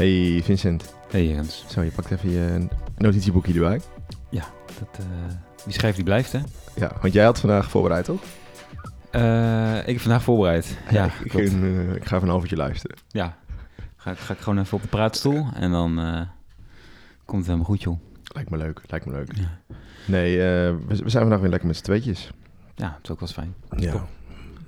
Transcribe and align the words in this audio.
Hey 0.00 0.40
Vincent. 0.44 0.94
Hey 1.10 1.26
Jens. 1.26 1.64
Zo, 1.68 1.82
je 1.82 1.90
pakt 1.90 2.10
even 2.10 2.30
je 2.30 2.68
notitieboekje 2.96 3.52
erbij. 3.54 3.80
Dat, 4.78 4.98
eh, 4.98 5.34
wie 5.64 5.72
schrijft 5.74 5.96
die 5.96 6.04
blijft, 6.04 6.32
hè? 6.32 6.38
Ja, 6.76 6.92
want 7.00 7.12
jij 7.12 7.24
had 7.24 7.40
vandaag 7.40 7.70
voorbereid, 7.70 8.04
toch? 8.04 8.20
Eh, 9.10 9.78
ik 9.78 9.86
heb 9.86 10.00
vandaag 10.00 10.22
voorbereid. 10.22 10.78
Ja, 10.90 11.04
ik, 11.04 11.12
klopt. 11.30 11.48
ging, 11.48 11.62
eh, 11.62 11.94
ik 11.94 12.04
ga 12.04 12.14
even 12.16 12.22
een 12.22 12.28
half 12.28 12.40
uurtje 12.42 12.56
luisteren. 12.56 12.96
Ja. 13.08 13.36
Ga, 13.96 14.10
ik- 14.10 14.18
ga 14.18 14.32
ik 14.32 14.38
gewoon 14.40 14.58
even 14.58 14.76
op 14.76 14.82
de 14.82 14.88
praatstoel 14.88 15.46
en 15.54 15.70
dan 15.70 15.98
eh, 15.98 16.20
komt 17.24 17.38
het 17.38 17.46
helemaal 17.46 17.64
goed, 17.66 17.82
joh. 17.82 17.98
Lijkt 18.34 18.50
me 18.50 18.56
leuk, 18.56 18.80
lijkt 18.86 19.06
me 19.06 19.12
leuk. 19.12 19.32
Ja, 19.36 19.58
Nee, 20.06 20.32
eh, 20.36 20.44
we, 20.86 20.96
we 21.02 21.08
zijn 21.10 21.22
vandaag 21.22 21.40
weer 21.40 21.50
lekker 21.50 21.68
met 21.68 21.76
z'n 21.76 21.84
tweetjes. 21.84 22.30
ja 22.74 22.88
dat 22.88 22.98
is 23.02 23.10
ook 23.10 23.20
wel 23.20 23.28
fijn. 23.28 23.54
Ja. 23.76 23.92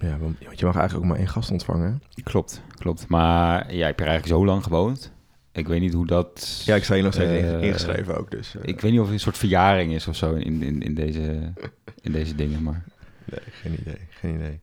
Ja, 0.01 0.19
want 0.19 0.37
want 0.45 0.59
je 0.59 0.65
mag 0.67 0.77
eigenlijk 0.77 0.95
ook 1.05 1.11
maar 1.11 1.19
één 1.19 1.29
gast 1.29 1.51
ontvangen. 1.51 2.01
hè? 2.15 2.23
Klopt, 2.23 2.63
klopt. 2.79 3.09
Maar 3.09 3.59
ja, 3.75 3.89
ik 3.89 3.99
heb 3.99 4.01
er 4.01 4.07
eigenlijk 4.07 4.27
zo 4.41 4.45
lang 4.47 4.63
gewoond. 4.63 5.13
Ik 5.53 5.69
weet 5.69 5.81
niet 5.81 5.93
hoe 5.93 6.07
dat... 6.07 6.63
Ja, 6.67 6.75
ik 6.75 6.85
sta 6.85 6.95
hier 6.95 7.03
nog 7.03 7.13
steeds 7.13 7.31
Eh, 7.31 7.39
inge- 7.39 7.61
ingeschreven 7.67 8.19
ook, 8.19 8.31
dus... 8.31 8.55
eh, 8.57 8.61
Ik 8.65 8.81
weet 8.81 8.91
niet 8.91 9.01
of 9.01 9.07
het 9.07 9.15
een 9.15 9.21
soort 9.21 9.39
verjaring 9.39 9.93
is 9.93 10.09
of 10.09 10.17
zo 10.17 10.35
in, 10.35 10.63
in, 10.63 10.83
in, 10.83 10.95
deze, 10.95 11.53
in 12.01 12.13
deze 12.13 12.35
dingen, 12.35 12.63
maar... 12.63 12.85
Nee, 13.25 13.41
geen 13.51 13.73
idee, 13.81 13.99
geen 14.11 14.35
idee. 14.35 14.61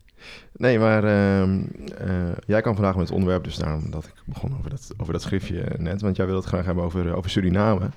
Nee, 0.58 0.80
maar 0.80 1.04
ehm, 1.04 1.62
eh, 1.98 2.32
jij 2.48 2.62
kwam 2.62 2.74
vandaag 2.76 2.96
met 2.96 3.04
het 3.04 3.14
onderwerp, 3.14 3.44
dus 3.44 3.56
daarom 3.56 3.92
dat 3.92 4.06
ik 4.06 4.14
begon 4.26 4.58
over 4.58 4.70
dat, 4.70 4.94
over 4.98 5.14
dat 5.14 5.22
schriftje 5.22 5.66
net. 5.78 6.02
Want 6.02 6.16
jij 6.16 6.26
wilde 6.26 6.42
het 6.42 6.50
graag 6.50 6.66
hebben 6.66 6.84
over, 6.84 7.14
over 7.16 7.30
Suriname. 7.30 7.90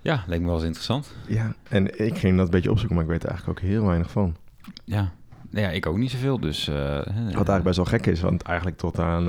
Ja, 0.00 0.24
leek 0.26 0.40
me 0.40 0.46
wel 0.46 0.54
eens 0.54 0.64
interessant. 0.64 1.14
Ja, 1.26 1.54
en 1.68 2.04
ik 2.06 2.18
ging 2.18 2.36
dat 2.36 2.44
een 2.44 2.50
beetje 2.52 2.70
opzoeken, 2.70 2.96
maar 2.96 3.04
ik 3.04 3.10
weet 3.10 3.22
er 3.22 3.28
eigenlijk 3.28 3.58
ook 3.60 3.68
heel 3.68 3.84
weinig 3.86 4.10
van. 4.10 4.36
Ja, 4.84 5.12
Nou 5.50 5.64
ja 5.66 5.70
ik 5.72 5.86
ook 5.86 5.96
niet 5.96 6.10
zoveel, 6.10 6.40
dus... 6.40 6.66
Wat 6.66 7.06
eigenlijk 7.16 7.62
best 7.62 7.76
wel 7.76 7.84
gek 7.84 8.06
is, 8.06 8.20
want 8.20 8.42
eigenlijk 8.42 8.76
tot 8.76 8.98
aan, 8.98 9.28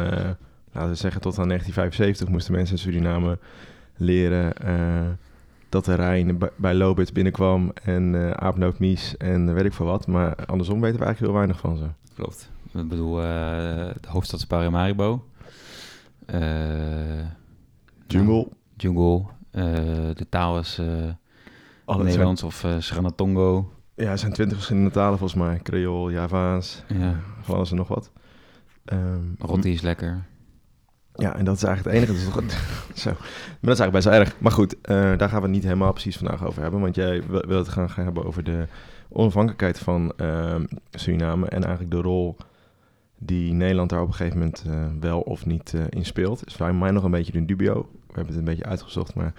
laten 0.71 0.89
we 0.89 0.95
zeggen, 0.95 1.21
tot 1.21 1.39
aan 1.39 1.47
1975 1.47 2.27
moesten 2.27 2.53
mensen 2.53 2.75
in 2.75 2.81
Suriname 2.81 3.37
leren 3.97 4.53
eh, 4.57 5.07
dat 5.69 5.85
de 5.85 5.93
Rijn 5.95 6.37
bij- 6.55 6.73
Lobit 6.75 7.13
binnenkwam 7.13 7.71
en 7.83 8.15
eh 8.15 8.31
aapnootmies 8.31 9.17
en 9.17 9.53
weet 9.53 9.65
ik 9.65 9.73
veel 9.73 9.85
wat. 9.85 10.07
Maar 10.07 10.35
andersom 10.45 10.81
weten 10.81 10.99
we 10.99 11.05
eigenlijk 11.05 11.19
heel 11.33 11.41
weinig 11.43 11.59
van 11.59 11.77
ze. 11.77 11.85
Klopt. 12.15 12.49
Ik 12.73 12.87
bedoel, 12.87 13.17
eh, 13.19 13.25
de 14.01 14.07
hoofdstad 14.07 14.39
is 14.39 14.45
Paramaribo. 14.45 15.25
Jungle, 18.07 18.33
nou, 18.33 18.47
jungle. 18.77 19.23
De 20.13 20.25
taal 20.29 20.59
is 20.59 20.73
zijn, 21.85 22.03
Nederlands 22.03 22.43
of 22.43 22.65
Sranatongo. 22.79 23.73
ja, 23.95 24.11
er 24.11 24.17
zijn 24.17 24.33
twintig 24.33 24.55
verschillende 24.57 24.91
talen 24.91 25.17
volgens 25.17 25.39
mij. 25.43 25.59
Creool, 25.63 26.09
Javaans, 26.11 26.83
Ja, 26.87 27.19
van 27.41 27.55
alles 27.55 27.71
en 27.71 27.77
nog 27.77 27.87
wat. 27.87 28.11
Ehm, 28.85 29.19
rotti 29.39 29.71
is 29.71 29.81
lekker. 29.81 30.23
Ja, 31.15 31.35
en 31.35 31.45
dat 31.45 31.55
is 31.55 31.63
eigenlijk 31.63 31.97
het 31.97 32.09
enige. 32.09 32.25
Dat 32.33 32.43
is 32.45 32.53
toch, 32.53 32.59
zo. 33.03 33.09
Maar 33.09 33.19
dat 33.61 33.73
is 33.73 33.79
eigenlijk 33.79 33.91
best 33.91 34.05
wel 34.05 34.13
erg. 34.13 34.35
Maar 34.39 34.51
goed, 34.51 34.81
eh, 34.81 34.95
daar 34.95 35.29
gaan 35.29 35.37
we 35.39 35.45
het 35.45 35.55
niet 35.55 35.63
helemaal 35.63 35.91
precies 35.91 36.17
vandaag 36.17 36.45
over 36.45 36.61
hebben. 36.61 36.79
Want 36.81 36.95
jij 36.95 37.23
wil, 37.27 37.57
het 37.57 37.67
gaan, 37.69 37.89
gaan 37.89 38.03
hebben 38.03 38.25
over 38.25 38.43
de 38.43 38.67
onafhankelijkheid 39.09 39.79
van 39.79 40.13
ehm, 40.17 40.65
Suriname. 40.91 41.47
En 41.47 41.63
eigenlijk 41.63 41.91
de 41.91 42.01
rol 42.01 42.35
die 43.17 43.53
Nederland 43.53 43.89
daar 43.89 44.01
op 44.01 44.07
een 44.07 44.13
gegeven 44.13 44.37
moment 44.37 44.63
eh, 44.67 44.85
wel 44.99 45.21
of 45.21 45.45
niet 45.45 45.73
eh, 45.73 45.81
in 45.89 46.05
speelt. 46.05 46.45
Is 46.45 46.53
voor 46.53 46.75
mij 46.75 46.91
nog 46.91 47.03
een 47.03 47.11
beetje 47.11 47.37
een 47.37 47.45
dubio. 47.45 47.89
We 47.91 48.13
hebben 48.13 48.25
het 48.33 48.35
een 48.35 48.53
beetje 48.55 48.65
uitgezocht, 48.65 49.15
maar 49.15 49.33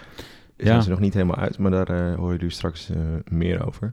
is 0.57 0.67
Ja. 0.67 0.81
ze 0.81 0.91
nog 0.91 1.01
niet 1.01 1.15
helemaal 1.15 1.37
uit. 1.37 1.59
Maar 1.59 1.71
daar 1.71 1.89
eh 1.89 2.15
horen 2.15 2.37
jullie 2.37 2.51
straks 2.51 2.91
meer 3.25 3.67
over. 3.67 3.93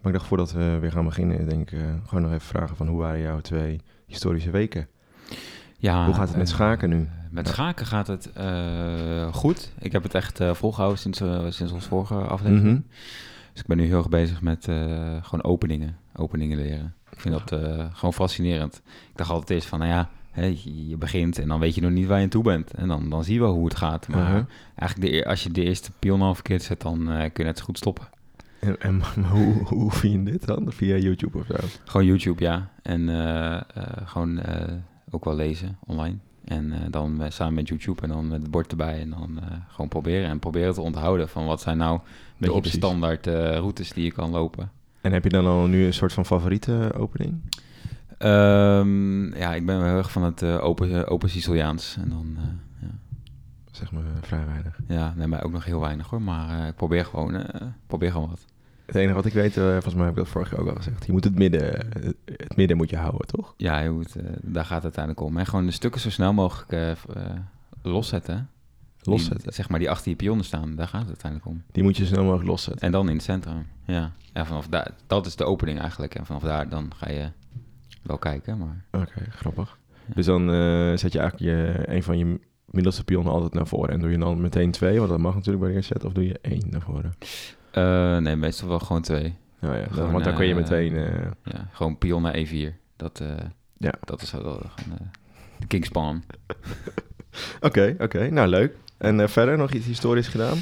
Maar 0.00 0.12
ik 0.12 0.18
dacht 0.18 0.28
voordat 0.28 0.52
we 0.52 0.78
weer 0.80 0.92
gaan 0.92 1.04
beginnen, 1.04 1.48
denk 1.48 1.70
ik 1.70 1.78
gewoon 2.06 2.22
nog 2.22 2.32
even 2.32 2.46
vragen 2.46 2.76
van 2.76 2.86
hoe 2.88 2.98
waren 2.98 3.20
jouw 3.20 3.40
twee 3.40 3.80
historische 4.06 4.50
weken? 4.50 4.88
Ja, 5.84 6.04
hoe 6.04 6.14
gaat 6.14 6.28
het 6.28 6.36
met 6.36 6.48
eh, 6.48 6.54
schaken 6.54 6.88
nu? 6.88 7.08
Met 7.30 7.48
schaken 7.48 7.86
gaat 7.86 8.06
het 8.06 8.32
eh, 8.32 9.32
goed. 9.34 9.72
Ik 9.78 9.92
heb 9.92 10.02
het 10.02 10.14
echt 10.14 10.40
eh, 10.40 10.54
volgehouden 10.54 10.98
sinds, 11.00 11.18
sinds 11.48 11.72
onze 11.72 11.88
vorige 11.88 12.14
aflevering. 12.14 12.64
Mhm. 12.72 12.80
Dus 13.52 13.60
ik 13.62 13.66
ben 13.66 13.76
nu 13.76 13.84
heel 13.84 13.98
erg 13.98 14.08
bezig 14.08 14.42
met 14.42 14.64
gewoon 15.22 15.42
openingen. 15.42 15.96
Openingen 16.16 16.56
leren. 16.56 16.94
Ik 17.10 17.20
vind 17.20 17.34
dat 17.34 17.60
gewoon 17.92 18.12
fascinerend. 18.12 18.82
Ik 19.10 19.16
dacht 19.16 19.30
altijd 19.30 19.50
eerst 19.50 19.68
van, 19.68 19.78
nou 19.78 19.90
ja, 19.90 20.08
je 20.88 20.96
begint 20.96 21.38
en 21.38 21.48
dan 21.48 21.60
weet 21.60 21.74
je 21.74 21.80
nog 21.80 21.90
niet 21.90 22.06
waar 22.06 22.18
je 22.18 22.24
aan 22.24 22.30
toe 22.30 22.42
bent. 22.42 22.74
En 22.74 22.88
dan, 22.88 23.08
dan 23.10 23.24
zie 23.24 23.34
je 23.34 23.40
wel 23.40 23.52
hoe 23.54 23.64
het 23.64 23.76
gaat. 23.76 24.08
Maar 24.08 24.18
Uh-huh. 24.20 24.44
eigenlijk 24.74 25.10
de, 25.10 25.16
eer- 25.18 25.26
als 25.26 25.42
je 25.42 25.50
de 25.50 25.62
eerste 25.64 25.90
pion 25.98 26.22
al 26.22 26.34
verkeerd 26.34 26.62
zet, 26.62 26.80
dan 26.80 27.04
kun 27.06 27.30
je 27.34 27.44
net 27.44 27.58
zo 27.58 27.64
goed 27.64 27.78
stoppen. 27.78 28.08
En, 28.78 29.02
hoe, 29.32 29.52
hoe 29.64 29.90
vind 29.92 30.12
je 30.26 30.32
dit 30.32 30.46
dan? 30.46 30.72
Via 30.72 30.96
YouTube 30.96 31.38
of 31.38 31.46
zo? 31.46 31.54
Gewoon 31.84 32.06
YouTube, 32.06 32.42
ja. 32.42 32.70
En 32.82 33.08
gewoon 34.04 34.40
ook 35.14 35.24
wel 35.24 35.34
lezen 35.34 35.78
online. 35.86 36.16
En 36.44 36.72
eh, 36.72 36.78
dan 36.90 37.22
eh, 37.22 37.30
samen 37.30 37.54
met 37.54 37.68
YouTube 37.68 38.02
en 38.02 38.08
dan 38.08 38.28
met 38.28 38.42
het 38.42 38.50
bord 38.50 38.70
erbij. 38.70 39.00
En 39.00 39.10
dan 39.10 39.38
eh, 39.40 39.56
gewoon 39.68 39.88
proberen. 39.88 40.28
En 40.28 40.38
proberen 40.38 40.74
te 40.74 40.80
onthouden 40.80 41.28
van 41.28 41.46
wat 41.46 41.60
zijn 41.60 41.76
nou 41.76 41.94
een 41.94 42.02
beetje 42.38 42.60
de, 42.60 42.68
standaard 42.68 43.26
routes 43.26 43.92
die 43.92 44.04
je 44.04 44.12
kan 44.12 44.30
lopen. 44.30 44.70
En 45.00 45.12
heb 45.12 45.24
je 45.24 45.28
dan 45.30 45.46
al 45.46 45.66
nu 45.66 45.86
een 45.86 45.94
soort 45.94 46.12
van 46.12 46.26
favoriete 46.26 46.90
opening? 46.96 47.40
Ehm, 48.18 49.36
ja, 49.36 49.54
ik 49.54 49.66
ben 49.66 49.78
wel 49.78 49.88
heel 49.88 49.96
erg 49.96 50.12
van 50.12 50.22
het 50.22 50.42
open, 50.42 51.08
open 51.08 51.30
Siciliaans. 51.30 51.96
En 52.00 52.08
dan, 52.08 52.36
ja. 52.80 52.88
Zeg 53.70 53.92
maar 53.92 54.02
vrij 54.20 54.46
weinig. 54.46 54.78
ja, 54.88 55.14
nee, 55.16 55.26
maar 55.26 55.44
ook 55.44 55.52
nog 55.52 55.64
heel 55.64 55.80
weinig 55.80 56.06
hoor. 56.06 56.22
Maar 56.22 56.68
ik 56.68 56.74
probeer 56.74 57.04
gewoon, 57.04 57.46
probeer 57.86 58.12
gewoon 58.12 58.28
wat. 58.28 58.44
Het 58.86 58.94
enige 58.94 59.14
wat 59.14 59.24
ik 59.24 59.32
weet, 59.32 59.56
eh, 59.56 59.70
volgens 59.70 59.94
mij 59.94 60.04
heb 60.04 60.12
ik 60.12 60.18
dat 60.18 60.28
vorig 60.28 60.50
jaar 60.50 60.60
ook 60.60 60.68
al 60.68 60.74
gezegd. 60.74 61.06
Je 61.06 61.12
moet 61.12 61.24
het 61.24 61.34
midden, 61.38 61.62
het, 61.92 62.14
het 62.24 62.56
midden 62.56 62.76
moet 62.76 62.90
je 62.90 62.96
houden, 62.96 63.26
toch? 63.26 63.54
Ja, 63.56 63.78
je 63.78 63.90
moet, 63.90 64.16
eh, 64.16 64.24
daar 64.42 64.64
gaat 64.64 64.74
het 64.82 64.84
uiteindelijk 64.84 65.24
om. 65.26 65.36
En 65.38 65.46
gewoon 65.46 65.66
de 65.66 65.72
stukken 65.72 66.00
zo 66.00 66.10
snel 66.10 66.32
mogelijk 66.32 66.72
eh, 66.72 66.90
eh, 66.90 66.96
loszetten. 67.82 68.48
Die- 69.00 69.12
Loszetten. 69.12 69.52
zeg 69.52 69.68
maar 69.68 69.78
die 69.78 69.90
achter 69.90 70.10
je 70.10 70.16
pionnen 70.16 70.44
staan, 70.44 70.74
daar 70.76 70.88
gaat 70.88 71.00
het 71.00 71.08
uiteindelijk 71.08 71.50
om. 71.50 71.62
Die 71.72 71.82
moet 71.82 71.96
je 71.96 72.04
zo 72.04 72.12
snel 72.12 72.24
mogelijk 72.24 72.48
loszetten. 72.48 72.82
En 72.86 72.92
dan 72.92 73.08
in 73.08 73.14
het 73.14 73.24
centrum, 73.24 73.66
ja. 73.86 74.12
Ja, 74.32 74.44
vanaf 74.46 74.66
daar, 74.68 74.90
dat 75.06 75.26
is 75.26 75.36
de 75.36 75.44
opening 75.44 75.78
eigenlijk. 75.80 76.14
En 76.14 76.26
vanaf 76.26 76.42
daar 76.42 76.68
dan 76.68 76.92
ga 76.96 77.10
je 77.10 77.28
wel 78.02 78.18
kijken, 78.18 78.58
maar... 78.58 78.84
Oké, 78.90 79.26
grappig. 79.30 79.78
Ja. 80.06 80.14
Dus 80.14 80.26
dan 80.26 80.50
eh, 80.50 80.96
zet 80.96 81.12
je 81.12 81.18
eigenlijk 81.18 81.38
je, 81.38 81.82
een 81.94 82.02
van 82.02 82.18
je 82.18 82.40
middelste 82.64 83.04
pionnen 83.04 83.32
altijd 83.32 83.52
naar 83.54 83.66
voren. 83.66 83.90
En 83.94 84.00
doe 84.00 84.10
je 84.10 84.18
dan 84.18 84.40
meteen 84.40 84.70
twee, 84.70 84.98
want 84.98 85.10
dat 85.10 85.18
mag 85.18 85.34
natuurlijk 85.34 85.64
bij 85.64 85.74
de 85.74 85.82
set. 85.82 86.04
Of 86.04 86.12
doe 86.12 86.26
je 86.26 86.38
één 86.42 86.62
naar 86.70 86.80
voren? 86.80 87.14
Eh, 87.74 88.16
nee, 88.18 88.36
meestal 88.36 88.68
wel 88.68 88.78
gewoon 88.78 89.02
twee. 89.02 89.36
Nou 89.60 89.76
ja, 89.76 89.86
Gewoon, 89.90 90.12
want 90.12 90.24
dan 90.24 90.34
kun 90.34 90.44
je 90.46 90.50
eh, 90.54 90.58
meteen... 90.60 90.96
eh, 90.96 91.30
Ja, 91.44 91.68
gewoon 91.72 91.98
pion 91.98 92.22
naar 92.22 92.36
E4. 92.36 92.74
Dat, 92.96 93.22
Ja. 93.78 93.92
dat 94.04 94.22
is 94.22 94.30
wel 94.30 94.42
de 95.58 95.66
King's 95.66 95.88
Pawn. 95.88 96.24
Oké, 97.60 97.94
oké. 97.98 98.30
Nou, 98.30 98.48
leuk. 98.48 98.76
En 98.98 99.28
verder 99.30 99.56
nog 99.58 99.70
iets 99.72 99.86
historisch 99.86 100.28
gedaan? 100.28 100.58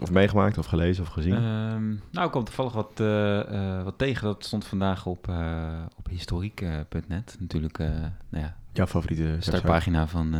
Of 0.00 0.10
meegemaakt, 0.10 0.58
of 0.58 0.66
gelezen, 0.66 1.02
of 1.02 1.08
gezien? 1.08 1.34
Ehm, 1.34 1.88
nou, 2.10 2.24
ik 2.24 2.30
kwam 2.30 2.44
toevallig 2.44 2.72
wat, 2.72 2.92
wat 3.84 3.98
tegen. 3.98 4.24
Dat 4.26 4.44
stond 4.44 4.64
vandaag 4.64 5.06
op, 5.06 5.28
op 5.96 6.08
historiek.net. 6.10 7.36
Natuurlijk, 7.40 7.78
nou 7.78 8.44
ja, 8.44 8.56
Jouw 8.72 8.86
favoriete 8.86 9.22
website? 9.22 9.42
startpagina 9.50 10.06
van, 10.06 10.34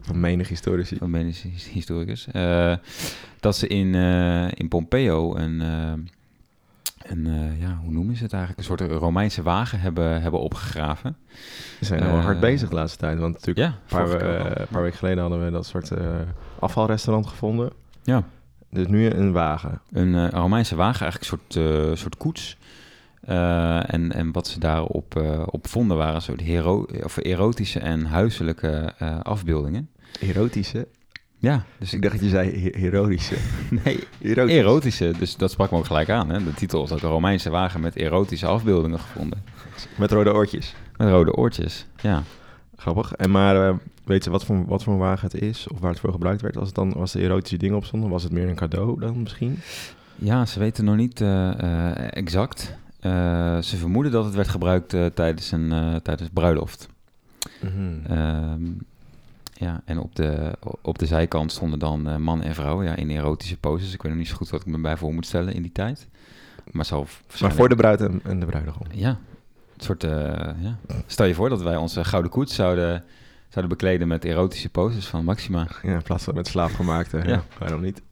van 0.00 0.20
menig 0.20 0.48
historici? 0.48 0.96
van 0.96 1.14
his- 1.14 1.44
historicus. 1.70 2.26
Eh, 2.32 2.74
dat 3.40 3.56
ze 3.56 3.66
in, 3.66 3.94
eh, 3.94 4.48
in 4.54 4.68
Pompeo 4.68 5.36
een, 5.36 5.60
eh, 5.60 5.92
een 7.02 7.24
ja, 7.60 7.78
hoe 7.82 7.92
noemen 7.92 8.16
ze 8.16 8.22
het 8.22 8.32
eigenlijk? 8.32 8.60
Een 8.70 8.76
soort 8.76 8.90
Romeinse 8.92 9.42
wagen 9.42 9.80
hebben, 9.80 10.22
hebben 10.22 10.40
opgegraven. 10.40 11.16
We 11.78 11.84
zijn 11.84 12.00
wel 12.04 12.16
hard 12.20 12.40
bezig 12.40 12.68
de 12.68 12.74
laatste 12.74 12.98
tijd. 12.98 13.18
Want 13.18 13.32
natuurlijk, 13.34 13.66
Ja, 13.66 13.98
een 13.98 14.06
paar, 14.08 14.22
een 14.60 14.66
paar 14.70 14.82
weken 14.82 14.98
geleden 14.98 15.20
hadden 15.20 15.44
we 15.44 15.50
dat 15.50 15.66
soort 15.66 15.90
afvalrestaurant 16.58 17.26
gevonden. 17.26 17.70
ja. 18.02 18.22
Dus 18.72 18.86
nu 18.86 19.06
een 19.10 19.32
wagen. 19.32 19.80
Een 19.92 20.30
Romeinse 20.30 20.76
wagen, 20.76 21.00
eigenlijk 21.00 21.32
een 21.32 21.38
soort, 21.54 21.98
soort 21.98 22.16
koets. 22.16 22.56
Eh, 23.20 23.92
en, 23.94 24.12
en 24.12 24.32
wat 24.32 24.46
ze 24.48 24.58
daarop 24.58 25.16
eh, 25.16 25.42
op 25.46 25.66
vonden 25.68 25.96
waren 25.96 26.22
soort 26.22 26.40
hero 26.40 26.86
of 27.02 27.16
erotische 27.16 27.78
en 27.80 28.04
huiselijke 28.04 28.92
eh, 28.98 29.20
afbeeldingen. 29.20 29.88
Erotische. 30.20 30.88
Ja, 31.38 31.64
dus 31.78 31.92
Ik 31.94 32.02
dacht 32.02 32.14
dat 32.14 32.22
je 32.24 32.28
zei 32.28 32.50
he- 32.62 32.78
heroïsche. 32.80 33.36
nee, 33.84 33.98
Erotisch. 34.20 34.54
erotische. 34.56 35.12
Dus 35.18 35.36
dat 35.36 35.50
sprak 35.50 35.70
me 35.70 35.76
ook 35.78 35.86
gelijk 35.86 36.10
aan. 36.10 36.30
Hè? 36.30 36.44
De 36.44 36.54
titel 36.54 36.84
is 36.84 36.92
ook 36.92 37.02
een 37.02 37.08
Romeinse 37.08 37.50
wagen 37.50 37.80
met 37.80 37.96
erotische 37.96 38.46
afbeeldingen 38.46 38.98
gevonden. 38.98 39.42
Met 39.98 40.12
rode 40.12 40.32
oortjes. 40.32 40.74
Met 40.96 41.08
rode 41.08 41.34
oortjes. 41.34 41.86
Ja. 42.00 42.22
Grappig. 42.76 43.12
En 43.12 43.30
maar 43.30 43.78
weet 44.04 44.24
je 44.24 44.30
wat 44.30 44.44
voor, 44.44 44.64
wat 44.66 44.82
voor 44.82 44.92
een 44.92 44.98
wagen 44.98 45.28
het 45.32 45.40
is? 45.42 45.68
Of 45.68 45.78
waar 45.80 45.90
het 45.90 46.00
voor 46.00 46.12
gebruikt 46.12 46.42
werd? 46.42 46.56
Als 46.56 46.66
het 46.66 46.76
dan 46.76 46.92
was 46.92 47.12
de 47.12 47.20
erotische 47.20 47.56
dingen 47.56 47.76
op 47.76 47.84
stonden? 47.84 48.10
Was 48.10 48.22
het 48.22 48.32
meer 48.32 48.48
een 48.48 48.54
cadeau 48.54 49.00
dan 49.00 49.22
misschien? 49.22 49.58
ja, 50.16 50.46
ze 50.46 50.58
weten 50.58 50.84
nog 50.84 50.96
niet 50.96 51.20
exact. 52.10 52.74
Eh, 53.00 53.58
ze 53.58 53.76
vermoeden 53.76 54.12
dat 54.12 54.24
het 54.24 54.34
werd 54.34 54.48
gebruikt 54.48 54.94
eh, 54.94 55.06
tijdens 55.06 55.52
een 55.52 55.72
eh, 55.72 55.94
tijdens 55.94 56.28
bruiloft. 56.32 56.88
Mhm. 57.60 58.12
Ehm, 58.12 58.64
ja, 59.52 59.82
en 59.84 59.98
op 59.98 60.14
de, 60.14 60.52
op 60.80 60.98
de 60.98 61.06
zijkant 61.06 61.52
stonden 61.52 61.78
dan 61.78 62.22
man 62.22 62.42
en 62.42 62.54
vrouw 62.54 62.82
ja, 62.82 62.96
in 62.96 63.10
erotische 63.10 63.56
poses. 63.56 63.94
Ik 63.94 64.02
weet 64.02 64.12
nog 64.12 64.20
niet 64.20 64.30
zo 64.30 64.36
goed 64.36 64.50
wat 64.50 64.60
ik 64.60 64.66
me 64.66 64.78
bij 64.78 64.96
voor 64.96 65.14
moet 65.14 65.26
stellen 65.26 65.54
in 65.54 65.62
die 65.62 65.72
tijd. 65.72 66.08
Maar, 66.70 66.84
zal 66.84 67.06
maar 67.40 67.52
voor 67.52 67.68
de 67.68 67.74
bruid 67.74 68.00
en, 68.00 68.20
en 68.24 68.40
de 68.40 68.46
bruidegom. 68.46 68.86
Ja, 68.90 69.08
een 69.08 69.84
soort... 69.84 70.02
ja. 70.02 70.78
Stel 71.06 71.26
je 71.26 71.34
voor 71.34 71.48
dat 71.48 71.62
wij 71.62 71.76
onze 71.76 72.04
gouden 72.04 72.30
koets 72.30 72.54
zouden, 72.54 73.04
zouden 73.48 73.76
bekleden 73.76 74.08
met 74.08 74.24
erotische 74.24 74.68
poses 74.68 75.06
van 75.06 75.24
Maxima. 75.24 75.68
Ja, 75.82 75.94
in 75.94 76.02
plaats 76.02 76.24
van 76.24 76.34
met 76.34 76.46
slaafgemaakte. 76.46 77.16
ja. 77.16 77.28
Ja. 77.28 77.44
waarom 77.58 77.80
niet? 77.80 78.02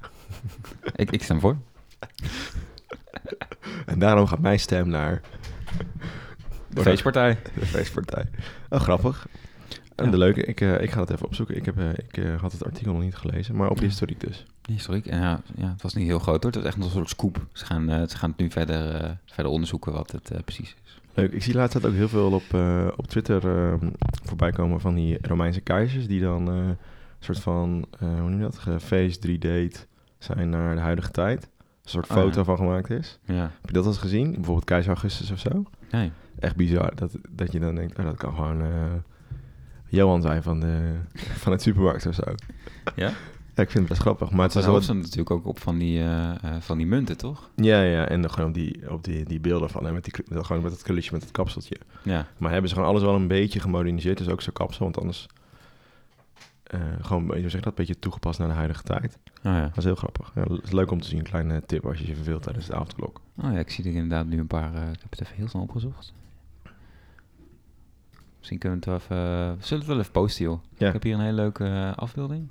ik, 0.94 1.11
ik 1.11 1.23
stem 1.23 1.41
voor. 1.41 1.56
En 3.87 3.99
daarom 3.99 4.26
gaat 4.26 4.38
mijn 4.41 4.61
stem 4.61 4.88
naar 4.88 5.20
De 6.69 6.82
feestpartij. 6.82 7.38
de 7.59 7.67
feestpartij. 7.67 8.25
Oh, 8.69 8.81
grappig. 8.81 9.26
En 9.94 10.05
Ja. 10.05 10.11
de 10.11 10.19
leuke, 10.19 10.44
ik, 10.44 10.61
eh, 10.61 10.81
ik 10.81 10.91
ga 10.91 11.00
het 11.00 11.11
even 11.11 11.26
opzoeken. 11.26 11.56
Ik, 11.56 11.65
heb, 11.65 11.79
eh, 11.79 11.88
ik 11.91 12.17
eh, 12.17 12.41
had 12.41 12.53
het 12.53 12.65
artikel 12.65 12.93
nog 12.93 13.03
niet 13.03 13.15
gelezen, 13.17 13.56
maar 13.56 13.70
op 13.70 13.79
Ja. 13.79 13.82
historiek 13.85 14.20
dus. 14.20 14.47
Historiek. 14.70 15.06
En 15.06 15.20
ja, 15.20 15.41
ja, 15.56 15.69
het 15.69 15.82
was 15.82 15.94
niet 15.94 16.06
heel 16.06 16.19
groot 16.19 16.43
hoor. 16.43 16.53
Het 16.53 16.62
was 16.62 16.73
echt 16.75 16.82
een 16.85 16.91
soort 16.91 17.09
scoop. 17.09 17.47
Ze 17.53 17.65
gaan, 17.65 18.09
ze 18.09 18.17
gaan 18.17 18.31
het 18.31 18.38
nu 18.38 18.50
verder, 18.50 19.17
verder 19.26 19.53
onderzoeken 19.53 19.93
wat 19.93 20.11
het 20.12 20.44
precies 20.44 20.76
is. 20.85 21.00
Leuk. 21.15 21.32
Ik 21.32 21.43
zie 21.43 21.55
laatst 21.55 21.87
ook 21.87 21.93
heel 21.93 22.09
veel 22.09 22.32
op, 22.32 22.55
op 22.97 23.06
Twitter 23.06 23.47
ehm, 23.73 23.88
voorbij 24.25 24.53
komen 24.53 24.81
van 24.81 24.94
die 24.94 25.19
Romeinse 25.26 25.61
keizers 25.61 26.06
die 26.06 26.20
dan 26.20 26.47
een 26.47 26.76
soort 27.19 27.41
van, 27.41 27.85
hoe 27.99 28.09
noem 28.09 28.37
je 28.37 28.43
dat, 28.43 28.59
gefeest 28.59 29.26
3-date 29.29 29.76
zijn 30.19 30.50
naar 30.50 30.75
de 30.75 30.81
huidige 30.81 31.11
tijd. 31.11 31.49
Een 31.88 31.94
soort 31.94 32.11
Oh, 32.11 32.17
foto 32.17 32.38
ja. 32.38 32.44
van 32.44 32.56
gemaakt 32.56 32.90
is. 32.90 33.19
Ja. 33.25 33.35
Heb 33.35 33.67
je 33.67 33.73
dat 33.73 33.85
al 33.85 33.90
eens 33.90 34.00
gezien? 34.00 34.32
Bijvoorbeeld 34.32 34.64
keizer 34.64 34.93
Augustus 34.93 35.31
of 35.31 35.38
zo? 35.38 35.64
Nee. 35.90 36.12
Echt 36.38 36.56
bizar 36.56 36.94
dat, 36.94 37.17
dat 37.31 37.52
je 37.52 37.58
dan 37.61 37.75
denkt, 37.75 37.99
oh, 37.99 38.05
dat 38.05 38.17
kan 38.17 38.35
gewoon 38.35 38.62
eh, 38.62 38.69
Johan 39.87 40.23
zijn 40.23 40.43
van, 40.43 40.61
de, 40.61 40.94
van 41.43 41.52
het 41.52 41.62
supermarkt 41.62 42.06
of 42.06 42.14
zo. 42.14 42.35
Ja? 42.96 43.12
Ja, 43.55 43.64
ik 43.64 43.70
vind 43.70 43.79
het 43.79 43.88
best 43.88 44.00
grappig. 44.00 44.31
Maar 44.31 44.43
het 44.43 44.52
Ze 44.52 44.61
wel... 44.61 44.70
hoofd 44.70 44.85
stond 44.85 45.00
natuurlijk 45.00 45.31
ook 45.31 45.46
op 45.46 45.61
van 45.61 45.79
die, 45.79 45.99
eh, 45.99 46.31
eh, 46.31 46.61
van 46.61 46.76
die 46.76 46.87
munten, 46.87 47.17
toch? 47.17 47.50
Ja, 47.55 47.82
ja, 47.82 48.08
en 48.08 48.20
dan 48.20 48.31
gewoon 48.31 48.49
op 48.49 48.55
die, 48.55 48.91
op 48.91 49.05
die, 49.05 49.25
die 49.25 49.41
beelden 49.41 49.70
van 49.70 49.84
hem, 49.84 49.94
met, 49.94 50.05
die, 50.05 50.43
gewoon 50.44 50.62
met 50.62 50.73
het 50.73 50.82
krulletje 50.82 51.12
met 51.12 51.23
het 51.23 51.31
kapseltje. 51.31 51.76
Ja. 52.02 52.26
Maar 52.37 52.50
hebben 52.50 52.69
ze 52.69 52.75
gewoon 52.75 52.91
alles 52.91 53.02
wel 53.02 53.14
een 53.14 53.29
beetje 53.29 53.61
gemoderniseerd, 53.61 54.19
dus 54.19 54.29
ook 54.29 54.43
zo'n 54.43 54.52
kapsel, 54.52 54.84
want 54.84 54.99
anders 54.99 55.26
eh, 56.69 56.81
gewoon, 57.00 57.26
hoe 57.26 57.49
zeg 57.49 57.53
dat, 57.53 57.67
een 57.67 57.73
beetje 57.75 57.99
toegepast 57.99 58.38
naar 58.38 58.49
de 58.49 58.55
huidige 58.55 58.82
tijd. 58.82 59.19
Oh 59.25 59.43
ja. 59.43 59.62
Dat 59.62 59.76
is 59.76 59.85
heel 59.85 59.94
grappig. 59.94 60.32
Ja, 60.35 60.44
is 60.62 60.70
leuk 60.70 60.91
om 60.91 61.00
te 61.00 61.09
zien, 61.09 61.19
een 61.19 61.25
kleine 61.25 61.62
tip 61.67 61.87
als 61.87 61.99
je 61.99 62.06
je 62.06 62.15
verveelt 62.15 62.43
tijdens 62.43 62.67
de 62.67 62.75
avondklok. 62.75 63.20
Oh 63.37 63.53
ja, 63.53 63.59
ik 63.59 63.70
zie 63.70 63.85
er 63.85 63.93
inderdaad 63.93 64.26
nu 64.26 64.38
een 64.38 64.47
paar... 64.47 64.75
eh, 64.75 64.91
ik 64.91 65.00
heb 65.00 65.11
het 65.11 65.20
even 65.20 65.37
heel 65.37 65.49
snel 65.49 65.62
opgezocht. 65.62 66.15
Misschien 68.38 68.59
kunnen 68.59 68.81
we 68.81 68.91
het 68.91 69.09
wel 69.09 69.19
even... 69.19 69.56
we 69.59 69.65
zullen 69.65 69.79
het 69.79 69.93
wel 69.93 69.99
even 69.99 70.12
posten, 70.12 70.44
joh. 70.44 70.61
Ja. 70.76 70.87
Ik 70.87 70.93
heb 70.93 71.03
hier 71.03 71.15
een 71.15 71.20
hele 71.20 71.32
leuke 71.32 71.93
afbeelding. 71.97 72.49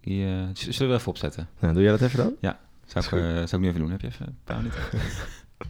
Die, 0.00 0.24
zullen 0.54 0.92
we 0.92 0.98
even 0.98 1.10
opzetten? 1.10 1.48
Nou, 1.58 1.74
doe 1.74 1.82
jij 1.82 1.90
dat 1.90 2.00
even 2.00 2.18
dan? 2.18 2.36
Zou 2.84 3.04
ik, 3.04 3.10
zou 3.10 3.42
ik 3.44 3.58
nu 3.58 3.68
even 3.68 3.80
doen? 3.80 3.90
Heb 3.90 4.00
je 4.00 4.06
even 4.06 4.26
een 4.26 4.38
paar 4.44 4.56
minuten? 4.56 4.80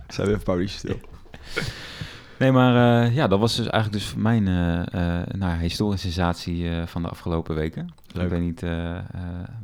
Zijn 0.09 0.27
we 0.27 0.33
even 0.33 0.44
Pauliesje 0.44 0.79
stil? 0.79 0.99
Nee, 2.38 2.53
maar 2.53 3.03
eh, 3.05 3.15
ja, 3.15 3.27
dat 3.27 3.38
was 3.38 3.56
dus 3.56 3.67
eigenlijk 3.69 4.05
dus 4.05 4.15
mijn 4.15 4.49
eh 4.49 5.21
eh 5.21 5.27
nou, 5.27 5.59
historische 5.61 6.06
sensatie 6.12 6.71
van 6.87 7.03
de 7.03 7.09
afgelopen 7.09 7.55
weken. 7.55 7.88
Leuk. 8.12 8.25
Ik 8.25 8.31
weet 8.31 8.41
niet 8.41 8.61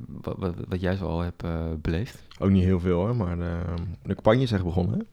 wat, 0.06 0.36
wat, 0.38 0.54
wat 0.68 0.80
jij 0.80 0.96
zo 0.96 1.06
al 1.06 1.20
hebt 1.20 1.42
beleefd. 1.82 2.22
Ook 2.38 2.50
niet 2.50 2.64
heel 2.64 2.80
veel 2.80 2.96
hoor, 2.96 3.16
maar 3.16 3.36
de, 3.36 3.58
de 4.02 4.14
campagne 4.14 4.42
is 4.42 4.52
echt 4.52 4.64
begonnen, 4.64 4.98
hè? 4.98 5.04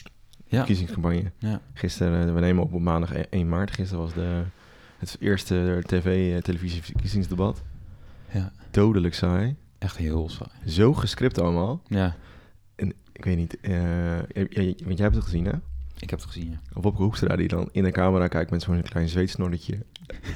Ja. 0.47 0.57
Verkiezingscampagne. 0.57 1.31
Ja. 1.37 1.59
Gisteren, 1.73 2.33
we 2.33 2.39
nemen 2.39 2.63
op 2.63 2.73
op 2.73 2.81
maandag 2.81 3.13
1 3.13 3.49
maart. 3.49 3.71
Gisteren 3.71 4.03
was 4.03 4.13
de, 4.13 4.41
het 4.97 5.17
eerste 5.19 5.83
tv, 5.85 6.39
televisieverkiezingsdebat. 6.41 7.61
ja, 8.31 8.51
Dodelijk 8.71 9.13
saai. 9.13 9.55
echt 9.77 9.97
heel 9.97 10.29
saai. 10.29 10.49
Zo 10.65 10.93
gescript 10.93 11.39
allemaal. 11.39 11.81
Ja, 11.87 12.15
Ik 13.13 13.25
weet 13.25 13.37
niet, 13.37 13.57
want 14.85 14.97
jij 14.97 15.05
hebt 15.05 15.15
het 15.15 15.23
gezien 15.23 15.45
hè? 15.45 15.51
Ik 15.99 16.09
heb 16.09 16.19
het 16.19 16.27
gezien, 16.27 16.49
ja. 16.51 16.59
Of 16.73 16.85
op 16.85 16.95
Hoekstra 16.97 17.35
die 17.35 17.47
dan 17.47 17.69
in 17.71 17.83
de 17.83 17.91
camera 17.91 18.27
kijkt 18.27 18.51
met 18.51 18.61
zo'n 18.61 18.81
klein 18.81 19.09
zweetsnorretje. 19.09 19.77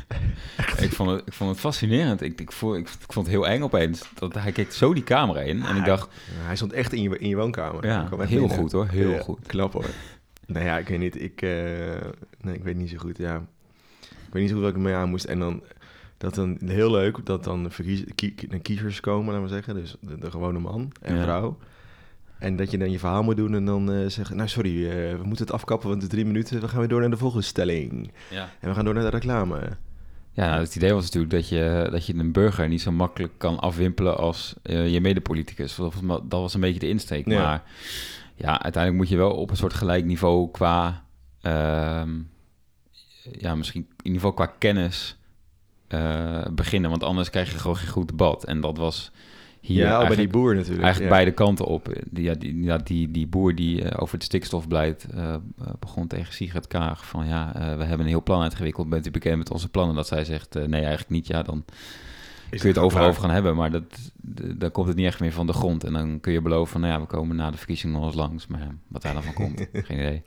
ik, 0.85 0.91
vond 0.91 1.09
het, 1.09 1.21
ik 1.25 1.33
vond 1.33 1.49
het 1.49 1.59
fascinerend. 1.59 2.21
Ik, 2.21 2.39
ik, 2.41 2.51
vond, 2.51 2.75
ik, 2.77 2.87
ik 2.87 3.13
vond 3.13 3.25
het 3.25 3.35
heel 3.35 3.47
eng 3.47 3.61
opeens. 3.61 4.09
Dat, 4.13 4.33
hij 4.33 4.51
keek 4.51 4.71
zo 4.71 4.93
die 4.93 5.03
camera 5.03 5.39
in 5.39 5.63
en 5.63 5.75
ik 5.75 5.85
dacht, 5.85 6.09
hij 6.31 6.55
stond 6.55 6.73
echt 6.73 6.93
in 6.93 7.01
je, 7.01 7.17
in 7.19 7.29
je 7.29 7.35
woonkamer. 7.35 7.85
Ja, 7.85 8.07
heel 8.09 8.27
binnen. 8.27 8.49
goed, 8.49 8.71
hoor. 8.71 8.87
Heel 8.87 9.09
Ja, 9.11 9.19
goed. 9.19 9.47
Knap 9.47 9.73
hoor. 9.73 9.85
nou 10.45 10.65
ja, 10.65 10.77
ik 10.77 10.87
weet 10.87 10.99
niet, 10.99 11.21
ik, 11.21 11.41
eh, 11.41 11.49
nee, 12.41 12.55
ik 12.55 12.63
weet 12.63 12.75
niet 12.75 12.89
zo 12.89 12.97
goed, 12.97 13.17
ja. 13.17 13.35
Ik 14.09 14.39
weet 14.39 14.41
niet 14.41 14.49
zo 14.49 14.55
goed 14.55 14.63
wat 14.65 14.75
ik 14.75 14.81
mee 14.81 14.93
aan 14.93 15.09
moest. 15.09 15.25
En 15.25 15.39
dan, 15.39 15.63
dat 16.17 16.35
dan 16.35 16.57
heel 16.65 16.91
leuk, 16.91 17.25
dat 17.25 17.43
dan 17.43 17.71
kie- 18.15 18.35
kiezers 18.61 18.99
komen, 18.99 19.33
laten 19.33 19.47
we 19.47 19.53
zeggen. 19.53 19.75
Dus 19.75 19.95
de, 19.99 20.17
de 20.17 20.31
gewone 20.31 20.59
man 20.59 20.91
en 21.01 21.15
Ja. 21.15 21.23
vrouw. 21.23 21.57
En 22.43 22.55
dat 22.55 22.71
je 22.71 22.77
dan 22.77 22.91
je 22.91 22.99
verhaal 22.99 23.23
moet 23.23 23.37
doen 23.37 23.55
en 23.55 23.65
dan 23.65 23.91
eh, 23.91 24.07
zeggen... 24.07 24.35
Nou, 24.35 24.49
sorry, 24.49 24.89
eh, 24.89 24.91
we 25.15 25.23
moeten 25.23 25.45
het 25.45 25.53
afkappen, 25.53 25.89
want 25.89 26.01
het 26.01 26.11
is 26.11 26.17
drie 26.17 26.31
minuten. 26.31 26.61
We 26.61 26.67
gaan 26.67 26.79
weer 26.79 26.87
door 26.87 26.99
naar 26.99 27.09
de 27.09 27.17
volgende 27.17 27.45
stelling. 27.45 28.11
ja. 28.29 28.49
En 28.59 28.69
we 28.69 28.75
gaan 28.75 28.85
door 28.85 28.93
naar 28.93 29.03
de 29.03 29.09
reclame. 29.09 29.77
Ja, 30.33 30.49
nou, 30.49 30.61
het 30.61 30.75
idee 30.75 30.93
was 30.93 31.03
natuurlijk 31.03 31.33
dat 31.33 31.49
je, 31.49 31.87
dat 31.91 32.05
je 32.05 32.13
een 32.13 32.31
burger 32.31 32.67
niet 32.67 32.81
zo 32.81 32.91
makkelijk 32.91 33.33
kan 33.37 33.59
afwimpelen 33.59 34.17
als 34.17 34.55
eh, 34.61 34.93
je 34.93 35.01
medepoliticus. 35.01 35.75
Dat 35.75 35.93
was, 35.93 36.19
dat 36.23 36.41
was 36.41 36.53
een 36.53 36.61
beetje 36.61 36.79
de 36.79 36.87
insteek. 36.87 37.27
Ja. 37.27 37.43
Maar 37.43 37.63
ja, 38.35 38.61
uiteindelijk 38.61 39.03
moet 39.03 39.09
je 39.09 39.17
wel 39.17 39.31
op 39.31 39.49
een 39.49 39.57
soort 39.57 39.73
gelijk 39.73 40.05
niveau 40.05 40.51
qua, 40.51 41.03
ehm, 41.41 42.09
ja, 43.31 43.55
misschien 43.55 43.81
in 43.81 43.95
ieder 44.03 44.21
geval 44.21 44.33
qua 44.33 44.53
kennis 44.57 45.17
eh, 45.87 46.45
beginnen. 46.51 46.89
Want 46.89 47.03
anders 47.03 47.29
krijg 47.29 47.51
je 47.51 47.57
gewoon 47.57 47.77
geen 47.77 47.89
goed 47.89 48.07
debat. 48.07 48.43
En 48.43 48.61
dat 48.61 48.77
was 48.77 49.11
hier 49.65 49.85
ja, 49.85 49.97
al 49.97 50.07
bij 50.07 50.15
die 50.15 50.27
boer 50.27 50.55
natuurlijk. 50.55 50.83
eigenlijk 50.83 51.11
ja. 51.11 51.17
beide 51.17 51.31
kanten 51.31 51.65
op. 51.65 51.93
Die, 52.09 52.23
ja, 52.23 52.33
die, 52.33 52.63
ja, 52.63 52.77
die, 52.77 53.11
die 53.11 53.27
boer 53.27 53.55
die 53.55 53.83
eh, 53.83 54.01
over 54.01 54.15
het 54.15 54.23
stikstofbeleid 54.23 55.07
eh, 55.13 55.35
begon 55.79 56.07
tegen 56.07 56.33
Sigrid 56.33 56.67
Kaag 56.67 57.05
van 57.07 57.27
ja, 57.27 57.51
we 57.53 57.83
hebben 57.83 57.99
een 57.99 58.07
heel 58.07 58.23
plan 58.23 58.41
uitgewikkeld. 58.41 58.89
Bent 58.89 59.07
u 59.07 59.11
bekend 59.11 59.37
met 59.37 59.51
onze 59.51 59.69
plannen? 59.69 59.95
Dat 59.95 60.07
zij 60.07 60.25
zegt 60.25 60.53
nee, 60.53 60.81
eigenlijk 60.81 61.09
niet. 61.09 61.27
Ja, 61.27 61.43
dan 61.43 61.65
Is 62.49 62.59
kun 62.59 62.69
je 62.69 62.75
het 62.75 62.83
overal 62.83 63.07
over 63.07 63.21
gaan 63.21 63.29
hebben, 63.29 63.55
maar 63.55 63.71
dat, 63.71 64.11
dan 64.55 64.71
komt 64.71 64.87
het 64.87 64.97
niet 64.97 65.05
echt 65.05 65.19
meer 65.19 65.31
van 65.31 65.47
de 65.47 65.53
grond. 65.53 65.83
En 65.83 65.93
dan 65.93 66.19
kun 66.19 66.33
je 66.33 66.41
beloven 66.41 66.71
van, 66.71 66.81
nou 66.81 66.93
ja, 66.93 66.99
we 66.99 67.07
komen 67.07 67.35
na 67.35 67.51
de 67.51 67.57
verkiezingen 67.57 67.95
nog 67.95 68.05
eens 68.05 68.15
langs. 68.15 68.47
Maar 68.47 68.75
wat 68.87 69.01
daar 69.01 69.13
dan 69.13 69.23
van 69.23 69.33
komt, 69.33 69.67
geen 69.87 69.99
idee. 69.99 70.23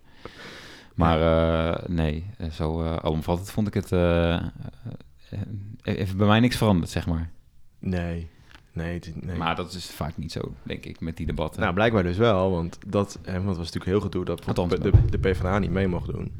Maar 0.95 1.81
nee, 1.87 2.25
zo 2.53 2.83
uh, 2.83 2.97
alomvattend 2.97 3.51
vond 3.51 3.67
ik 3.67 3.75
het 3.75 3.93
even 5.83 6.17
bij 6.17 6.27
mij 6.27 6.41
niks 6.41 6.57
veranderd, 6.57 6.91
zeg 6.91 7.07
maar. 7.07 7.31
Nee, 7.79 8.29
nee, 8.77 8.95
het 8.95 9.07
is- 9.07 9.13
nee. 9.21 9.37
Maar 9.37 9.57
dat 9.57 9.73
is 9.73 9.87
vaak 9.91 10.17
niet 10.17 10.33
zo, 10.33 10.41
denk 10.63 10.85
ik, 10.85 11.01
met 11.01 11.17
die 11.17 11.27
debatten. 11.27 11.61
Nou, 11.61 11.75
blijkbaar 11.75 12.03
dus 12.03 12.17
wel, 12.17 12.51
want 12.51 12.79
dat 12.87 13.19
hè, 13.23 13.33
want 13.33 13.47
het 13.49 13.57
was 13.57 13.67
natuurlijk 13.73 13.85
heel 13.87 14.01
gedoe 14.01 14.25
dat 14.25 14.47
Althans, 14.47 14.71
de, 14.73 14.79
de, 14.79 14.93
de 15.11 15.19
PvdA 15.19 15.59
niet 15.59 15.71
mee 15.71 15.89
mocht 15.89 16.07
doen. 16.13 16.33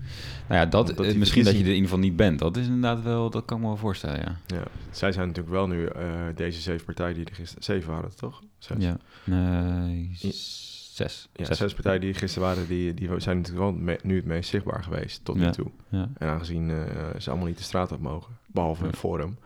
nou 0.49 0.61
ja, 0.61 0.67
dat, 0.67 0.91
eh, 1.01 1.15
misschien 1.17 1.45
dat 1.45 1.53
je 1.53 1.59
er 1.59 1.65
in 1.67 1.73
ieder 1.75 1.89
geval 1.89 2.05
niet 2.05 2.17
bent. 2.17 2.39
Dat 2.39 2.57
is 2.57 2.67
inderdaad 2.67 3.03
wel, 3.03 3.31
dat 3.31 3.45
kan 3.45 3.57
ik 3.57 3.63
me 3.63 3.69
wel 3.69 3.79
voorstellen, 3.79 4.19
ja. 4.21 4.37
Ja, 4.57 4.63
zij 4.91 5.13
zijn 5.13 5.27
natuurlijk 5.27 5.55
wel 5.55 5.67
nu 5.67 5.87
eh, 5.87 6.11
deze 6.35 6.61
zeven 6.61 6.85
partijen 6.85 7.15
die 7.15 7.25
er 7.25 7.35
gisteren... 7.35 7.65
Zeven 7.65 7.91
waren 7.91 8.05
het, 8.09 8.19
toch? 8.19 8.43
Zes. 8.59 8.77
Ja, 8.79 8.97
nee, 9.25 10.11
zes. 10.15 11.29
Ja, 11.33 11.45
zes. 11.45 11.59
zes 11.59 11.75
partijen 11.75 12.01
die 12.01 12.13
er 12.13 12.19
gisteren 12.19 12.49
waren, 12.49 12.67
die, 12.69 12.95
die 12.95 13.09
zijn 13.21 13.37
natuurlijk 13.37 13.65
wel 13.65 13.73
me- 13.73 13.99
nu 14.03 14.17
het 14.17 14.25
meest 14.25 14.51
zichtbaar 14.51 14.83
geweest 14.83 15.25
tot 15.25 15.37
nu 15.37 15.43
Ja. 15.43 15.51
toe. 15.51 15.71
Ja. 15.89 16.09
En 16.19 16.29
aangezien 16.29 16.71
eh, 16.71 16.77
ze 17.19 17.29
allemaal 17.31 17.49
niet 17.49 17.59
de 17.59 17.65
straat 17.65 17.93
op 17.93 18.01
mogen, 18.01 18.37
behalve 18.47 18.87
het 18.87 18.97
Forum, 18.97 19.37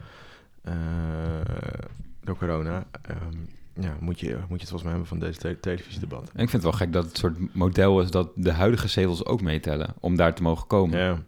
eh, 0.62 0.74
door 2.30 2.48
corona, 2.48 2.84
ehm, 3.02 3.36
ja, 3.74 3.96
moet, 4.00 4.20
je, 4.20 4.28
moet 4.34 4.60
je 4.60 4.66
het 4.66 4.68
volgens 4.68 4.82
mij 4.82 4.90
hebben 4.90 5.08
van 5.08 5.18
deze 5.18 5.38
te- 5.38 5.60
televisiedebat. 5.60 6.20
En 6.22 6.42
ik 6.42 6.50
vind 6.50 6.52
het 6.52 6.62
wel 6.62 6.72
gek 6.72 6.92
dat 6.92 7.04
het 7.04 7.18
soort 7.18 7.54
model 7.54 8.00
is 8.00 8.10
dat 8.10 8.30
de 8.34 8.52
huidige 8.52 8.88
zetels 8.88 9.24
ook 9.24 9.42
meetellen 9.42 9.94
om 10.00 10.16
daar 10.16 10.34
te 10.34 10.42
mogen 10.42 10.66
komen. 10.66 10.98
Ja, 10.98 11.18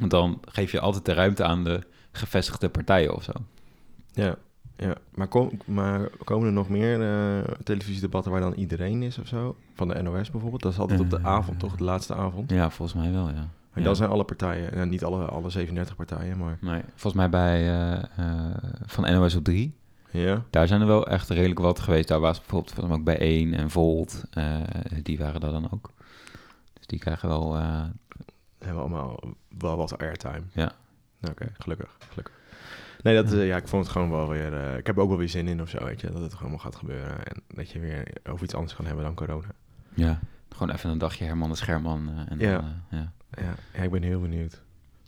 Want 0.00 0.10
dan 0.10 0.40
geef 0.48 0.72
je 0.72 0.80
altijd 0.80 1.04
de 1.04 1.12
ruimte 1.12 1.44
aan 1.44 1.64
de 1.64 1.80
gevestigde 2.12 2.68
partijen 2.68 3.14
of 3.14 3.22
zo. 3.22 3.32
ja, 4.12 4.34
ja. 4.76 4.94
Maar, 5.14 5.28
kom, 5.28 5.50
maar 5.64 6.08
komen 6.24 6.46
er 6.46 6.52
nog 6.52 6.68
meer 6.68 7.02
eh, 7.02 7.52
televisiedebatten 7.64 8.32
waar 8.32 8.40
dan 8.40 8.52
iedereen 8.54 9.02
is 9.02 9.18
of 9.18 9.26
zo? 9.26 9.56
Van 9.74 9.88
de 9.88 10.02
NOS 10.02 10.30
bijvoorbeeld? 10.30 10.62
Dat 10.62 10.72
is 10.72 10.78
altijd 10.78 11.00
op 11.00 11.10
de 11.10 11.16
Eh. 11.16 11.26
avond, 11.26 11.58
toch? 11.58 11.76
De 11.76 11.84
laatste 11.84 12.14
avond. 12.14 12.50
Ja, 12.50 12.70
volgens 12.70 12.98
mij 13.02 13.12
wel, 13.12 13.28
ja. 13.28 13.48
En 13.72 13.80
Ja. 13.80 13.82
dan 13.84 13.96
zijn 13.96 14.10
alle 14.10 14.24
partijen, 14.24 14.74
nou, 14.74 14.88
niet 14.88 15.04
alle, 15.04 15.24
alle 15.24 15.50
37 15.50 15.96
partijen, 15.96 16.38
maar 16.38 16.58
Nee, 16.60 16.82
volgens 16.88 17.14
mij 17.14 17.28
bij 17.30 17.70
eh, 18.16 18.50
van 18.86 19.12
NOS 19.12 19.34
op 19.34 19.44
3, 19.44 19.74
ja. 20.10 20.44
daar 20.50 20.66
zijn 20.66 20.80
er 20.80 20.86
wel 20.86 21.06
echt 21.06 21.28
redelijk 21.28 21.60
wat 21.60 21.78
geweest. 21.80 22.08
Daar 22.08 22.20
was 22.20 22.38
bijvoorbeeld 22.38 22.72
van 22.74 22.92
ook 22.92 23.04
bij 23.04 23.18
1 23.18 23.54
en 23.54 23.70
Volt, 23.70 24.24
eh, 24.30 24.56
die 25.02 25.18
waren 25.18 25.40
daar 25.40 25.50
dan 25.52 25.70
ook. 25.72 25.90
Dus 26.72 26.86
die 26.86 26.98
krijgen 26.98 27.28
wel... 27.28 27.56
eh, 27.56 27.84
hebben 28.58 28.80
allemaal 28.82 29.20
wel 29.58 29.76
wat 29.76 29.98
airtime. 29.98 30.42
Ja. 30.52 30.72
Oké, 31.30 31.46
gelukkig, 31.58 31.96
gelukkig. 32.08 32.34
Nee, 33.02 33.14
dat, 33.22 33.32
eh, 33.32 33.46
ja, 33.46 33.56
ik 33.56 33.68
vond 33.68 33.82
het 33.84 33.92
gewoon 33.92 34.10
wel 34.10 34.28
weer... 34.28 34.76
ik 34.76 34.86
heb 34.86 34.96
er 34.96 35.02
ook 35.02 35.08
wel 35.08 35.18
weer 35.18 35.28
zin 35.28 35.48
in 35.48 35.62
of 35.62 35.68
zo, 35.68 35.84
weet 35.84 36.00
je. 36.00 36.10
Dat 36.10 36.22
het 36.22 36.34
gewoon 36.34 36.60
gaat 36.60 36.76
gebeuren. 36.76 37.24
En 37.26 37.42
dat 37.48 37.70
je 37.70 37.78
weer 37.78 38.12
over 38.30 38.44
iets 38.44 38.54
anders 38.54 38.74
kan 38.74 38.86
hebben 38.86 39.04
dan 39.04 39.14
corona. 39.14 39.48
ja, 39.94 40.18
gewoon 40.48 40.74
even 40.74 40.90
een 40.90 40.98
dagje 40.98 41.24
Herman 41.24 41.48
de 41.50 41.56
Scherman. 41.56 42.10
en 42.28 42.38
Ja. 42.38 42.52
dan, 42.60 42.72
ja. 43.00 43.12
Ja, 43.30 43.54
ja, 43.74 43.82
ik 43.82 43.90
ben 43.90 44.02
heel 44.02 44.20
benieuwd. 44.20 44.62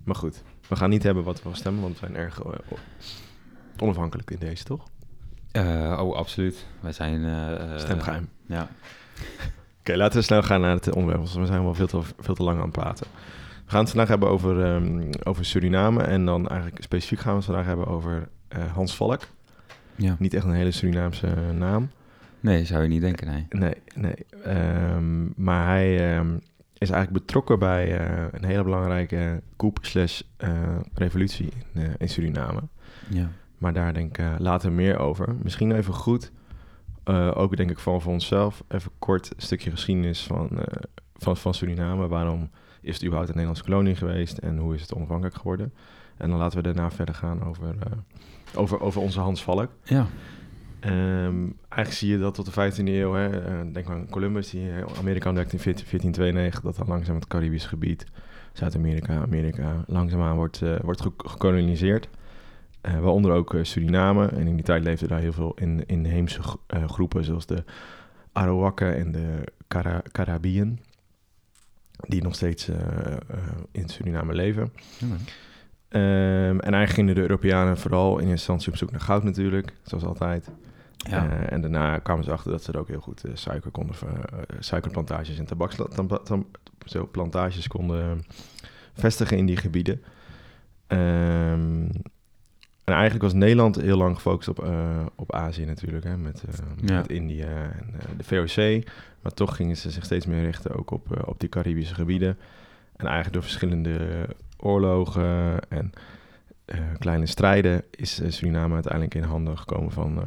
Maar 0.04 0.14
goed, 0.14 0.42
we 0.68 0.76
gaan 0.76 0.90
niet 0.90 1.02
hebben 1.02 1.24
wat 1.24 1.42
we 1.42 1.54
stemmen, 1.54 1.82
want 1.82 2.00
we 2.00 2.06
zijn 2.06 2.16
erg 2.16 2.42
onafhankelijk 3.82 4.30
in 4.30 4.38
deze, 4.38 4.64
toch? 4.64 4.88
Eh, 5.52 5.98
oh, 6.02 6.16
absoluut. 6.16 6.66
Wij 6.80 6.92
zijn... 6.92 7.24
eh, 7.24 7.78
Stemgeheim. 7.78 8.28
Ja. 8.46 8.68
Oké, 9.80 9.96
laten 9.96 10.18
we 10.18 10.24
snel 10.24 10.42
gaan 10.42 10.60
naar 10.60 10.74
het 10.74 10.92
onderwerp, 10.92 11.18
want 11.20 11.32
we 11.34 11.46
zijn 11.46 11.62
wel 11.62 11.74
veel 11.74 11.86
te, 11.86 12.00
veel 12.18 12.34
te 12.34 12.42
lang 12.42 12.56
aan 12.58 12.62
het 12.64 12.72
praten. 12.72 13.06
We 13.64 13.70
gaan 13.76 13.80
het 13.80 13.88
vandaag 13.88 14.08
hebben 14.08 14.28
over, 14.28 14.64
ehm, 14.64 15.10
over 15.22 15.44
Suriname. 15.44 16.02
En 16.02 16.24
dan 16.24 16.48
eigenlijk 16.48 16.82
specifiek 16.82 17.18
gaan 17.18 17.30
we 17.30 17.36
het 17.36 17.46
vandaag 17.46 17.66
hebben 17.66 17.86
over 17.86 18.28
eh, 18.48 18.72
Hans 18.72 18.96
Valk. 18.96 19.20
Ja. 19.96 20.16
Niet 20.18 20.34
echt 20.34 20.44
een 20.44 20.52
hele 20.52 20.70
Surinaamse 20.70 21.26
naam. 21.54 21.90
Nee, 22.40 22.64
zou 22.64 22.82
je 22.82 22.88
niet 22.88 23.00
denken, 23.00 23.26
nee. 23.26 23.46
Nee, 23.48 23.74
nee. 23.94 24.14
Ehm, 24.44 25.42
maar 25.44 25.66
hij 25.66 26.14
ehm, 26.16 26.34
is 26.78 26.90
eigenlijk 26.90 27.12
betrokken 27.26 27.58
bij 27.58 28.00
een 28.32 28.44
hele 28.44 28.62
belangrijke 28.62 29.42
coup 29.56 29.78
slash 29.82 30.20
revolutie 30.94 31.52
in, 31.74 31.94
in 31.98 32.08
Suriname. 32.08 32.60
Ja. 33.08 33.30
Maar 33.60 33.72
daar 33.72 33.92
denk 33.94 34.08
ik 34.08 34.18
eh, 34.18 34.34
later 34.38 34.72
meer 34.72 34.98
over. 34.98 35.34
Misschien 35.42 35.72
even 35.72 35.94
goed, 35.94 36.32
eh, 37.04 37.30
ook 37.34 37.56
denk 37.56 37.70
ik 37.70 37.78
van 37.78 38.00
voor 38.00 38.12
onszelf, 38.12 38.62
even 38.68 38.90
kort 38.98 39.26
een 39.36 39.42
stukje 39.42 39.70
geschiedenis 39.70 40.22
van, 40.22 40.48
eh, 40.58 40.82
van, 41.16 41.36
van 41.36 41.54
Suriname. 41.54 42.08
Waarom 42.08 42.50
is 42.80 42.92
het 42.94 43.02
überhaupt 43.02 43.28
een 43.28 43.34
Nederlandse 43.36 43.70
kolonie 43.70 43.94
geweest 43.94 44.38
en 44.38 44.58
hoe 44.58 44.74
is 44.74 44.80
het 44.80 44.94
onafhankelijk 44.94 45.34
geworden? 45.36 45.72
En 46.16 46.30
dan 46.30 46.38
laten 46.38 46.56
we 46.58 46.64
daarna 46.64 46.90
verder 46.90 47.14
gaan 47.14 47.44
over, 47.44 47.74
over, 48.54 48.80
over 48.80 49.00
onze 49.00 49.20
Hans 49.20 49.42
Valk. 49.42 49.70
Ja. 49.82 50.06
Ehm, 50.80 51.42
eigenlijk 51.68 51.92
zie 51.92 52.10
je 52.10 52.18
dat 52.18 52.34
tot 52.34 52.44
de 52.44 52.52
15e 52.52 52.92
eeuw, 52.92 53.12
hè, 53.12 53.30
denk 53.72 53.86
maar 53.86 53.96
aan 53.96 54.10
Columbus, 54.10 54.50
die 54.50 54.70
Amerika 54.98 55.28
ontdekte 55.28 55.52
in 55.56 55.60
14- 55.60 55.62
1492, 55.62 56.60
dat 56.60 56.76
dan 56.76 56.86
langzaam 56.86 57.14
het 57.14 57.26
Caribisch 57.26 57.66
gebied, 57.66 58.06
Zuid-Amerika, 58.52 59.20
Amerika, 59.22 59.84
langzaamaan 59.86 60.36
wordt, 60.36 60.62
wordt 60.82 61.00
ge- 61.00 61.12
gekoloniseerd. 61.16 62.08
Eh, 62.80 62.98
waaronder 62.98 63.32
ook 63.32 63.54
eh, 63.54 63.64
Suriname. 63.64 64.26
En 64.26 64.46
in 64.46 64.54
die 64.54 64.64
tijd 64.64 64.84
leefden 64.84 65.08
daar 65.08 65.20
heel 65.20 65.32
veel 65.32 65.54
in, 65.54 65.86
inheemse 65.86 66.40
eh, 66.66 66.88
groepen, 66.88 67.24
zoals 67.24 67.46
de 67.46 67.64
Arawakken 68.32 68.96
en 68.96 69.12
de 69.12 69.44
Cara 70.12 70.38
die 72.00 72.22
nog 72.22 72.34
steeds 72.34 72.70
in 73.70 73.88
Suriname 73.88 74.34
leven. 74.34 74.72
Ehm, 75.88 76.58
en 76.58 76.60
eigenlijk 76.60 76.90
gingen 76.90 77.14
de 77.14 77.20
Europeanen 77.20 77.78
vooral 77.78 78.10
in 78.10 78.18
eerste 78.18 78.30
instantie 78.30 78.68
op 78.68 78.76
zoek 78.76 78.90
naar 78.90 79.00
goud 79.00 79.22
natuurlijk, 79.22 79.74
zoals 79.82 80.04
altijd. 80.04 80.50
Ja. 80.96 81.48
En 81.48 81.60
daarna 81.60 81.98
kwamen 81.98 82.24
ze 82.24 82.32
achter 82.32 82.50
dat 82.50 82.62
ze 82.62 82.72
er 82.72 82.78
ook 82.78 82.88
heel 82.88 83.00
goed 83.00 83.24
suiker 83.32 83.70
konden, 83.70 83.96
suikerplantages 84.58 85.38
en 85.38 85.46
tabaksplantages 85.46 87.68
konden 87.68 88.24
vestigen 88.92 89.36
in 89.36 89.46
die 89.46 89.56
gebieden. 89.56 90.02
Ehm, 90.86 91.86
en 92.90 92.96
eigenlijk 92.96 93.22
was 93.24 93.34
Nederland 93.34 93.76
heel 93.76 93.96
lang 93.96 94.14
gefocust 94.14 94.48
op, 94.48 94.64
eh, 94.64 95.06
op 95.14 95.32
Azië 95.32 95.64
natuurlijk, 95.64 96.04
hè, 96.04 96.16
met, 96.16 96.44
eh, 96.44 96.54
Ja. 96.86 96.96
met 96.96 97.08
Indië 97.08 97.42
en 97.42 97.94
eh, 97.98 98.08
de 98.16 98.24
VOC. 98.24 98.84
Maar 99.22 99.32
toch 99.32 99.56
gingen 99.56 99.76
ze 99.76 99.90
zich 99.90 100.04
steeds 100.04 100.26
meer 100.26 100.42
richten 100.42 100.74
ook 100.74 100.90
op, 100.90 101.26
op 101.28 101.40
die 101.40 101.48
Caribische 101.48 101.94
gebieden. 101.94 102.38
En 102.96 103.06
eigenlijk 103.06 103.32
door 103.32 103.42
verschillende 103.42 104.26
oorlogen 104.56 105.58
en 105.68 105.92
kleine 106.98 107.26
strijden 107.26 107.82
is 107.90 108.20
Suriname 108.28 108.74
uiteindelijk 108.74 109.14
in 109.14 109.22
handen 109.22 109.58
gekomen 109.58 109.92
van, 109.92 110.22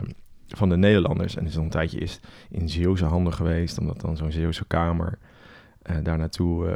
van 0.47 0.69
de 0.69 0.77
Nederlanders. 0.77 1.35
En 1.35 1.45
is 1.45 1.57
al 1.57 1.63
een 1.63 1.69
tijdje 1.69 1.99
is 1.99 2.19
in 2.49 2.69
Zeeuwse 2.69 3.05
handen 3.05 3.33
geweest, 3.33 3.79
omdat 3.79 4.01
dan 4.01 4.17
zo'n 4.17 4.31
Zeeuwse 4.31 4.65
kamer 4.65 5.17
daar 6.03 6.17
naartoe, 6.17 6.71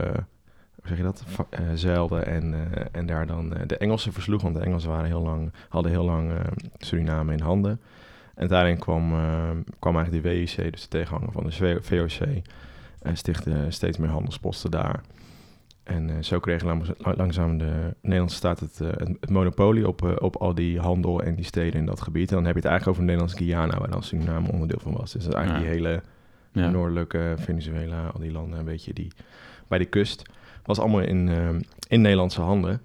zeg 0.87 0.97
je 0.97 1.03
dat, 1.03 1.23
Va- 1.27 1.47
eh, 1.49 1.61
zeilde 1.73 2.19
en, 2.19 2.53
eh, 2.53 2.85
en 2.91 3.05
daar 3.05 3.27
dan 3.27 3.53
eh, 3.55 3.61
de 3.67 3.77
Engelsen 3.77 4.13
versloeg. 4.13 4.41
Want 4.41 4.55
de 4.55 4.61
Engelsen 4.61 4.89
waren 4.89 5.05
heel 5.05 5.21
lang, 5.21 5.51
hadden 5.69 5.91
heel 5.91 6.05
lang 6.05 6.31
Suriname 6.77 7.33
in 7.33 7.39
handen. 7.41 7.71
En 8.35 8.39
uiteindelijk 8.49 8.79
kwam, 8.81 9.09
kwam 9.79 9.95
eigenlijk 9.95 10.23
de 10.25 10.29
WIC, 10.29 10.71
dus 10.71 10.81
de 10.81 10.87
tegenhanger 10.87 11.31
van 11.31 11.43
de 11.43 11.79
VOC, 11.81 12.27
en 13.01 13.17
stichtte 13.17 13.65
steeds 13.69 13.97
meer 13.97 14.09
handelsposten 14.09 14.71
daar. 14.71 15.01
En 15.83 16.23
zo 16.23 16.39
kreeg 16.39 16.63
lang- 16.63 16.95
langzaam 17.17 17.57
de 17.57 17.95
Nederlandse 18.01 18.35
staat 18.37 18.59
het, 18.59 18.79
het, 18.79 19.29
monopolie 19.29 19.87
op, 19.87 20.21
op 20.21 20.35
al 20.35 20.53
die 20.55 20.79
handel 20.79 21.21
en 21.23 21.35
die 21.35 21.45
steden 21.45 21.79
in 21.79 21.85
dat 21.85 22.01
gebied. 22.01 22.29
En 22.29 22.35
dan 22.35 22.45
heb 22.45 22.53
je 22.53 22.59
het 22.59 22.69
eigenlijk 22.69 22.97
over 22.97 23.03
Nederlands 23.11 23.33
Guyana, 23.39 23.77
waar 23.79 23.89
dan 23.89 24.03
Suriname 24.03 24.51
onderdeel 24.51 24.79
van 24.81 24.93
was. 24.93 25.11
Dus 25.11 25.23
dat 25.23 25.33
is 25.33 25.39
eigenlijk 25.39 25.65
Ja. 25.67 25.71
die 25.73 25.81
hele 25.83 26.01
Ja. 26.51 26.69
noordelijke 26.69 27.33
Venezuela, 27.37 28.07
al 28.07 28.19
die 28.19 28.31
landen 28.31 28.59
een 28.59 28.65
beetje 28.65 28.93
die 28.93 29.11
bij 29.67 29.77
de 29.77 29.85
kust. 29.85 30.21
Was 30.67 30.79
allemaal 30.79 31.01
in, 31.01 31.29
eh, 31.29 31.49
in 31.87 32.01
Nederlandse 32.01 32.41
handen. 32.41 32.81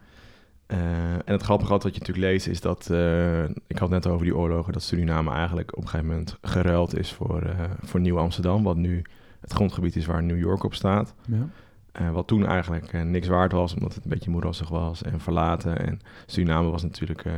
Eh, 0.66 0.78
en 1.12 1.22
het 1.24 1.42
grappige 1.42 1.72
wat 1.72 1.82
je 1.82 1.88
natuurlijk 2.00 2.26
leest 2.26 2.46
is 2.46 2.60
dat, 2.60 2.90
eh, 2.90 3.44
ik 3.44 3.78
had 3.78 3.90
net 3.90 4.06
over 4.06 4.24
die 4.24 4.36
oorlogen, 4.36 4.72
dat 4.72 4.82
Suriname 4.82 5.30
eigenlijk 5.30 5.76
op 5.76 5.82
een 5.82 5.88
gegeven 5.88 6.10
moment 6.10 6.36
geruild 6.42 6.98
is 6.98 7.12
voor, 7.12 7.42
eh, 7.42 7.70
voor 7.82 8.00
Nieuw 8.00 8.18
Amsterdam, 8.18 8.62
wat 8.62 8.76
nu 8.76 9.02
het 9.40 9.52
grondgebied 9.52 9.96
is 9.96 10.06
waar 10.06 10.22
New 10.22 10.38
York 10.38 10.64
op 10.64 10.74
staat. 10.74 11.14
Ja. 11.26 11.48
Eh, 11.92 12.10
wat 12.10 12.26
toen 12.26 12.46
eigenlijk 12.46 12.92
niks 13.04 13.28
waard 13.28 13.52
was, 13.52 13.74
omdat 13.74 13.94
het 13.94 14.04
een 14.04 14.10
beetje 14.10 14.30
moerassig 14.30 14.68
was 14.68 15.02
en 15.02 15.20
verlaten. 15.20 15.78
En 15.86 16.00
Suriname 16.26 16.70
was 16.70 16.82
natuurlijk... 16.82 17.24
eh, 17.24 17.32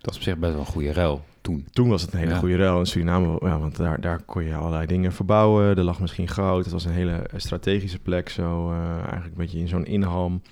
Dat 0.00 0.10
is 0.10 0.16
op 0.16 0.22
zich 0.22 0.36
best 0.38 0.52
wel 0.52 0.60
een 0.60 0.66
goede 0.66 0.92
ruil 0.92 1.24
toen. 1.44 1.66
toen 1.72 1.88
was 1.88 2.02
het 2.02 2.12
een 2.12 2.18
hele 2.18 2.30
Ja. 2.30 2.38
goede 2.38 2.56
ruil 2.56 2.78
in 2.78 2.86
Suriname, 2.86 3.38
ja, 3.40 3.58
want 3.58 3.76
daar, 3.76 4.00
daar 4.00 4.22
kon 4.22 4.44
je 4.44 4.54
allerlei 4.54 4.86
dingen 4.86 5.12
verbouwen. 5.12 5.76
Er 5.76 5.82
lag 5.84 6.00
misschien 6.00 6.28
goud. 6.28 6.64
Het 6.64 6.72
was 6.72 6.84
een 6.84 6.92
hele 6.92 7.26
strategische 7.36 7.98
plek, 7.98 8.28
zo 8.28 8.70
eh, 8.70 8.94
eigenlijk 8.96 9.24
een 9.26 9.34
beetje 9.36 9.58
in 9.58 9.68
zo'n 9.68 9.84
inham. 9.84 10.42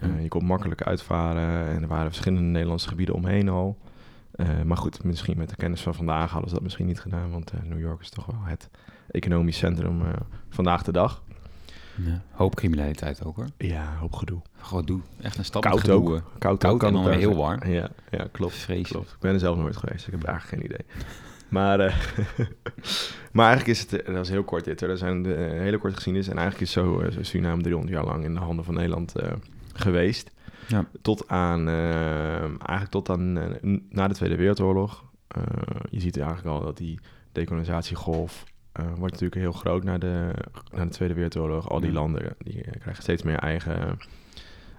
Eh, 0.00 0.22
je 0.22 0.28
kon 0.28 0.44
makkelijk 0.44 0.82
uitvaren 0.82 1.68
en 1.68 1.82
er 1.82 1.88
waren 1.88 2.06
verschillende 2.06 2.48
Nederlandse 2.48 2.88
gebieden 2.88 3.14
omheen 3.14 3.48
al. 3.48 3.78
Eh, 4.32 4.46
maar 4.64 4.76
goed, 4.76 5.04
misschien 5.04 5.38
met 5.38 5.48
de 5.48 5.56
kennis 5.56 5.80
van 5.80 5.94
vandaag 5.94 6.30
hadden 6.30 6.48
ze 6.48 6.54
dat 6.54 6.64
misschien 6.64 6.86
niet 6.86 7.00
gedaan, 7.00 7.30
want 7.30 7.52
New 7.64 7.80
York 7.80 8.00
is 8.00 8.10
toch 8.10 8.26
wel 8.26 8.40
het 8.44 8.70
economisch 9.10 9.58
centrum 9.58 10.02
vandaag 10.48 10.82
de 10.82 10.92
dag. 10.92 11.22
Ja. 12.04 12.22
Hoop 12.30 12.54
criminaliteit 12.54 13.24
ook 13.24 13.36
hoor. 13.36 13.46
Ja, 13.56 13.96
hoop 14.00 14.14
gedoe. 14.14 14.40
Gewoon 14.56 14.84
doe. 14.84 15.00
Echt 15.20 15.38
een 15.38 15.44
stap 15.44 15.62
Koud 15.62 15.80
gedoe, 15.80 15.94
ook. 15.94 16.22
Koud, 16.38 16.58
Koud 16.58 16.82
en 16.82 16.92
dan 16.92 17.04
weer 17.04 17.14
heel 17.14 17.36
warm. 17.36 17.66
Ja, 17.66 17.88
ja 18.10 18.28
klopt. 18.32 18.54
Vreselijk. 18.54 18.88
Klopt. 18.88 19.10
Ik 19.10 19.20
ben 19.20 19.32
er 19.32 19.38
zelf 19.38 19.56
nooit 19.56 19.76
geweest. 19.76 20.06
Ik 20.06 20.12
heb 20.12 20.24
eigenlijk 20.24 20.62
geen 20.62 20.72
idee. 20.72 20.86
Maar, 21.48 21.80
eh, 21.80 21.96
maar 23.36 23.46
eigenlijk 23.46 23.78
is 23.78 23.80
het, 23.80 24.02
eh, 24.02 24.14
dat 24.14 24.24
is 24.24 24.30
heel 24.30 24.44
kort 24.44 24.64
dit. 24.64 24.80
Er 24.80 24.98
zijn 24.98 25.22
de, 25.22 25.34
eh, 25.34 25.50
hele 25.50 25.78
kort 25.78 25.94
geschiedenis. 25.94 26.28
En 26.28 26.36
eigenlijk 26.36 26.66
is 26.66 26.72
zo 26.72 27.04
zo 27.10 27.22
Suriname 27.22 27.62
300 27.62 27.94
jaar 27.94 28.04
lang 28.04 28.24
in 28.24 28.34
de 28.34 28.40
handen 28.40 28.64
van 28.64 28.74
Nederland 28.74 29.12
geweest. 29.72 30.30
Ja. 30.68 30.86
Tot 31.02 31.28
aan, 31.28 31.68
eh, 31.68 32.40
eigenlijk 32.42 32.90
tot 32.90 33.10
aan 33.10 33.32
na 33.88 34.08
de 34.08 34.14
Tweede 34.14 34.36
Wereldoorlog. 34.36 35.04
Je 35.90 36.00
ziet 36.00 36.16
eigenlijk 36.16 36.48
al 36.48 36.60
dat 36.60 36.76
die 36.76 36.98
decolonisatiegolf 37.32 38.44
eh, 38.72 38.84
wordt 38.86 39.12
natuurlijk 39.12 39.40
heel 39.40 39.52
groot 39.52 39.84
na 39.84 39.98
de, 39.98 40.30
na 40.72 40.84
de 40.84 40.90
Tweede 40.90 41.14
Wereldoorlog. 41.14 41.68
Al 41.68 41.80
die 41.80 41.88
Ja. 41.88 41.94
landen 41.94 42.34
die 42.38 42.62
eh, 42.64 42.80
krijgen 42.80 43.02
steeds 43.02 43.22
meer 43.22 43.38
eigen, 43.38 43.98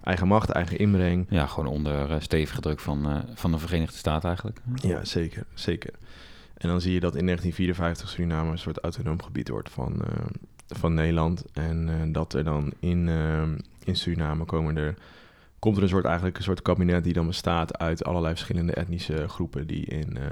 eigen 0.04 0.28
macht, 0.28 0.50
eigen 0.50 0.78
inbreng. 0.78 1.26
Ja, 1.30 1.46
gewoon 1.46 1.70
onder 1.70 2.10
uh, 2.10 2.16
stevige 2.20 2.62
druk 2.62 2.80
van, 2.80 3.10
uh, 3.10 3.18
van 3.34 3.52
de 3.52 3.58
Verenigde 3.58 3.98
Staten 3.98 4.28
eigenlijk. 4.28 4.60
Ja, 4.76 5.06
zeker, 5.06 5.44
zeker. 5.54 5.94
En 6.58 6.68
dan 6.70 6.82
zie 6.82 6.94
je 6.94 7.00
dat 7.00 7.16
in 7.16 7.26
1954 7.26 8.10
Suriname 8.10 8.52
een 8.52 8.58
soort 8.58 8.80
autonoom 8.80 9.22
gebied 9.24 9.50
wordt 9.50 9.70
van, 9.70 10.02
van 10.68 10.94
Nederland. 10.94 11.46
En 11.54 12.12
dat 12.12 12.34
er 12.34 12.44
dan 12.44 12.74
in, 12.80 13.08
in 13.84 13.96
Suriname 13.96 14.46
komen 14.46 14.78
er, 14.78 14.94
komt 15.60 15.78
er 15.78 15.84
een 15.84 15.90
soort, 15.90 16.06
eigenlijk 16.06 16.38
een 16.38 16.44
soort 16.44 16.62
kabinet 16.62 17.04
die 17.04 17.14
dan 17.14 17.28
bestaat 17.28 17.78
uit 17.78 18.04
allerlei 18.04 18.34
verschillende 18.34 18.74
etnische 18.74 19.28
groepen 19.28 19.68
die 19.68 19.86
in, 19.86 20.18
uh, 20.18 20.24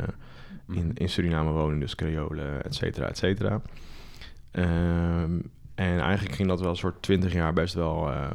in, 0.70 0.92
in 0.94 1.10
Suriname 1.10 1.52
wonen. 1.52 1.80
Dus 1.80 1.96
Creolen, 1.96 2.64
et 2.64 2.76
cetera, 2.76 3.08
et 3.08 3.18
cetera. 3.18 3.62
Um, 4.52 5.52
en 5.76 6.00
eigenlijk 6.00 6.36
ging 6.36 6.48
dat 6.48 6.60
wel 6.60 6.70
een 6.70 6.76
soort 6.76 7.02
20 7.02 7.34
jaar 7.34 7.54
best 7.54 7.74
wel 7.74 8.10
uh, 8.10 8.30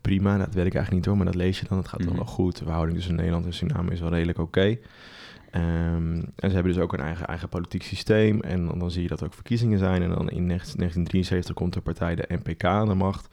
prima. 0.00 0.36
Dat 0.36 0.54
weet 0.54 0.66
ik 0.66 0.74
eigenlijk 0.74 0.92
niet 0.92 1.04
hoor, 1.04 1.16
maar 1.16 1.26
dat 1.26 1.34
lees 1.34 1.60
je 1.60 1.66
dan. 1.68 1.78
Het 1.78 1.88
gaat 1.88 2.00
mm 2.00 2.06
-hmm. 2.06 2.16
wel 2.16 2.24
goed. 2.24 2.58
De 2.58 2.64
verhouding 2.64 2.96
tussen 2.96 3.14
Nederland 3.14 3.44
en 3.44 3.52
Suriname 3.52 3.92
is 3.92 4.00
wel 4.00 4.10
redelijk 4.10 4.38
oké. 4.38 4.58
Okay. 4.58 4.80
Um, 5.54 6.14
en 6.36 6.48
ze 6.48 6.54
hebben 6.54 6.72
dus 6.72 6.82
ook 6.82 6.92
een 6.92 7.00
eigen, 7.00 7.26
eigen 7.26 7.48
politiek 7.48 7.82
systeem. 7.82 8.40
En 8.40 8.66
dan, 8.66 8.78
dan, 8.78 8.90
zie 8.90 9.02
je 9.02 9.08
dat 9.08 9.20
er 9.20 9.26
ook 9.26 9.34
verkiezingen 9.34 9.78
zijn. 9.78 10.02
En 10.02 10.08
dan 10.08 10.30
in 10.30 10.46
1973 10.46 11.54
komt 11.54 11.72
de 11.72 11.80
partij 11.80 12.14
de 12.14 12.24
NPK 12.28 12.64
aan 12.64 12.88
de 12.88 12.94
macht. 12.94 13.28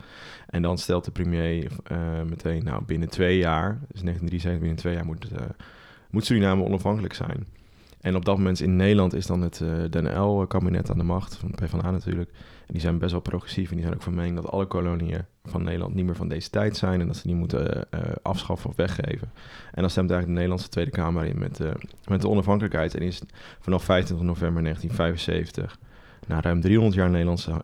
En 0.47 0.61
dan 0.61 0.77
stelt 0.77 1.05
de 1.05 1.11
premier 1.11 1.71
uh, 1.91 2.21
meteen, 2.29 2.63
nou 2.63 2.83
binnen 2.83 3.09
twee 3.09 3.37
jaar, 3.37 3.79
dus 3.91 4.01
1973, 4.01 4.59
binnen 4.59 4.77
twee 4.77 4.93
jaar 4.93 5.05
moet, 5.05 5.31
uh, 5.31 5.39
moet 6.09 6.25
Suriname 6.25 6.63
onafhankelijk 6.63 7.13
zijn. 7.13 7.45
En 8.01 8.15
op 8.15 8.25
dat 8.25 8.37
moment 8.37 8.59
in 8.59 8.75
Nederland 8.75 9.13
is 9.13 9.25
dan 9.25 9.41
het 9.41 9.59
uh, 9.59 9.83
DNL-kabinet 9.83 10.91
aan 10.91 10.97
de 10.97 11.03
macht, 11.03 11.35
van 11.35 11.51
PvdA 11.51 11.91
natuurlijk. 11.91 12.29
En 12.31 12.73
die 12.73 12.81
zijn 12.81 12.97
best 12.97 13.11
wel 13.11 13.21
progressief 13.21 13.69
en 13.69 13.75
die 13.75 13.83
zijn 13.83 13.95
ook 13.95 14.03
van 14.03 14.15
mening 14.15 14.35
dat 14.35 14.51
alle 14.51 14.65
koloniën 14.65 15.25
van 15.45 15.63
Nederland 15.63 15.93
niet 15.93 16.05
meer 16.05 16.15
van 16.15 16.27
deze 16.27 16.49
tijd 16.49 16.77
zijn 16.77 17.01
en 17.01 17.07
dat 17.07 17.15
ze 17.15 17.27
die 17.27 17.35
moeten 17.35 17.87
uh, 17.93 18.01
afschaffen 18.21 18.69
of 18.69 18.75
weggeven. 18.75 19.31
En 19.71 19.81
dan 19.81 19.89
stemt 19.89 20.11
eigenlijk 20.11 20.25
de 20.25 20.31
Nederlandse 20.31 20.69
Tweede 20.69 20.91
Kamer 20.91 21.25
in 21.25 21.39
met, 21.39 21.59
met 22.07 22.21
de 22.21 22.29
onafhankelijkheid. 22.29 22.95
En 22.95 23.01
is 23.01 23.21
vanaf 23.59 23.83
25 23.83 24.27
november 24.27 24.63
1975, 24.63 25.79
na 26.27 26.41
ruim 26.41 26.61
300 26.61 26.95
jaar 26.95 27.09
Nederlandse 27.09 27.63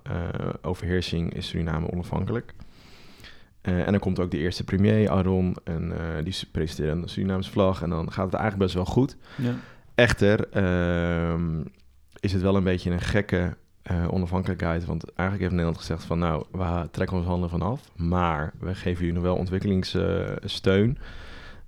overheersing, 0.61 1.33
is 1.33 1.47
Suriname 1.47 1.91
onafhankelijk. 1.91 2.53
En 3.61 3.91
dan 3.91 3.99
komt 3.99 4.19
ook 4.19 4.31
de 4.31 4.37
eerste 4.37 4.63
premier, 4.63 5.09
Aron, 5.09 5.55
en 5.63 5.93
die 6.23 6.35
presenteert 6.51 7.01
een 7.01 7.09
Surinaamse 7.09 7.51
vlag. 7.51 7.81
En 7.81 7.89
dan 7.89 8.11
gaat 8.11 8.25
het 8.25 8.33
eigenlijk 8.33 8.63
best 8.63 8.75
wel 8.75 8.85
goed. 8.85 9.17
Ja. 9.37 9.53
Echter 9.95 10.47
uh, 10.55 11.61
is 12.19 12.33
het 12.33 12.41
wel 12.41 12.55
een 12.55 12.63
beetje 12.63 12.91
een 12.91 13.01
gekke 13.01 13.57
eh, 13.83 14.13
onafhankelijkheid. 14.13 14.85
Want 14.85 15.03
eigenlijk 15.03 15.39
heeft 15.39 15.51
Nederland 15.51 15.77
gezegd 15.77 16.03
van 16.03 16.19
nou, 16.19 16.45
we 16.51 16.87
trekken 16.91 17.17
onze 17.17 17.29
handen 17.29 17.49
vanaf. 17.49 17.91
Maar 17.95 18.53
we 18.59 18.75
geven 18.75 18.99
jullie 18.99 19.13
nog 19.13 19.23
wel 19.23 19.35
ontwikkelingssteun. 19.35 20.97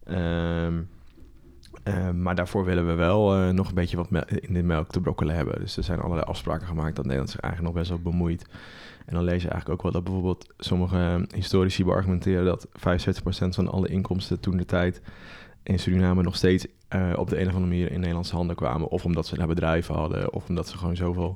Ehm, 0.04 0.82
eh, 1.84 2.10
maar 2.10 2.36
daarvoor 2.36 2.66
willen 2.66 2.88
we 2.88 2.94
wel 2.94 3.36
eh, 3.36 3.50
nog 3.50 3.68
een 3.68 3.76
beetje 3.76 3.98
wat 3.98 4.30
in 4.30 4.54
de 4.54 4.64
melk 4.64 4.90
te 4.90 5.02
brokkelen 5.02 5.36
hebben. 5.36 5.60
Dus 5.60 5.78
er 5.78 5.84
zijn 5.84 6.00
allerlei 6.00 6.28
afspraken 6.28 6.68
gemaakt 6.68 6.96
dat 6.96 7.06
Nederland 7.06 7.32
zich 7.32 7.40
eigenlijk 7.40 7.74
nog 7.74 7.84
best 7.84 7.96
wel 7.96 8.12
bemoeit. 8.12 8.46
En 9.06 9.16
dan 9.16 9.24
lees 9.24 9.42
je 9.42 9.50
eigenlijk 9.50 9.70
ook 9.70 9.84
wel 9.84 9.92
dat 9.92 10.04
bijvoorbeeld 10.04 10.54
sommige 10.58 11.28
historici 11.36 11.84
beargumenteren 11.84 12.46
dat 12.46 12.68
75% 12.74 13.56
van 13.56 13.72
alle 13.72 13.88
inkomsten 13.88 14.40
toen 14.40 14.58
de 14.58 14.66
tijd 14.66 15.02
in 15.66 15.80
Suriname 15.80 16.22
nog 16.22 16.36
steeds 16.36 16.66
eh, 16.88 17.14
op 17.16 17.30
de 17.30 17.36
een 17.40 17.48
of 17.48 17.54
andere 17.54 17.72
manier 17.72 17.92
in 17.92 18.00
Nederlandse 18.00 18.36
handen 18.36 18.56
kwamen. 18.56 18.88
Of 18.88 19.06
omdat 19.06 19.28
ze 19.28 19.38
daar 19.38 19.48
bedrijven 19.48 19.96
hadden, 19.96 20.34
of 20.34 20.50
omdat 20.50 20.68
ze 20.68 20.78
gewoon 20.78 20.96
zoveel 20.96 21.34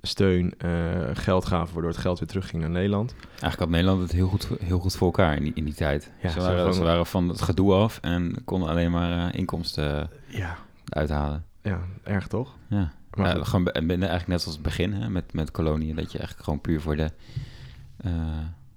steun, 0.00 0.54
eh, 0.58 0.70
geld 1.12 1.44
gaven, 1.44 1.72
waardoor 1.74 1.90
het 1.92 2.00
geld 2.00 2.18
weer 2.18 2.28
terugging 2.28 2.62
naar 2.62 2.70
Nederland. 2.70 3.14
Eigenlijk 3.28 3.58
had 3.58 3.68
Nederland 3.68 4.00
het 4.02 4.12
heel 4.12 4.28
goed, 4.28 4.48
heel 4.60 4.78
goed 4.78 4.96
voor 4.96 5.06
elkaar 5.06 5.36
in 5.36 5.42
die, 5.42 5.52
in 5.54 5.64
die 5.64 5.74
tijd. 5.74 6.10
Ja, 6.22 6.30
ze, 6.30 6.40
waren, 6.40 6.64
van- 6.64 6.74
ze 6.74 6.82
waren 6.82 7.06
van 7.06 7.28
het 7.28 7.42
gedoe 7.42 7.72
af 7.74 7.98
en 8.02 8.44
konden 8.44 8.68
alleen 8.68 8.90
maar 8.90 9.28
eh, 9.28 9.38
inkomsten 9.38 10.10
Ja, 10.26 10.56
uithalen. 10.88 11.44
ja 11.62 11.80
erg 12.02 12.26
toch? 12.26 12.54
Ja. 12.68 12.92
Maar 13.14 13.36
goed. 13.36 13.46
gewoon 13.48 13.66
eigenlijk 13.72 14.26
net 14.26 14.40
zoals 14.40 14.54
het 14.56 14.62
begin 14.62 14.92
hè, 14.92 15.08
met, 15.08 15.32
met 15.32 15.50
koloniën, 15.50 15.96
dat 15.96 16.12
je 16.12 16.18
eigenlijk 16.18 16.44
gewoon 16.44 16.60
puur 16.60 16.80
voor, 16.80 16.96
de, 16.96 17.10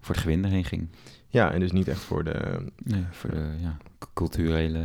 voor 0.01 0.15
het 0.15 0.23
gewin 0.23 0.45
erheen 0.45 0.63
ging. 0.65 0.87
Ja, 1.31 1.51
en 1.51 1.59
dus 1.59 1.71
niet 1.71 1.87
echt 1.87 1.99
voor 2.01 2.23
de, 2.23 2.65
Nee, 2.83 3.03
voor 3.11 3.29
de 3.29 3.49
ja, 3.59 3.77
culturele... 4.13 4.79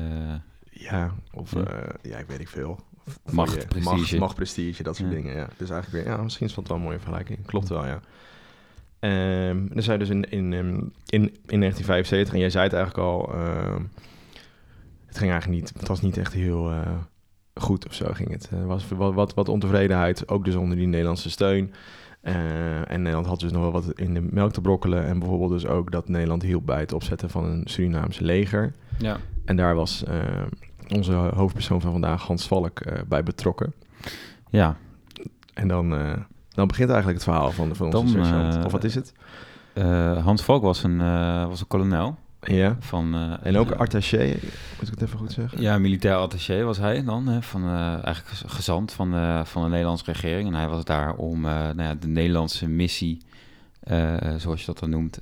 ja, 0.71 1.15
of 1.33 1.53
Ja. 1.55 1.61
ja, 1.61 1.93
ja 2.11 2.19
ik 2.19 2.26
weet 2.26 2.38
niet 2.38 2.49
veel. 2.49 2.81
Voor 3.07 3.35
Macht, 3.35 3.53
je- 3.62 3.67
prestige. 3.67 3.95
Macht, 3.97 4.19
macht, 4.19 4.35
prestige, 4.35 4.83
dat 4.83 4.97
soort 4.97 5.09
Ja. 5.09 5.15
dingen, 5.15 5.35
ja. 5.37 5.49
Dus 5.57 5.71
eigenlijk 5.71 6.05
weer, 6.05 6.15
ja, 6.17 6.23
misschien 6.23 6.47
is 6.47 6.55
dat 6.55 6.69
wel 6.69 6.76
een 6.76 6.83
mooie 6.83 6.99
vergelijking. 6.99 7.47
Klopt 7.47 7.69
wel, 7.69 7.87
ja. 7.87 8.00
Ehm 8.99 9.67
dan 9.69 9.83
zei 9.83 9.99
dus 9.99 10.09
in, 10.09 10.31
in, 10.31 10.53
ehm, 10.53 10.69
in, 11.07 11.23
in 11.47 11.61
1975, 11.61 12.35
en 12.35 12.41
jij 12.41 12.50
zei 12.50 12.65
het 12.65 12.73
eigenlijk 12.73 13.05
al, 13.07 13.33
ehm, 13.35 13.83
het 15.07 15.19
ging 15.19 15.31
eigenlijk 15.31 15.61
niet, 15.61 15.73
het 15.79 15.88
was 15.88 16.00
niet 16.00 16.17
echt 16.17 16.33
heel 16.33 16.71
eh, 16.71 16.99
goed 17.55 17.87
of 17.87 17.95
zo 17.95 18.07
ging 18.12 18.31
het. 18.31 18.50
Er 18.50 18.67
was 18.67 18.88
wat, 18.88 19.15
wat, 19.15 19.35
wat 19.35 19.49
ontevredenheid, 19.49 20.29
ook 20.29 20.45
dus 20.45 20.55
onder 20.55 20.76
die 20.76 20.87
Nederlandse 20.87 21.31
steun. 21.31 21.73
Eh, 22.26 22.90
en 22.90 22.99
Nederland 23.02 23.26
had 23.26 23.40
dus 23.40 23.52
nog 23.52 23.62
wel 23.62 23.73
wat 23.73 23.92
in 23.95 24.14
de 24.14 24.26
melk 24.30 24.52
te 24.52 24.61
brokkelen. 24.61 25.04
En 25.06 25.18
bijvoorbeeld 25.18 25.50
dus 25.50 25.66
ook 25.66 25.90
dat 25.90 26.09
Nederland 26.09 26.42
hielp 26.42 26.66
bij 26.66 26.80
het 26.80 26.92
opzetten 26.92 27.30
van 27.30 27.45
een 27.45 27.62
Surinaamse 27.64 28.25
leger. 28.25 28.73
Ja. 28.99 29.16
En 29.45 29.56
daar 29.56 29.75
was 29.75 30.04
eh, 30.04 30.18
onze 30.88 31.12
hoofdpersoon 31.12 31.80
van 31.80 31.92
vandaag, 31.92 32.23
Hans 32.26 32.47
Valk, 32.47 32.80
eh, 32.80 33.00
bij 33.09 33.23
betrokken. 33.23 33.73
Ja, 34.50 34.76
En 35.54 35.68
dan, 35.68 35.95
eh, 35.95 36.12
dan 36.49 36.66
begint 36.66 36.88
eigenlijk 36.90 37.18
het 37.25 37.28
verhaal 37.28 37.50
van, 37.50 37.76
van 37.76 37.87
onze 37.95 38.16
Dan, 38.16 38.25
sergeant. 38.26 38.64
of 38.64 38.73
wat 38.73 38.85
is 38.85 38.95
het? 38.95 39.12
eh, 39.73 40.25
Hans 40.25 40.42
Valk 40.42 40.62
was 40.62 40.83
een, 40.83 41.00
eh, 41.00 41.47
was 41.47 41.61
een 41.61 41.66
kolonel 41.66 42.16
Ja. 42.55 42.76
van... 42.81 43.15
eh, 43.15 43.33
En 43.47 43.57
ook 43.57 43.71
eh, 43.71 43.79
attaché, 43.79 44.26
moet 44.79 44.88
ik 44.88 44.91
het 44.91 45.03
even 45.03 45.19
goed 45.19 45.33
zeggen? 45.33 45.61
Ja, 45.61 45.79
militair 45.79 46.15
attaché 46.17 46.62
was 46.62 46.79
hij 46.79 47.05
dan, 47.05 47.26
hè, 47.29 47.43
van, 47.43 47.62
eh, 47.65 47.79
eigenlijk 47.93 48.26
gez- 48.29 48.43
gezant 48.47 48.93
van, 48.93 49.11
de 49.11 49.41
van 49.45 49.62
de 49.62 49.69
Nederlandse 49.69 50.05
regering. 50.12 50.49
En 50.49 50.55
hij 50.55 50.69
was 50.69 50.85
daar 50.85 51.15
om 51.15 51.41
nou 51.41 51.83
ja, 51.83 51.95
de 51.95 52.07
Nederlandse 52.09 52.69
missie, 52.69 53.19
zoals 54.37 54.61
je 54.61 54.67
dat 54.67 54.79
dan 54.79 54.91
noemt, 54.91 55.19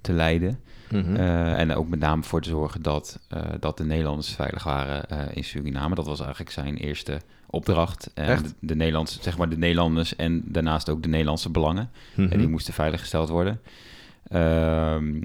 te 0.00 0.12
leiden. 0.12 0.60
Mhm. 0.90 1.16
Eh, 1.16 1.58
en 1.58 1.74
ook 1.74 1.88
met 1.88 1.98
name 1.98 2.22
voor 2.22 2.40
te 2.42 2.48
zorgen 2.48 2.82
dat, 2.82 3.18
dat 3.60 3.76
de 3.76 3.84
Nederlanders 3.84 4.34
veilig 4.34 4.64
waren 4.64 5.04
in 5.34 5.44
Suriname. 5.44 5.94
Dat 5.94 6.06
was 6.06 6.20
eigenlijk 6.20 6.50
zijn 6.50 6.76
eerste 6.76 7.20
opdracht. 7.46 8.10
En 8.14 8.26
Echt? 8.28 8.44
de, 8.44 8.54
de 8.60 8.74
Nederlandse, 8.76 9.18
zeg 9.22 9.38
maar 9.38 9.48
de 9.48 9.58
Nederlanders 9.58 10.16
en 10.16 10.42
daarnaast 10.44 10.88
ook 10.90 11.02
de 11.02 11.08
Nederlandse 11.08 11.50
belangen. 11.50 11.90
Mhm. 12.14 12.32
En 12.32 12.38
die 12.38 12.48
moesten 12.48 12.74
veiliggesteld 12.74 13.28
worden. 13.28 13.60
Ehm, 14.28 15.20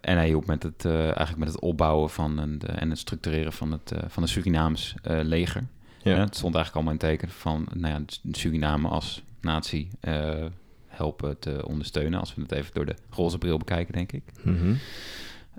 en 0.00 0.16
hij 0.16 0.26
hielp 0.26 0.46
met 0.46 0.62
het, 0.62 0.84
eh, 0.84 1.00
eigenlijk 1.02 1.38
met 1.38 1.48
het 1.48 1.60
opbouwen 1.60 2.10
van 2.10 2.38
een, 2.38 2.58
de- 2.58 2.66
en 2.66 2.90
het 2.90 2.98
structureren 2.98 3.52
van 3.52 3.72
het, 3.72 3.92
eh, 3.92 3.98
van 4.08 4.22
het 4.22 4.32
Surinaams 4.32 4.94
eh, 5.02 5.18
leger. 5.22 5.62
ja. 6.02 6.10
Ja, 6.14 6.20
het 6.20 6.36
stond 6.36 6.54
eigenlijk 6.54 6.74
allemaal 6.74 6.92
in 6.92 7.16
teken 7.16 7.28
van 7.34 7.66
nou 7.74 7.94
ja, 7.94 8.00
Suriname 8.32 8.88
als 8.88 9.22
natie 9.40 9.88
eh, 10.00 10.44
helpen 10.86 11.38
te 11.38 11.66
ondersteunen. 11.66 12.20
Als 12.20 12.34
we 12.34 12.42
het 12.42 12.52
even 12.52 12.74
door 12.74 12.86
de 12.86 12.94
roze 13.10 13.38
bril 13.38 13.58
bekijken, 13.58 13.92
denk 13.94 14.12
ik. 14.12 14.22
Mhm. 14.42 14.74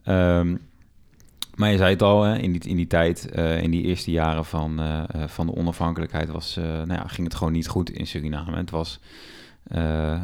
Ehm, 0.03 0.55
maar 1.55 1.71
je 1.71 1.77
zei 1.77 1.89
het 1.91 2.01
al, 2.01 2.23
hè, 2.23 2.37
in, 2.37 2.51
die, 2.51 2.69
in 2.69 2.75
die 2.75 2.87
tijd, 2.87 3.29
eh, 3.31 3.61
in 3.61 3.71
die 3.71 3.83
eerste 3.83 4.11
jaren 4.11 4.45
van, 4.45 4.79
eh, 4.79 5.03
eh, 5.07 5.27
van 5.27 5.45
de 5.45 5.55
onafhankelijkheid, 5.55 6.29
was, 6.29 6.57
eh, 6.57 6.63
nou 6.63 6.93
ja, 6.93 7.07
ging 7.07 7.27
het 7.27 7.35
gewoon 7.35 7.53
niet 7.53 7.67
goed 7.67 7.89
in 7.89 8.07
Suriname. 8.07 8.57
Het 8.57 8.69
was, 8.69 8.99
eh, 9.69 10.13
eh, 10.13 10.19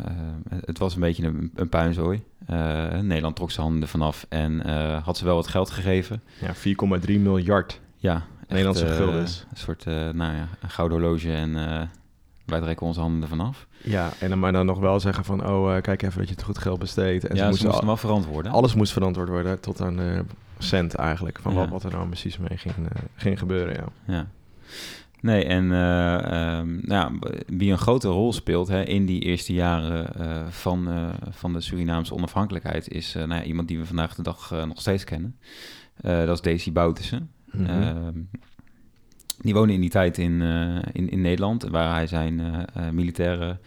het 0.66 0.78
was 0.78 0.94
een 0.94 1.00
beetje 1.02 1.26
een, 1.28 1.52
een 1.56 1.70
puinzooi. 1.70 2.24
Eh, 2.46 3.00
Nederland 3.00 3.36
trok 3.36 3.52
zijn 3.52 3.66
handen 3.66 3.84
ervan 3.84 4.02
af 4.02 4.26
en 4.30 4.70
had 5.04 5.18
ze 5.18 5.26
wel 5.26 5.36
wat 5.36 5.48
geld 5.48 5.70
gegeven. 5.70 6.22
Ja, 6.40 6.54
4,3 6.54 7.20
miljard. 7.20 7.82
Ja, 7.98 8.16
echt, 8.16 8.50
Nederlandse 8.50 8.88
guldens. 8.88 9.46
Een 9.50 9.58
soort, 9.58 9.86
nou 9.86 10.36
ja, 10.36 10.48
een 10.62 10.70
gouden 10.70 11.00
horloge 11.00 11.32
en 11.32 11.54
wij 12.46 12.60
trekken 12.60 12.86
onze 12.86 13.00
handen 13.00 13.22
ervan 13.22 13.40
af. 13.40 13.68
Ja, 13.84 14.10
en 14.20 14.30
dan 14.30 14.40
maar 14.40 14.52
dan 14.52 14.66
nog 14.66 14.80
wel 14.80 15.00
zeggen 15.00 15.26
van, 15.26 15.48
oh, 15.48 15.82
kijk 15.82 16.02
even 16.02 16.20
dat 16.20 16.28
je 16.28 16.36
het 16.36 16.44
goed 16.44 16.58
geld 16.58 16.80
besteedt. 16.80 17.28
En 17.28 17.36
ja, 17.36 17.52
ze 17.52 17.66
moesten 17.66 17.86
wel 17.86 17.98
verantwoorden. 17.98 18.52
alles 18.52 18.74
moest 18.74 18.94
verantwoord 18.94 19.30
worden, 19.30 19.60
tot 19.60 19.82
aan 19.82 19.96
de 19.96 20.24
cent 20.58 20.96
eigenlijk. 20.96 21.40
Van 21.42 21.54
Ja. 21.54 21.60
wat, 21.60 21.70
wat 21.70 21.84
er 21.84 21.92
nou 21.92 22.08
precies 22.08 22.38
mee 22.38 22.58
ging, 22.58 22.76
ging 23.16 23.40
gebeuren, 23.40 23.74
ja. 23.74 24.14
Ja. 24.14 24.28
Nee, 25.22 25.46
en 25.46 25.72
eh, 25.72 26.58
ehm, 26.58 26.78
nou 26.82 27.20
wie 27.48 27.72
een 27.72 27.78
grote 27.78 28.08
rol 28.08 28.34
speelt 28.34 28.68
hè, 28.68 28.84
in 28.84 29.06
die 29.06 29.22
eerste 29.22 29.54
jaren 29.54 30.16
eh, 30.16 30.48
van, 30.48 30.90
eh, 30.90 31.10
van 31.30 31.54
de 31.54 31.62
Surinaamse 31.62 32.14
onafhankelijkheid 32.14 32.90
is 32.90 33.14
nou 33.14 33.34
ja, 33.34 33.44
iemand 33.44 33.68
die 33.68 33.80
we 33.80 33.86
vandaag 33.86 34.16
de 34.16 34.22
dag 34.22 34.66
nog 34.68 34.80
steeds 34.80 35.04
kennen. 35.04 35.36
Dat 36.02 36.30
is 36.30 36.42
Daisy 36.42 36.72
Boutersen. 36.72 37.32
Mhm. 37.52 37.66
Ehm, 37.66 38.20
die 39.38 39.54
woonde 39.54 39.74
in 39.74 39.82
die 39.82 39.90
tijd 39.90 40.18
in, 40.18 40.42
in, 40.92 41.10
in 41.10 41.22
Nederland, 41.22 41.64
waar 41.64 41.94
hij 41.94 42.08
zijn 42.08 42.66
militaire 42.92 43.60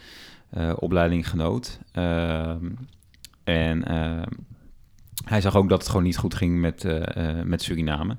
opleiding 0.75 1.29
genoot. 1.29 1.81
Ehm, 1.93 2.67
en 3.45 3.85
hij 5.25 5.41
zag 5.41 5.57
ook 5.57 5.69
dat 5.69 5.79
het 5.79 5.89
gewoon 5.89 6.03
niet 6.03 6.17
goed 6.17 6.35
ging 6.35 6.61
met, 6.61 6.85
eh, 6.85 7.39
eh, 7.39 7.45
met 7.45 7.63
Suriname. 7.63 8.17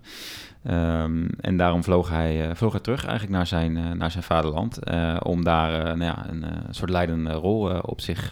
Ehm, 0.63 1.27
en 1.41 1.57
daarom 1.57 1.83
vloog 1.83 2.09
hij, 2.09 2.49
eh, 2.49 2.55
vloog 2.55 2.71
hij 2.71 2.81
terug 2.81 3.05
eigenlijk 3.05 3.37
naar 3.37 3.47
zijn, 3.47 3.97
naar 3.97 4.11
zijn 4.11 4.23
vaderland. 4.23 4.79
om 5.23 5.43
daar 5.43 5.97
nou 5.97 6.03
ja, 6.03 6.29
een 6.29 6.45
soort 6.69 6.89
leidende 6.89 7.31
rol 7.31 7.79
op, 7.81 8.01
zich, 8.01 8.31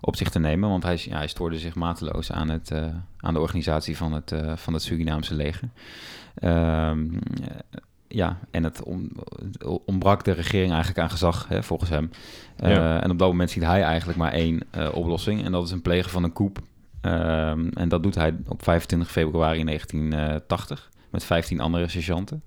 op 0.00 0.16
zich 0.16 0.30
te 0.30 0.38
nemen. 0.38 0.68
Want 0.68 0.82
hij, 0.82 1.00
ja, 1.04 1.16
hij 1.16 1.26
stoorde 1.26 1.58
zich 1.58 1.74
mateloos 1.74 2.32
aan, 2.32 2.48
het, 2.48 2.72
aan 3.16 3.34
de 3.34 3.40
organisatie 3.40 3.96
van 3.96 4.12
het, 4.12 4.34
van 4.54 4.72
het 4.72 4.82
Surinaamse 4.82 5.34
leger. 5.34 5.68
Ehm, 6.34 7.06
eh, 7.42 7.80
ja, 8.08 8.38
en 8.50 8.64
het 8.64 8.82
ontbrak 9.84 10.24
de 10.24 10.32
regering 10.32 10.70
eigenlijk 10.70 11.00
aan 11.00 11.10
gezag, 11.10 11.48
hè, 11.48 11.62
volgens 11.62 11.90
hem. 11.90 12.10
Ja. 12.56 13.02
En 13.02 13.10
op 13.10 13.18
dat 13.18 13.28
moment 13.28 13.50
ziet 13.50 13.62
hij 13.62 13.82
eigenlijk 13.82 14.18
maar 14.18 14.32
één 14.32 14.62
oplossing. 14.92 15.44
En 15.44 15.52
dat 15.52 15.64
is 15.64 15.70
een 15.70 15.82
plegen 15.82 16.10
van 16.10 16.24
een 16.24 16.32
coup. 16.32 16.58
Ehm, 17.02 17.68
en 17.68 17.88
dat 17.88 18.02
doet 18.02 18.14
hij 18.14 18.34
op 18.46 18.62
25 18.62 19.10
februari 19.10 19.64
1980 19.64 20.90
met 21.10 21.24
15 21.24 21.60
andere 21.60 21.88
sergeanten. 21.88 22.42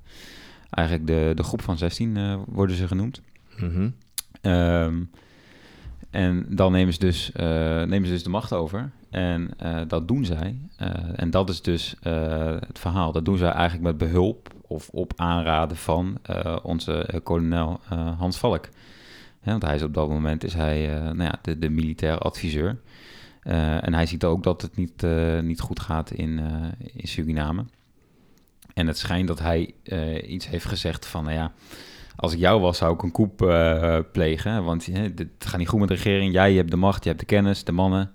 Eigenlijk 0.70 1.08
de, 1.08 1.32
de 1.36 1.44
groep 1.44 1.62
van 1.62 1.78
16 1.78 2.18
eh, 2.18 2.36
worden 2.48 2.76
ze 2.76 2.88
genoemd. 2.88 3.22
Mhm. 3.58 3.90
Ehm, 4.42 5.04
en 6.10 6.46
dan 6.50 6.72
nemen 6.72 6.94
ze, 6.94 7.00
dus, 7.00 7.32
eh, 7.32 7.46
nemen 7.84 8.06
ze 8.06 8.14
dus 8.14 8.24
de 8.24 8.30
macht 8.30 8.54
over. 8.54 8.92
En 9.10 9.50
eh, 9.58 9.82
dat 9.88 10.08
doen 10.08 10.26
zij. 10.26 10.58
En 11.16 11.30
dat 11.30 11.50
is 11.50 11.62
dus 11.62 11.96
het 12.02 12.80
verhaal. 12.80 13.12
Dat 13.12 13.26
doen 13.26 13.38
zij 13.38 13.50
eigenlijk 13.50 13.84
met 13.84 13.98
behulp 13.98 14.54
of 14.62 14.90
op 14.90 15.14
aanraden 15.16 15.78
van 15.78 16.18
onze 16.64 17.20
kolonel 17.24 17.80
Hans 18.18 18.38
Valk. 18.38 18.70
Hè, 19.40 19.52
want 19.52 19.64
hij 19.64 19.76
is 19.76 19.84
op 19.84 19.94
dat 19.94 20.10
moment 20.10 20.44
is 20.44 20.54
hij, 20.54 20.88
nou 20.88 21.24
ja, 21.24 21.40
de, 21.42 21.60
de 21.60 21.70
militair 21.70 22.18
adviseur. 22.18 22.78
Eh, 23.46 23.86
en 23.86 23.94
hij 23.94 24.06
ziet 24.06 24.24
ook 24.24 24.44
dat 24.44 24.62
het 24.62 24.76
niet, 24.76 25.04
eh, 25.04 25.40
niet 25.40 25.60
goed 25.60 25.80
gaat 25.80 26.12
in, 26.12 26.40
eh, 26.40 26.88
in 26.94 27.08
Suriname. 27.08 27.66
En 28.74 28.88
het 28.88 28.98
schijnt 28.98 29.28
dat 29.28 29.40
hij 29.40 29.74
iets 30.28 30.48
heeft 30.48 30.66
gezegd 30.66 31.06
van, 31.06 31.24
nou 31.24 31.36
ja, 31.36 31.54
als 32.16 32.34
ik 32.34 32.40
jou 32.40 32.62
was, 32.62 32.78
zou 32.78 32.94
ik 32.94 33.04
een 33.04 33.32
eh, 33.50 34.00
plegen. 34.12 34.64
Want 34.64 34.86
dit 35.16 35.28
gaat 35.40 35.58
niet 35.58 35.68
goed 35.68 35.80
met 35.80 35.88
de 35.88 35.96
regering. 35.96 36.34
Jij 36.34 36.54
hebt 36.54 36.72
de 36.72 36.78
macht, 36.78 37.04
je 37.04 37.10
hebt 37.10 37.22
de 37.22 37.26
kennis, 37.26 37.64
de 37.64 37.72
mannen. 37.72 38.12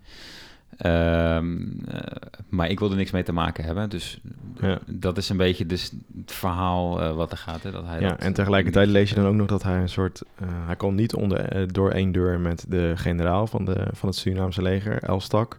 Ehm, 0.81 1.57
eh, 1.89 2.01
maar 2.49 2.69
ik 2.69 2.79
wil 2.79 2.91
er 2.91 2.97
niks 2.97 3.11
mee 3.11 3.23
te 3.23 3.33
maken 3.33 3.65
hebben. 3.65 3.91
Dus 3.91 4.21
Ja. 4.61 4.79
dat 4.87 5.17
is 5.17 5.29
een 5.29 5.37
beetje 5.37 5.67
dus 5.67 5.93
het 6.21 6.33
verhaal 6.33 7.01
eh, 7.03 7.15
wat 7.15 7.31
er 7.31 7.37
gaat. 7.37 7.63
Hè, 7.63 7.71
dat 7.71 7.87
hij 7.87 8.01
Ja, 8.01 8.09
dat- 8.09 8.19
en 8.19 8.33
tegelijkertijd 8.33 8.89
lees 8.89 9.09
je 9.09 9.15
dan 9.15 9.27
ook 9.27 9.35
nog 9.35 9.47
dat 9.47 9.63
hij 9.63 9.81
een 9.81 9.89
soort... 9.89 10.23
eh, 10.39 10.47
hij 10.67 10.77
kon 10.77 10.95
niet 10.95 11.15
onder, 11.15 11.73
door 11.73 11.91
één 11.91 12.13
deur 12.13 12.41
met 12.41 12.65
de 12.69 12.93
generaal 12.97 13.47
van, 13.47 13.65
de, 13.65 13.87
van 13.93 14.09
het 14.09 14.19
Surinaamse 14.19 14.63
leger, 14.63 15.03
Elstak. 15.03 15.59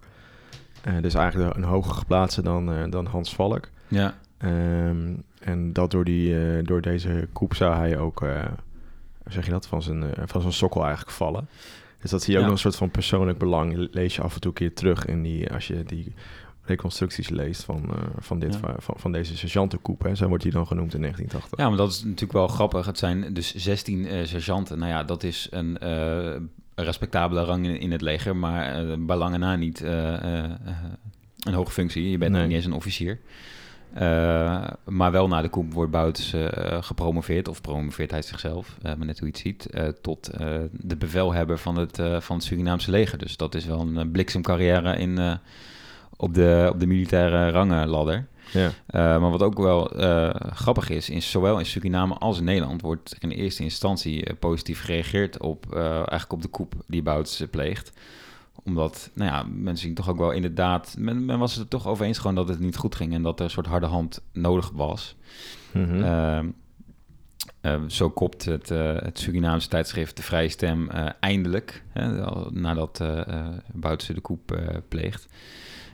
Dus 1.01 1.13
eigenlijk 1.13 1.55
een 1.55 1.63
hoger 1.63 1.93
geplaatste 1.93 2.41
dan, 2.41 2.89
dan 2.89 3.05
Hans 3.05 3.35
Valk. 3.35 3.69
Ja, 3.87 4.13
Ehm, 4.37 5.13
en 5.39 5.73
dat 5.73 5.91
door, 5.91 6.03
die, 6.03 6.61
door 6.63 6.81
deze 6.81 7.27
coup 7.33 7.53
zou 7.55 7.75
hij 7.75 7.97
ook 7.97 8.19
hoe 8.19 9.31
zeg 9.31 9.45
je 9.45 9.51
dat, 9.51 9.67
van 9.67 9.81
zijn, 9.81 10.03
van 10.25 10.41
zijn 10.41 10.53
sokkel 10.53 10.81
eigenlijk 10.85 11.11
vallen. 11.11 11.47
Dus 12.01 12.11
dat 12.11 12.21
zie 12.23 12.31
je 12.33 12.37
ook 12.37 12.43
Ja. 12.43 12.49
nog 12.49 12.57
een 12.57 12.63
soort 12.71 12.75
van 12.75 12.91
persoonlijk 12.91 13.37
belang. 13.37 13.87
Lees 13.91 14.15
je 14.15 14.21
af 14.21 14.33
en 14.33 14.39
toe 14.41 14.51
een 14.51 14.57
keer 14.57 14.73
terug 14.73 15.05
in 15.05 15.23
die, 15.23 15.51
als 15.53 15.67
je 15.67 15.83
die 15.83 16.13
reconstructies 16.63 17.29
leest 17.29 17.63
van, 17.63 17.83
eh, 17.89 17.97
van, 18.17 18.39
dit, 18.39 18.57
Ja. 18.61 18.75
van, 18.77 18.95
van 18.97 19.11
deze 19.11 19.37
sergeantenkoep. 19.37 20.03
Hè. 20.03 20.15
Zo 20.15 20.27
wordt 20.27 20.43
hij 20.43 20.51
dan 20.51 20.67
genoemd 20.67 20.93
in 20.93 20.99
1980. 21.01 21.59
Ja, 21.59 21.67
maar 21.69 21.77
dat 21.77 21.91
is 21.91 22.03
natuurlijk 22.03 22.31
wel 22.31 22.47
grappig. 22.47 22.85
Het 22.85 22.97
zijn 22.97 23.33
dus 23.33 23.55
16 23.55 24.05
eh, 24.07 24.25
sergeanten. 24.25 24.77
Nou 24.79 24.91
ja, 24.91 25.03
dat 25.03 25.23
is 25.23 25.47
een 25.51 25.77
eh, 25.77 26.35
respectabele 26.75 27.43
rang 27.43 27.65
in, 27.65 27.79
in 27.79 27.91
het 27.91 28.01
leger, 28.01 28.35
maar 28.35 28.85
bij 28.99 29.15
lange 29.17 29.37
na 29.37 29.55
niet 29.55 29.79
een 29.81 31.53
hoge 31.53 31.71
functie. 31.71 32.09
Je 32.09 32.17
bent 32.17 32.31
Nee. 32.31 32.45
niet 32.47 32.55
eens 32.55 32.65
een 32.65 32.73
officier. 32.73 33.19
Eh, 33.93 34.67
maar 34.83 35.11
wel 35.11 35.27
na 35.27 35.41
de 35.41 35.49
koep 35.49 35.73
wordt 35.73 35.91
Boutens 35.91 36.33
eh, 36.33 36.83
gepromoveerd, 36.83 37.47
of 37.47 37.61
promoveert 37.61 38.11
hij 38.11 38.21
zichzelf, 38.21 38.77
eh, 38.81 38.93
maar 38.95 39.05
net 39.05 39.19
hoe 39.19 39.27
je 39.27 39.33
het 39.33 39.41
ziet, 39.41 39.69
tot 40.01 40.29
de 40.71 40.95
bevelhebber 40.97 41.57
van 41.57 41.77
het, 41.77 42.01
van 42.19 42.35
het 42.35 42.45
Surinaamse 42.45 42.91
leger. 42.91 43.17
Dus 43.17 43.37
dat 43.37 43.55
is 43.55 43.65
wel 43.65 43.79
een 43.79 44.11
bliksemcarrière 44.11 44.97
in, 44.97 45.39
op, 46.17 46.33
de, 46.33 46.69
op 46.73 46.79
de 46.79 46.87
militaire 46.87 47.49
rangenladder. 47.49 48.27
Ja. 48.51 48.71
Maar 49.19 49.31
wat 49.31 49.43
ook 49.43 49.57
wel 49.57 49.91
grappig 50.53 50.89
is, 50.89 51.09
in, 51.09 51.21
zowel 51.21 51.59
in 51.59 51.65
Suriname 51.65 52.13
als 52.13 52.37
in 52.37 52.43
Nederland 52.43 52.81
wordt 52.81 53.15
in 53.19 53.29
eerste 53.29 53.63
instantie 53.63 54.33
positief 54.33 54.81
gereageerd 54.81 55.39
op, 55.39 55.75
eigenlijk 55.75 56.33
op 56.33 56.41
de 56.41 56.47
koep 56.47 56.73
die 56.87 57.01
Bouts 57.01 57.43
pleegt. 57.51 57.91
Omdat, 58.65 59.09
nou 59.13 59.31
ja, 59.31 59.43
mensen 59.43 59.85
zien 59.87 59.95
toch 59.95 60.09
ook 60.09 60.17
wel 60.17 60.31
inderdaad, 60.31 60.95
men, 60.97 61.25
men 61.25 61.39
was 61.39 61.51
het 61.51 61.61
er 61.63 61.67
toch 61.67 61.87
over 61.87 62.05
eens 62.05 62.17
gewoon 62.17 62.35
dat 62.35 62.47
het 62.47 62.59
niet 62.59 62.77
goed 62.77 62.95
ging 62.95 63.13
en 63.13 63.21
dat 63.21 63.39
er 63.39 63.45
een 63.45 63.51
soort 63.51 63.67
harde 63.67 63.85
hand 63.85 64.21
nodig 64.33 64.71
was. 64.73 65.15
Mhm. 65.73 66.03
Ehm, 66.03 66.47
eh, 67.61 67.81
zo 67.87 68.09
kopt 68.09 68.45
het, 68.45 68.71
eh, 68.71 68.95
het 68.95 69.19
Surinaamse 69.19 69.67
tijdschrift 69.67 70.15
De 70.15 70.23
Vrije 70.23 70.49
Stem 70.49 70.89
eh, 70.89 71.05
eindelijk, 71.19 71.83
hè, 71.89 72.31
nadat 72.49 72.99
eh 72.99 73.19
eh, 73.27 73.47
Boutsen 73.73 74.15
de 74.15 74.21
koep 74.21 74.59
pleegt. 74.87 75.27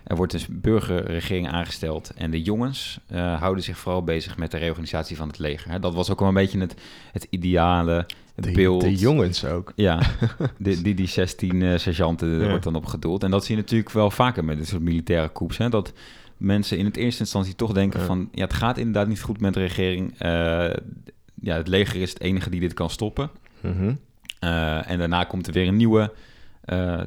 Er 0.04 0.16
wordt 0.16 0.32
dus 0.32 0.48
burgerregering 0.48 1.50
aangesteld 1.50 2.14
en 2.14 2.32
de 2.32 2.42
jongens 2.42 3.00
houden 3.14 3.64
zich 3.64 3.78
vooral 3.78 4.04
bezig 4.04 4.38
met 4.38 4.52
de 4.52 4.58
reorganisatie 4.58 5.18
van 5.18 5.28
het 5.28 5.40
leger. 5.40 5.72
Hè. 5.72 5.80
Dat 5.80 5.94
was 5.94 6.10
ook 6.10 6.20
wel 6.20 6.28
een 6.28 6.34
beetje 6.34 6.60
het, 6.60 6.76
het 7.12 7.28
ideale 7.30 8.06
de, 8.44 8.52
beeld. 8.52 8.82
de 8.82 8.96
jongens 8.96 9.46
ook. 9.46 9.72
Ja, 9.76 10.02
die, 10.58 10.82
die, 10.82 10.96
die 10.96 11.08
16 11.08 11.62
eh, 11.62 11.78
sergeanten 11.78 12.30
Ja. 12.42 12.48
wordt 12.50 12.64
dan 12.64 12.76
op 12.76 12.86
gedoeld. 12.86 13.24
En 13.24 13.32
dat 13.32 13.46
zie 13.46 13.56
je 13.56 13.62
natuurlijk 13.62 13.92
wel 13.92 14.12
vaker 14.12 14.46
met 14.46 14.58
dit 14.58 14.68
soort 14.68 14.82
militaire 14.82 15.32
coups. 15.32 15.58
Hè? 15.58 15.70
Dat 15.70 15.94
mensen 16.38 16.78
in 16.78 16.86
het 16.86 16.98
eerste 16.98 17.22
instantie 17.22 17.56
toch 17.56 17.74
denken 17.74 18.00
Ja. 18.00 18.06
van... 18.06 18.30
ja, 18.32 18.44
het 18.44 18.54
gaat 18.54 18.78
inderdaad 18.78 19.08
niet 19.08 19.22
goed 19.22 19.42
met 19.42 19.54
de 19.54 19.60
regering. 19.60 20.14
Eh, 20.18 20.30
ja, 21.42 21.56
het 21.56 21.68
leger 21.68 22.02
is 22.02 22.10
het 22.10 22.22
enige 22.22 22.50
die 22.50 22.60
dit 22.60 22.74
kan 22.74 22.90
stoppen. 22.90 23.30
Mhm. 23.62 23.94
Eh, 24.40 24.90
en 24.90 24.98
daarna 25.00 25.24
komt 25.24 25.48
er 25.48 25.54
weer 25.54 25.68
een 25.68 25.76
nieuwe 25.78 26.14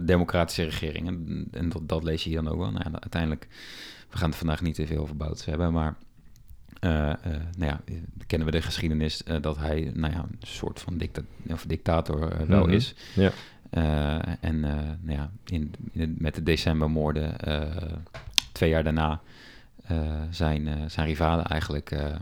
democratische 0.00 0.64
regering. 0.64 1.06
En, 1.06 1.48
en 1.52 1.68
dat, 1.68 1.88
dat 1.88 2.04
lees 2.04 2.22
je 2.24 2.30
hier 2.30 2.42
dan 2.42 2.52
ook 2.52 2.58
wel. 2.58 2.70
Nou 2.70 2.84
ja, 2.84 3.00
uiteindelijk, 3.00 3.48
we 4.10 4.16
gaan 4.18 4.28
het 4.28 4.38
vandaag 4.38 4.62
niet 4.62 4.74
te 4.74 4.86
veel 4.86 5.00
over 5.02 5.16
Bouts 5.16 5.44
hebben, 5.44 5.72
maar... 5.72 5.96
eh, 6.80 7.10
eh, 7.10 7.16
nou 7.56 7.70
ja, 7.70 7.80
kennen 8.26 8.46
we 8.48 8.52
de 8.54 8.62
geschiedenis 8.62 9.22
eh, 9.22 9.36
dat 9.40 9.56
hij 9.56 9.90
nou 9.94 10.12
ja, 10.12 10.18
een 10.18 10.38
soort 10.46 10.80
van 10.80 10.98
dicta 10.98 11.22
of 11.48 11.64
dictator 11.66 12.32
eh, 12.32 12.46
wel 12.46 12.64
Mhm. 12.64 12.70
is. 12.74 12.94
Ja. 13.14 13.30
Eh, 13.70 14.14
en 14.40 14.64
eh, 14.64 14.74
nou 15.00 15.18
ja, 15.18 15.30
in, 15.44 15.74
in 15.92 16.14
met 16.18 16.34
de 16.34 16.42
decembermoorden, 16.42 17.38
eh, 17.38 17.94
twee 18.52 18.70
jaar 18.70 18.84
daarna, 18.84 19.20
eh, 19.84 19.98
zijn, 20.30 20.68
eh, 20.68 20.74
zijn 20.86 21.06
rivalen 21.06 21.44
eigenlijk 21.44 21.90
eh, 21.90 22.14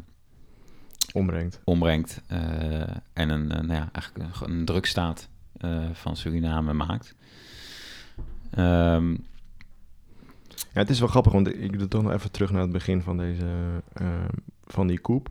Ombrengt. 1.13 1.61
ombrengt. 1.65 2.23
eh, 2.27 2.81
en 3.13 3.29
een, 3.31 3.53
eh, 3.53 3.61
nou 3.61 3.73
ja, 3.73 3.89
eigenlijk 3.93 4.41
een, 4.41 4.51
een 4.51 4.65
drukstaat 4.65 5.29
eh, 5.61 5.85
van 5.93 6.17
Suriname 6.17 6.73
maakt. 6.73 7.15
Ehm, 8.51 9.17
Ja, 10.73 10.81
het 10.81 10.91
is 10.91 10.99
wel 10.99 11.09
grappig, 11.09 11.33
want 11.33 11.55
ik 11.63 11.79
doe 11.79 11.89
toch 11.89 12.03
nog 12.03 12.13
even 12.13 12.31
terug 12.31 12.51
naar 12.51 12.61
het 12.63 12.73
begin 12.73 13.03
van 13.03 13.17
deze, 13.17 13.45
eh, 13.93 14.07
van 14.67 14.87
die 14.87 14.99
koep. 14.99 15.29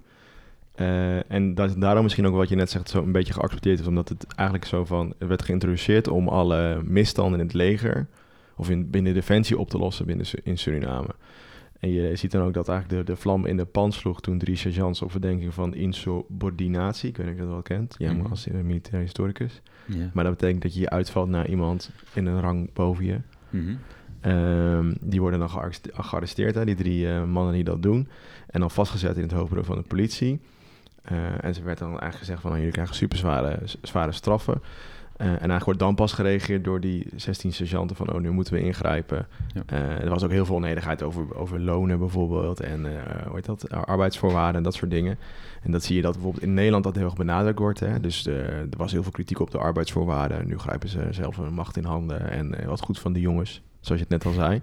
Eh, 0.76 1.32
en 1.32 1.56
dat 1.56 1.70
is 1.70 1.76
daarom 1.76 2.04
misschien 2.04 2.28
ook 2.28 2.36
wat 2.36 2.50
je 2.50 2.56
net 2.56 2.70
zegt 2.70 2.90
zo 2.90 3.04
een 3.04 3.12
beetje 3.12 3.34
geaccepteerd 3.34 3.80
is, 3.80 3.88
omdat 3.88 4.10
het 4.10 4.26
eigenlijk 4.36 4.68
zo 4.68 4.86
van, 4.86 5.14
het 5.18 5.28
werd 5.28 5.42
geïntroduceerd 5.44 6.08
om 6.08 6.28
alle 6.28 6.82
misstanden 6.84 7.40
in 7.40 7.46
het 7.46 7.56
leger 7.56 8.08
of 8.56 8.70
in, 8.70 8.90
binnen 8.90 9.14
Defensie 9.14 9.58
op 9.58 9.70
te 9.70 9.78
lossen 9.78 10.06
binnen, 10.06 10.26
in 10.44 10.58
Suriname. 10.58 11.08
En 11.80 11.90
je 11.92 12.16
ziet 12.16 12.32
dan 12.32 12.42
ook 12.42 12.54
dat 12.54 12.68
eigenlijk 12.70 13.00
de, 13.08 13.14
de 13.14 13.20
vlam 13.20 13.46
in 13.46 13.58
de 13.58 13.66
pan 13.66 13.92
sloeg 13.92 14.22
toen 14.22 14.38
drie 14.38 14.56
sergeants 14.56 15.02
op 15.02 15.12
verdenking 15.12 15.54
van 15.54 15.74
insubordinatie, 15.76 17.10
ik 17.10 17.18
weet 17.18 17.26
niet 17.26 17.36
of 17.36 17.42
je 17.42 17.46
dat 17.46 17.54
wel 17.54 17.78
kent, 17.78 17.96
jij 17.98 18.14
Mhm. 18.14 18.26
als 18.30 18.48
eh, 18.48 18.62
militair 18.62 19.02
historicus. 19.02 19.62
Maar 20.14 20.24
dat 20.24 20.34
betekent 20.38 20.62
dat 20.62 20.74
je 20.74 20.80
je 20.80 20.90
uitvalt 20.90 21.30
naar 21.30 21.48
iemand 21.48 21.92
in 22.14 22.26
een 22.26 22.42
rang 22.42 22.74
boven 22.74 23.06
je. 23.06 23.20
Mhm. 23.50 23.76
Ehm, 24.22 24.94
die 25.02 25.22
worden 25.22 25.40
dan 25.40 25.50
gearrest- 25.50 25.90
gearresteerd, 25.94 26.56
hè, 26.56 26.66
die 26.66 26.76
drie 26.76 27.10
eh, 27.10 27.24
mannen 27.24 27.54
die 27.54 27.64
dat 27.64 27.82
doen. 27.82 28.08
En 28.48 28.60
dan 28.60 28.72
vastgezet 28.72 29.16
in 29.16 29.22
het 29.22 29.32
hoofdbureau 29.32 29.66
van 29.68 29.78
de 29.78 29.88
politie. 29.88 30.40
Eh, 31.04 31.44
en 31.44 31.54
ze 31.54 31.64
werd 31.64 31.78
dan 31.78 31.88
eigenlijk 31.88 32.18
gezegd 32.18 32.42
van, 32.42 32.50
nou, 32.50 32.58
jullie 32.58 32.76
krijgen 32.76 32.96
super 32.96 33.18
zware, 33.18 33.60
zware 33.82 34.12
straffen. 34.12 34.62
Eh, 35.18 35.28
en 35.28 35.34
eigenlijk 35.34 35.64
wordt 35.64 35.80
dan 35.80 35.96
pas 35.96 36.14
gereageerd 36.14 36.64
door 36.64 36.80
die 36.80 37.08
16 37.16 37.54
sergeanten 37.54 37.96
van, 37.96 38.14
oh, 38.14 38.20
nu 38.20 38.32
moeten 38.32 38.54
we 38.54 38.60
ingrijpen. 38.60 39.28
Ja. 39.54 39.78
Er 39.78 40.10
was 40.10 40.24
ook 40.24 40.32
heel 40.32 40.46
veel 40.46 40.56
onenigheid 40.56 41.04
over, 41.04 41.36
over 41.36 41.60
lonen 41.60 42.00
bijvoorbeeld 42.00 42.60
en 42.60 42.82
hoe 43.26 43.36
heet 43.36 43.46
dat, 43.46 43.70
arbeidsvoorwaarden 43.70 44.56
en 44.56 44.64
dat 44.64 44.74
soort 44.74 44.92
dingen. 44.92 45.18
En 45.62 45.72
dat 45.72 45.84
zie 45.84 45.96
je 45.96 46.02
dat 46.02 46.14
bijvoorbeeld 46.14 46.44
in 46.44 46.54
Nederland 46.54 46.84
dat 46.84 46.96
heel 46.96 47.06
erg 47.06 47.16
benadrukt 47.16 47.60
wordt. 47.60 47.80
Hè? 47.80 48.00
Dus 48.00 48.26
er 48.26 48.68
was 48.78 48.92
heel 48.92 49.04
veel 49.04 49.12
kritiek 49.12 49.40
op 49.40 49.52
de 49.52 49.58
arbeidsvoorwaarden. 49.58 50.48
Nu 50.48 50.58
grijpen 50.58 50.90
ze 50.90 51.08
zelf 51.12 51.38
hun 51.38 51.54
macht 51.54 51.78
in 51.78 51.84
handen 51.84 52.32
en 52.32 52.68
wat 52.68 52.82
goed 52.82 53.00
van 53.00 53.14
de 53.14 53.20
jongens, 53.20 53.62
zoals 53.80 54.02
je 54.02 54.08
het 54.10 54.24
net 54.24 54.26
al 54.26 54.32
zei. 54.32 54.62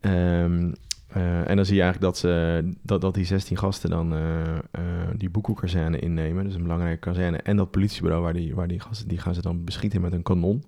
Ehm, 0.00 0.72
eh, 1.08 1.50
en 1.50 1.56
dan 1.56 1.64
zie 1.64 1.76
je 1.76 1.82
eigenlijk 1.82 2.12
dat, 2.12 2.18
ze, 2.18 2.62
dat, 2.82 3.00
dat 3.00 3.14
die 3.14 3.24
16 3.24 3.56
gasten 3.56 3.90
dan 3.90 4.14
eh, 4.14 4.56
eh, 4.56 4.62
die 5.16 5.30
boekoekazerne 5.30 5.98
innemen. 5.98 6.44
Dus 6.44 6.54
een 6.54 6.62
belangrijke 6.62 6.98
kazerne. 6.98 7.36
En 7.36 7.56
dat 7.56 7.70
politiebureau 7.70 8.22
waar 8.22 8.32
die, 8.32 8.54
waar 8.54 8.68
die 8.68 8.80
gasten, 8.80 9.08
die 9.08 9.18
gaan 9.18 9.34
ze 9.34 9.42
dan 9.42 9.64
beschieten 9.64 10.00
met 10.00 10.12
een 10.12 10.22
kanon. 10.22 10.64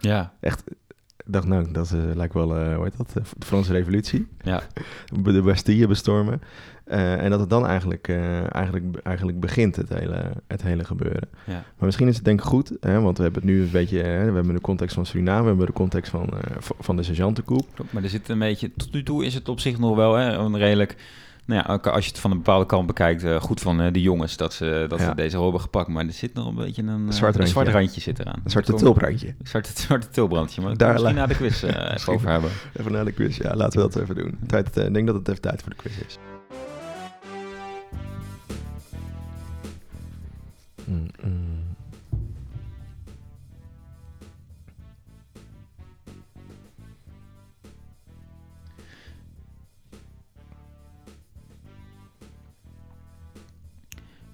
ja, 0.00 0.32
Ik 0.40 1.32
dacht, 1.32 1.46
nou, 1.46 1.72
dat 1.72 1.90
lijkt 1.90 2.34
wel, 2.34 2.74
hoe 2.74 2.84
heet 2.84 2.96
dat, 2.96 3.10
de 3.12 3.44
Franse 3.46 3.72
revolutie. 3.72 4.26
ja. 4.42 4.62
De 5.22 5.42
Bastille 5.42 5.86
bestormen. 5.86 6.40
Eh, 6.86 7.22
en 7.22 7.30
dat 7.30 7.40
het 7.40 7.50
dan 7.50 7.66
eigenlijk, 7.66 8.08
eh, 8.08 8.54
eigenlijk, 8.54 8.84
eigenlijk 9.02 9.40
begint, 9.40 9.76
het 9.76 9.88
hele, 9.88 10.30
het 10.46 10.62
hele 10.62 10.84
gebeuren. 10.84 11.28
Ja. 11.44 11.52
Maar 11.52 11.64
misschien 11.78 12.08
is 12.08 12.16
het 12.16 12.24
denk 12.24 12.40
ik 12.40 12.46
goed, 12.46 12.72
hè, 12.80 13.00
want 13.00 13.16
we 13.16 13.22
hebben 13.22 13.42
het 13.42 13.50
nu 13.50 13.62
een 13.62 13.70
beetje... 13.70 13.98
Hè, 13.98 14.28
we 14.28 14.34
hebben 14.34 14.54
de 14.54 14.60
context 14.60 14.94
van 14.94 15.06
Suriname, 15.06 15.42
we 15.42 15.48
hebben 15.48 15.66
de 15.66 15.72
context 15.72 16.10
van, 16.10 16.28
eh, 16.28 16.56
van 16.60 16.96
de 16.96 17.02
sergeantenkoep. 17.02 17.66
Maar 17.90 18.02
er 18.02 18.08
zit 18.08 18.28
een 18.28 18.38
beetje... 18.38 18.70
Tot 18.76 18.92
nu 18.92 19.02
toe 19.02 19.24
is 19.24 19.34
het 19.34 19.48
op 19.48 19.60
zich 19.60 19.78
nog 19.78 19.96
wel 19.96 20.14
hè, 20.14 20.32
een 20.32 20.58
redelijk... 20.58 20.96
Nou 21.44 21.62
ja, 21.66 21.90
als 21.90 22.04
je 22.04 22.10
het 22.10 22.20
van 22.20 22.30
een 22.30 22.36
bepaalde 22.36 22.66
kant 22.66 22.86
bekijkt, 22.86 23.24
goed 23.40 23.60
van 23.60 23.92
de 23.92 24.00
jongens 24.00 24.36
dat 24.36 24.52
ze, 24.52 24.86
dat 24.88 24.98
Ja. 24.98 25.08
ze 25.08 25.14
deze 25.14 25.34
rol 25.36 25.44
hebben 25.44 25.60
gepakt. 25.60 25.88
Maar 25.88 26.06
er 26.06 26.12
zit 26.12 26.34
nog 26.34 26.46
een 26.46 26.54
beetje 26.54 26.82
een, 26.82 27.06
eh, 27.08 27.12
zwart 27.12 27.34
een 27.34 27.40
randje, 27.40 27.46
zwart 27.46 27.66
ja. 27.66 27.72
randje 27.72 28.00
zit 28.00 28.18
eraan. 28.18 28.40
Een 28.44 28.50
zwarte 28.50 28.74
tulprandje. 28.74 29.28
Een 29.28 29.46
zwarte, 29.46 29.70
zwarte 29.86 30.08
tulbrandje, 30.08 30.62
maar 30.62 30.76
Daar 30.76 30.92
misschien 30.92 31.14
na 31.14 31.26
de 31.26 31.34
quiz 31.34 31.62
even 31.94 32.12
over 32.12 32.28
hebben. 32.28 32.50
Even 32.78 32.92
naar 32.92 33.04
de 33.04 33.12
quiz. 33.12 33.36
Ja, 33.36 33.54
laten 33.54 33.80
we 33.80 33.88
dat 33.88 34.02
even 34.02 34.14
doen. 34.14 34.38
Tijd, 34.46 34.76
ik 34.76 34.94
denk 34.94 35.06
dat 35.06 35.14
het 35.14 35.28
even 35.28 35.40
tijd 35.40 35.62
voor 35.62 35.70
de 35.70 35.76
quiz 35.76 35.98
is. 36.06 36.18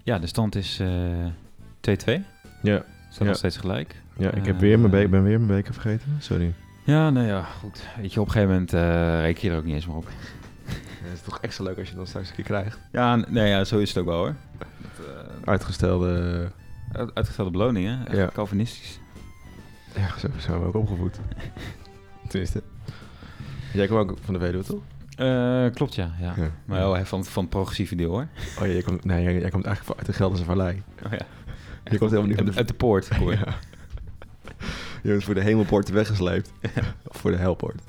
Ja, 0.02 0.18
de 0.18 0.26
stand 0.26 0.54
is 0.54 0.78
eh 0.80 0.88
2-2. 1.80 2.24
Ja, 2.62 2.76
Is 3.10 3.18
dat 3.18 3.18
Ja. 3.18 3.24
nog 3.24 3.36
steeds 3.36 3.56
gelijk? 3.56 3.96
ja, 4.16 4.30
ik 4.30 4.44
heb 4.46 4.54
Eh, 4.54 4.60
weer 4.60 4.78
mijn 4.78 4.90
be- 4.90 5.08
ben 5.08 5.22
weer 5.22 5.40
mijn 5.40 5.56
beker 5.58 5.72
vergeten. 5.74 6.16
Sorry. 6.18 6.54
Ja, 6.84 7.10
nou 7.10 7.26
ja, 7.26 7.42
goed. 7.42 7.86
Weet 8.00 8.12
je, 8.12 8.20
op 8.20 8.26
een 8.26 8.32
gegeven 8.32 8.52
moment 8.54 8.72
eh 8.72 9.20
reken 9.20 9.42
je 9.42 9.50
er 9.50 9.56
ook 9.58 9.64
niet 9.64 9.74
eens 9.74 9.86
meer 9.86 9.96
op. 9.96 10.08
het 11.02 11.12
is 11.12 11.20
toch 11.22 11.38
extra 11.40 11.64
leuk 11.64 11.78
als 11.78 11.88
je 11.88 11.94
dan 11.94 12.06
straks 12.06 12.28
een 12.28 12.34
keer 12.34 12.44
krijgt. 12.44 12.78
Ja, 12.92 13.16
nee, 13.16 13.48
ja, 13.48 13.64
zo 13.64 13.78
is 13.78 13.88
het 13.88 13.98
ook 13.98 14.04
wel 14.06 14.16
hoor. 14.16 14.34
Dat, 14.58 15.06
eh, 15.06 15.48
Uitgestelde... 15.48 16.50
uit- 16.92 17.14
uitgestelde 17.14 17.50
beloningen, 17.50 18.06
echt 18.06 18.16
Ja. 18.16 18.30
Calvinistisch. 18.32 18.98
Ja, 19.96 20.18
zo 20.18 20.28
zijn 20.38 20.60
we 20.60 20.66
ook 20.66 20.74
opgevoed. 20.74 21.18
Tenminste. 22.28 22.62
Jij 23.72 23.86
kwam 23.86 23.98
ook 23.98 24.16
van 24.24 24.34
de 24.34 24.40
Veluwe, 24.40 24.64
toch? 24.64 24.82
Eh, 25.16 25.66
klopt, 25.74 25.94
ja. 25.94 26.10
ja. 26.20 26.34
Ja. 26.36 26.50
Maar 26.64 26.78
wel 26.78 26.94
hij 26.94 27.06
van, 27.06 27.24
van 27.24 27.42
het 27.42 27.50
progressieve 27.52 27.94
deel 27.94 28.10
hoor. 28.10 28.26
Oh 28.58 28.66
ja, 28.66 28.72
jij 28.72 28.82
komt, 28.82 29.04
nee, 29.04 29.22
jij, 29.22 29.40
jij 29.40 29.50
komt 29.50 29.64
eigenlijk 29.64 29.98
uit 29.98 30.06
de 30.06 30.12
Gelderse 30.12 30.44
Vallei. 30.44 30.82
Oh, 31.04 31.10
ja. 31.12 31.26
Je 31.90 31.98
komt 31.98 32.10
helemaal 32.10 32.30
niet 32.30 32.38
uit, 32.38 32.46
de... 32.52 32.56
uit 32.56 32.68
de 32.68 32.74
poort. 32.74 33.08
hoor. 33.08 33.32
Ja. 33.32 33.54
Je 35.02 35.08
bent 35.08 35.24
voor 35.24 35.34
de 35.34 35.40
hemelpoort 35.42 35.88
weggesleept. 35.90 36.52
of 37.06 37.16
voor 37.16 37.30
de 37.30 37.36
helpoort. 37.36 37.82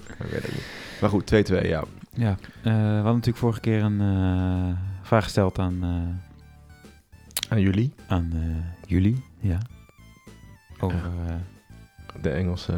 Maar 1.01 1.09
goed, 1.09 1.33
2-2, 1.51 1.67
ja. 1.67 1.83
Ja, 2.13 2.37
eh, 2.63 2.73
we 2.73 2.79
hadden 2.79 3.03
natuurlijk 3.03 3.37
vorige 3.37 3.59
keer 3.59 3.83
een 3.83 4.01
eh, 4.01 4.77
vraag 5.01 5.23
gesteld 5.23 5.59
aan, 5.59 5.83
eh, 5.83 7.51
Aan 7.51 7.61
jullie? 7.61 7.93
aan 8.07 8.33
jullie. 8.87 9.23
Ja. 9.39 9.57
over... 10.79 11.11
De 12.21 12.29
Engelse 12.29 12.73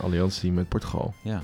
alliantie 0.00 0.52
met 0.52 0.68
Portugal. 0.68 1.14
ja. 1.22 1.42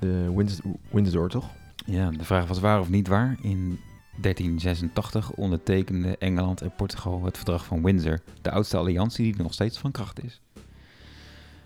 De 0.00 0.32
Winds 0.36 0.60
Windsor, 0.90 1.28
toch? 1.28 1.50
ja, 1.86 2.10
de 2.10 2.24
vraag 2.24 2.46
was 2.46 2.60
waar 2.60 2.80
of 2.80 2.88
niet 2.88 3.08
waar. 3.08 3.36
In 3.40 3.78
1386 4.20 5.30
ondertekende 5.30 6.18
Engeland 6.18 6.60
en 6.60 6.74
Portugal 6.76 7.24
het 7.24 7.36
verdrag 7.36 7.64
van 7.64 7.82
Windsor. 7.82 8.20
De 8.42 8.50
oudste 8.50 8.76
alliantie 8.76 9.32
die 9.32 9.42
nog 9.42 9.52
steeds 9.52 9.78
van 9.78 9.90
kracht 9.90 10.24
is. 10.24 10.40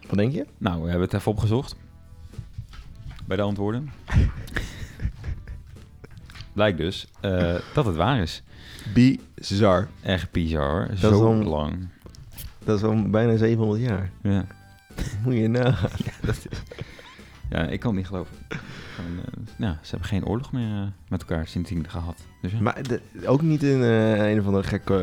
Wat 0.07 0.17
denk 0.19 0.33
je? 0.33 0.47
Nou, 0.59 0.83
we 0.83 0.89
hebben 0.89 1.05
het 1.07 1.15
even 1.15 1.33
opgezocht. 1.33 1.77
Bij 3.27 3.37
de 3.37 3.43
antwoorden. 3.43 3.91
Blijkt 6.53 6.79
dus 6.79 7.07
eh, 7.21 7.55
dat 7.75 7.87
het 7.87 7.97
waar 7.97 8.21
is. 8.21 8.43
Bizar. 8.95 9.89
Echt 10.03 10.31
bizar 10.31 10.89
Zo 10.97 11.27
om- 11.29 11.43
lang. 11.43 11.89
Dat 12.65 12.77
is 12.79 12.85
al 12.85 13.11
bijna 13.11 13.37
700 13.37 13.81
jaar. 13.83 14.11
Ja. 14.23 14.47
Moet 15.25 15.35
je 15.35 15.49
nagaan. 15.49 15.91
ja, 17.51 17.63
ik 17.67 17.81
kan 17.81 17.91
het 17.91 17.99
niet 17.99 18.07
geloven. 18.07 18.37
Ja, 19.59 19.79
ze 19.83 19.91
hebben 19.91 20.09
geen 20.09 20.27
oorlog 20.27 20.53
meer 20.53 20.81
eh, 20.83 20.87
met 21.09 21.21
elkaar 21.21 21.47
sindsdien 21.47 21.89
gehad. 21.89 22.25
Dus 22.43 22.53
ja. 22.53 22.61
Maar 22.61 22.83
de- 22.83 23.01
ook 23.27 23.43
niet 23.43 23.63
in 23.63 23.81
een 23.81 24.41
of 24.41 24.47
andere 24.47 24.65
gekke... 24.65 24.95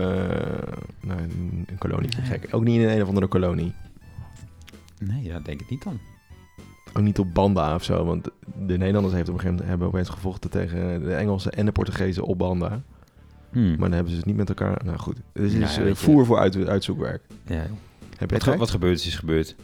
nou, 1.01 1.19
een 1.21 1.65
een 1.67 1.77
kolonie. 1.77 2.09
Nee. 2.17 2.25
Gek. 2.25 2.47
Ook 2.51 2.63
niet 2.63 2.81
in 2.81 2.89
een 2.89 3.01
of 3.01 3.07
andere 3.07 3.27
kolonie. 3.27 3.73
Nee, 4.99 5.23
ja, 5.23 5.39
denk 5.39 5.61
ik 5.61 5.69
niet 5.69 5.83
dan. 5.83 5.99
Ook 6.93 7.03
niet 7.03 7.19
op 7.19 7.33
Banda 7.33 7.75
of 7.75 7.83
zo. 7.83 8.05
Want 8.05 8.27
de 8.67 8.77
Nederlanders 8.77 9.13
heeft 9.13 9.27
op 9.29 9.33
een 9.33 9.39
gegeven 9.39 9.51
moment, 9.51 9.69
hebben 9.69 9.87
opeens 9.87 10.09
gevochten 10.09 10.49
tegen 10.49 11.03
de 11.03 11.15
Engelsen 11.15 11.51
en 11.51 11.65
de 11.65 11.71
Portugezen 11.71 12.23
op 12.23 12.37
Banda. 12.37 12.81
Hmm. 13.51 13.69
Maar 13.69 13.77
dan 13.77 13.91
hebben 13.91 14.11
ze 14.11 14.17
het 14.17 14.25
niet 14.25 14.35
met 14.35 14.49
elkaar... 14.49 14.81
Nou 14.85 14.97
goed, 14.97 15.17
het 15.33 15.43
is 15.43 15.53
Ja, 15.53 15.59
dus, 15.59 15.77
eh, 15.77 15.83
weet 15.83 15.99
je. 15.99 16.03
voer 16.05 16.25
voor 16.25 16.37
uit, 16.39 16.67
uitzoekwerk. 16.67 17.21
ja. 17.45 17.55
Heb 17.55 18.29
je 18.29 18.35
wat, 18.35 18.45
het 18.45 18.53
ge- 18.53 18.57
wat 18.57 18.69
gebeurd 18.69 18.99
is, 18.99 19.07
is 19.07 19.15
gebeurd. 19.15 19.55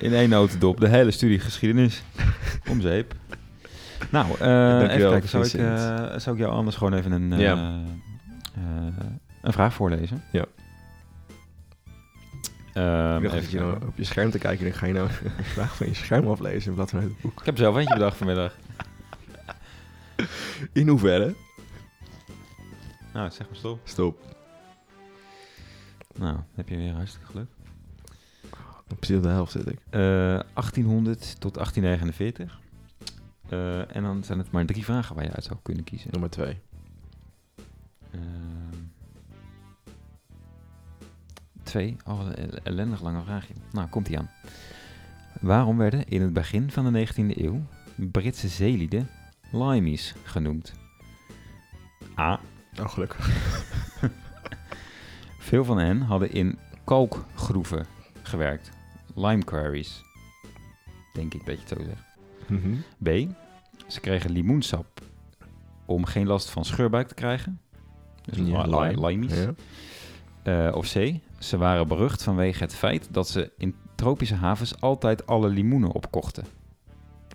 In 0.00 0.12
één 0.14 0.28
notendop, 0.28 0.80
de 0.80 0.88
hele 0.88 1.10
studie 1.10 1.38
geschiedenis. 1.40 2.02
Om 2.70 2.80
zeep. 2.80 3.14
Nou, 4.10 4.26
eh, 4.32 4.38
Dankjewel, 4.38 4.88
even 4.90 5.10
kijken. 5.10 5.28
Zou 5.28 5.44
ik, 5.46 5.52
eh, 5.54 6.18
zou 6.18 6.36
ik 6.36 6.42
jou 6.42 6.54
anders 6.54 6.76
gewoon 6.76 6.94
even 6.94 7.12
een, 7.12 7.32
eh, 7.32 7.40
Ja. 7.40 7.82
eh, 8.54 8.62
een 9.42 9.52
vraag 9.52 9.74
voorlezen? 9.74 10.22
Ja. 10.32 10.44
Um, 12.78 13.24
ik 13.24 13.30
dacht 13.30 13.50
je 13.50 13.58
nou 13.58 13.86
op 13.86 13.96
je 13.96 14.04
scherm 14.04 14.30
te 14.30 14.38
kijken 14.38 14.66
en 14.66 14.72
ga 14.72 14.86
je 14.86 14.92
nou 14.92 15.08
een 15.38 15.44
vraag 15.44 15.76
van 15.76 15.86
je 15.86 15.94
scherm 15.94 16.28
aflezen 16.28 16.68
in 16.68 16.74
plaats 16.74 16.90
van 16.90 17.00
het 17.00 17.20
boek. 17.20 17.40
Ik 17.40 17.46
heb 17.46 17.56
zelf 17.56 17.76
eentje 17.76 17.94
bedacht 17.94 18.16
vanmiddag. 18.16 18.56
In 20.72 20.88
hoeverre? 20.88 21.34
Nou, 23.12 23.30
zeg 23.30 23.46
maar 23.46 23.56
stop. 23.56 23.80
Stop. 23.84 24.36
Nou, 26.14 26.36
heb 26.54 26.68
je 26.68 26.76
weer 26.76 26.92
hartstikke 26.92 27.26
geluk. 27.26 27.48
Precies 28.96 29.16
op 29.16 29.22
de 29.22 29.28
helft 29.28 29.52
zit 29.52 29.66
ik. 29.66 29.78
Eh, 29.90 30.00
1800 30.54 31.40
tot 31.40 31.54
1849. 31.54 32.60
Eh, 33.48 33.96
en 33.96 34.02
dan 34.02 34.24
zijn 34.24 34.38
het 34.38 34.50
maar 34.50 34.66
drie 34.66 34.84
vragen 34.84 35.14
waar 35.14 35.24
je 35.24 35.32
uit 35.32 35.44
zou 35.44 35.58
kunnen 35.62 35.84
kiezen. 35.84 36.08
Nummer 36.10 36.30
twee. 36.30 36.58
Uh, 38.10 38.20
2. 41.68 41.96
Oh, 42.06 42.20
een 42.34 42.50
ellendig 42.62 43.02
lange 43.02 43.22
vraagje. 43.22 43.54
Nou, 43.72 43.88
komt 43.88 44.08
hij 44.08 44.18
aan. 44.18 44.30
Waarom 45.40 45.76
werden 45.76 46.08
in 46.08 46.22
het 46.22 46.32
begin 46.32 46.70
van 46.70 46.92
de 46.92 47.06
19e 47.06 47.36
eeuw 47.36 47.62
Britse 47.94 48.48
zeelieden 48.48 49.08
limeys 49.52 50.14
genoemd? 50.24 50.72
A. 52.18 52.40
Oh, 52.80 52.88
gelukkig. 52.88 53.30
Veel 55.48 55.64
van 55.64 55.78
hen 55.78 56.00
hadden 56.00 56.32
in 56.32 56.58
kalkgroeven 56.84 57.86
gewerkt. 58.22 58.70
Lime 59.14 59.44
quarries. 59.44 60.04
Denk 61.12 61.34
ik 61.34 61.46
dat 61.46 61.54
je 61.54 61.60
het 61.60 61.78
zo 61.78 61.84
zegt. 61.84 62.04
Mhm. 62.46 62.74
B. 63.02 63.34
Ze 63.86 64.00
kregen 64.00 64.30
limoensap 64.30 65.00
om 65.84 66.04
geen 66.04 66.26
last 66.26 66.50
van 66.50 66.64
scheurbuik 66.64 67.08
te 67.08 67.14
krijgen. 67.14 67.60
Dus 68.24 68.36
limeys. 68.96 69.34
Ja. 69.34 69.54
Eh, 70.42 70.74
of 70.74 70.92
C. 70.92 71.20
Ze 71.38 71.56
waren 71.56 71.88
berucht 71.88 72.22
vanwege 72.22 72.62
het 72.62 72.74
feit 72.74 73.08
dat 73.10 73.28
ze 73.28 73.52
in 73.56 73.74
tropische 73.94 74.34
havens 74.34 74.80
altijd 74.80 75.26
alle 75.26 75.48
limoenen 75.48 75.92
opkochten. 75.92 76.44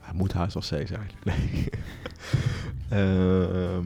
Het 0.02 0.14
moet 0.14 0.34
haast 0.34 0.54
wel 0.54 0.82
C 0.82 0.88
zijn. 0.88 1.10
Nee. 1.24 1.70
Ehm 2.90 3.86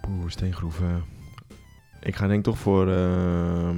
Poeh, 0.00 0.30
steengroeven. 0.30 1.04
Ik 2.00 2.16
ga 2.16 2.26
denk 2.26 2.38
ik 2.38 2.44
toch 2.44 2.58
voor... 2.58 2.88
ehm 2.88 3.76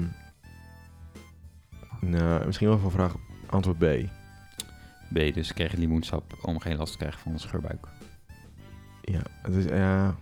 nou, 2.00 2.46
misschien 2.46 2.68
wel 2.68 2.78
voor 2.78 2.90
vraag 2.90 3.14
antwoord 3.46 3.78
B. 3.78 3.84
B. 5.12 5.34
Dus 5.34 5.46
ze 5.46 5.54
kregen 5.54 5.78
limoensap 5.78 6.38
om 6.42 6.60
geen 6.60 6.76
last 6.76 6.92
te 6.92 6.98
krijgen 6.98 7.20
van 7.20 7.38
scheurbuik. 7.38 7.86
Ja, 9.00 9.22
het 9.42 9.54
is... 9.54 9.64
Ja... 9.64 10.14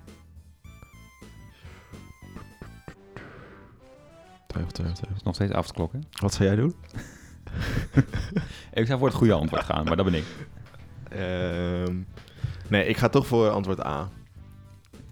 Twijfel, 4.51 4.73
twijfel, 4.73 4.95
twijfel. 4.95 5.17
is 5.17 5.23
nog 5.23 5.35
steeds 5.35 5.53
af 5.53 5.67
te 5.67 5.73
klokken. 5.73 6.05
Wat 6.21 6.35
zou 6.35 6.49
jij 6.49 6.57
doen? 6.57 6.75
Ik 8.81 8.87
zou 8.87 8.99
voor 8.99 9.09
het 9.09 9.17
goede 9.17 9.33
antwoord 9.33 9.65
gaan, 9.65 9.85
maar 9.85 9.97
dat 9.97 10.05
ben 10.05 10.15
ik. 10.15 10.25
Ehm, 11.09 11.97
nee, 12.69 12.87
ik 12.87 12.97
ga 12.97 13.09
toch 13.09 13.27
voor 13.27 13.51
antwoord 13.51 13.85
A. 13.85 14.09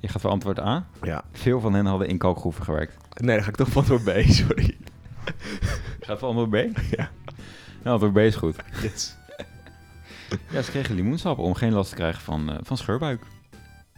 Je 0.00 0.08
gaat 0.08 0.20
voor 0.20 0.30
antwoord 0.30 0.58
A. 0.60 0.86
Ja. 1.02 1.24
Veel 1.32 1.60
van 1.60 1.74
hen 1.74 1.86
hadden 1.86 2.08
in 2.08 2.18
kalkgroeven 2.18 2.64
gewerkt. 2.64 2.96
Nee, 3.20 3.34
dan 3.34 3.44
ga 3.44 3.50
ik 3.50 3.56
toch 3.56 3.68
voor 3.68 3.80
antwoord 3.80 4.04
B, 4.04 4.30
sorry. 4.40 4.76
Gaat 6.00 6.18
voor 6.18 6.28
antwoord 6.28 6.50
B? 6.50 6.78
Ja. 6.96 7.10
Nou, 7.82 8.00
antwoord 8.00 8.12
B 8.12 8.16
is 8.16 8.36
goed. 8.36 8.56
Yes. 8.82 9.16
Ja, 10.50 10.62
ze 10.62 10.70
kregen 10.70 10.94
limoensap 10.94 11.38
om 11.38 11.54
geen 11.54 11.72
last 11.72 11.90
te 11.90 11.96
krijgen 11.96 12.22
van, 12.22 12.50
eh, 12.52 12.58
van 12.62 12.76
scheurbuik. 12.76 13.22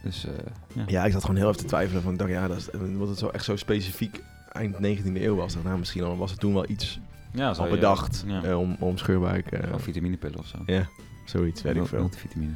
Dus 0.01 0.25
eh, 0.25 0.33
ja. 0.73 0.83
Ja, 0.87 1.05
ik 1.05 1.11
zat 1.11 1.21
gewoon 1.21 1.35
heel 1.35 1.47
even 1.47 1.61
te 1.61 1.67
twijfelen. 1.67 2.01
Van, 2.01 2.11
ik 2.11 2.17
dacht, 2.17 2.31
ja, 2.31 2.47
dat 2.47 2.57
is, 2.57 2.71
omdat 2.71 3.07
het 3.07 3.17
zo 3.17 3.27
echt 3.27 3.43
zo 3.43 3.55
specifiek 3.55 4.21
eind 4.51 4.75
19e 4.75 5.21
eeuw 5.21 5.35
was. 5.35 5.55
nou, 5.63 5.77
misschien 5.79 6.03
al 6.03 6.17
was 6.17 6.31
het 6.31 6.39
toen 6.39 6.53
wel 6.53 6.69
iets 6.69 6.99
ja 7.33 7.49
al 7.51 7.65
je- 7.65 7.71
bedacht 7.71 8.23
Ja. 8.27 8.43
eh, 8.43 8.59
om, 8.59 8.75
om 8.79 8.97
scheurbuik. 8.97 9.51
eh, 9.51 9.73
Of 9.73 9.83
vitaminepillen 9.83 10.39
of 10.39 10.45
zo. 10.47 10.57
ja, 10.65 10.87
zoiets, 11.25 11.61
weet 11.61 11.75
ik 11.75 11.85
veel. 11.85 11.99
Multivitamine. 11.99 12.51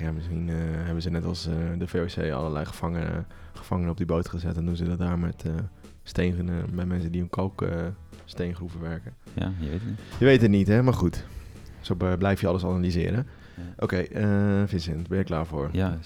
Ja, 0.00 0.12
misschien 0.12 0.48
eh, 0.48 0.54
hebben 0.58 1.02
ze 1.02 1.10
net 1.10 1.24
als 1.24 1.48
de 1.78 1.86
VOC 1.86 2.30
allerlei 2.32 2.64
gevangenen, 2.64 3.26
gevangenen 3.52 3.90
op 3.90 3.96
die 3.96 4.06
boot 4.06 4.28
gezet. 4.28 4.56
En 4.56 4.64
doen 4.66 4.76
ze 4.76 4.84
dat 4.84 4.98
daar 4.98 5.18
met 5.18 5.44
steen, 6.02 6.48
eh, 6.48 6.54
met 6.72 6.86
mensen 6.86 7.12
die 7.12 7.20
in 7.20 7.28
kalk 7.30 7.62
eh, 7.62 7.84
steengroeven 8.24 8.80
werken. 8.80 9.14
Ja, 9.34 9.52
je 9.58 9.68
weet 9.68 9.80
het 9.80 9.88
niet. 9.88 9.98
Je 10.18 10.24
weet 10.24 10.40
het 10.42 10.50
niet, 10.50 10.66
hè? 10.68 10.82
Maar 10.82 10.94
goed. 10.94 11.24
Zo 11.80 11.94
blijf 12.18 12.40
je 12.40 12.46
alles 12.46 12.64
analyseren. 12.64 13.26
Ja. 13.56 13.62
Oké, 13.78 14.04
Vincent, 14.66 15.08
ben 15.08 15.18
je 15.18 15.24
klaar 15.24 15.46
voor? 15.46 15.68
Ja, 15.72 15.98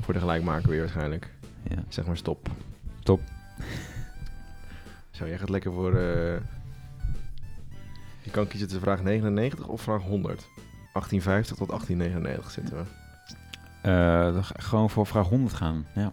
Voor 0.00 0.14
de 0.14 0.20
gelijkmaker 0.20 0.68
weer 0.68 0.80
waarschijnlijk. 0.80 1.30
ja. 1.68 1.76
Zeg 1.88 2.06
maar 2.06 2.16
stop. 2.16 2.48
Stop. 3.00 3.20
Zo, 5.18 5.26
jij 5.28 5.38
gaat 5.38 5.48
lekker 5.48 5.72
voor... 5.72 5.92
eh, 5.96 6.40
Je 8.22 8.30
kan 8.30 8.46
kiezen 8.46 8.68
tussen 8.68 8.80
vraag 8.84 9.02
99 9.02 9.66
of 9.66 9.80
vraag 9.82 10.02
100. 10.02 10.46
1850 10.92 11.56
tot 11.56 11.68
1899 11.68 12.50
zitten 12.50 12.76
we. 12.76 12.84
Eh, 13.82 14.50
ik 14.56 14.62
gewoon 14.62 14.90
voor 14.90 15.06
vraag 15.06 15.28
100 15.28 15.54
gaan. 15.54 15.86
Ja. 15.94 16.12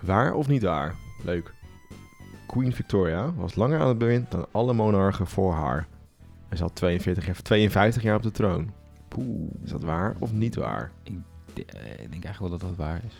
Waar 0.00 0.34
of 0.34 0.48
niet 0.48 0.62
waar? 0.62 0.94
Leuk. 1.24 1.54
Queen 2.46 2.72
Victoria 2.72 3.32
was 3.32 3.54
langer 3.54 3.80
aan 3.80 3.88
het 3.88 3.98
bewind 3.98 4.30
dan 4.30 4.46
alle 4.50 4.72
monarchen 4.72 5.26
voor 5.26 5.54
haar. 5.54 5.86
Hij 6.48 6.58
zat 6.58 6.74
42 6.74 7.26
jaar, 7.26 7.42
52 7.42 8.02
jaar 8.02 8.16
op 8.16 8.22
de 8.22 8.30
troon. 8.30 8.70
Poeh. 9.08 9.50
Is 9.64 9.70
dat 9.70 9.82
waar 9.82 10.16
of 10.18 10.32
niet 10.32 10.54
waar? 10.54 10.90
De- 11.54 11.64
eh, 11.64 11.90
ik 11.92 12.10
denk 12.10 12.24
eigenlijk 12.24 12.38
wel 12.38 12.48
dat 12.48 12.60
dat 12.60 12.76
waar 12.76 13.00
is. 13.06 13.14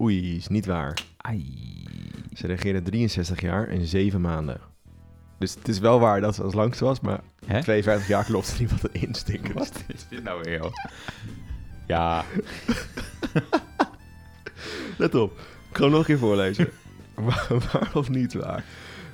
Oei, 0.00 0.36
is 0.36 0.48
niet 0.48 0.66
waar. 0.66 0.98
Ai. 1.16 1.44
Ze 2.34 2.46
regeerde 2.46 2.82
63 2.82 3.40
jaar 3.40 3.68
en 3.68 3.86
7 3.86 4.20
maanden. 4.20 4.60
Dus 5.38 5.54
het 5.54 5.68
is 5.68 5.78
wel 5.78 6.00
waar 6.00 6.20
dat 6.20 6.34
ze 6.34 6.42
als 6.42 6.54
langste 6.54 6.84
was, 6.84 7.00
maar 7.00 7.20
Hè? 7.46 7.62
52 7.62 8.08
jaar 8.08 8.24
klopt 8.24 8.58
niet 8.60 8.70
wat 8.70 8.84
een 8.84 9.00
instinker. 9.00 9.54
Wat 9.58 9.84
is 9.86 10.06
dit 10.08 10.22
nou 10.22 10.42
weer, 10.42 10.58
joh? 10.58 10.72
Ja. 11.86 12.24
Let 14.98 15.14
op, 15.14 15.38
ik 15.70 15.76
ga 15.76 15.82
hem 15.82 15.90
nog 15.90 16.00
een 16.00 16.06
keer 16.06 16.18
voorlezen. 16.18 16.68
waar, 17.14 17.46
waar 17.48 17.90
of 17.94 18.08
niet 18.08 18.32
waar? 18.32 18.64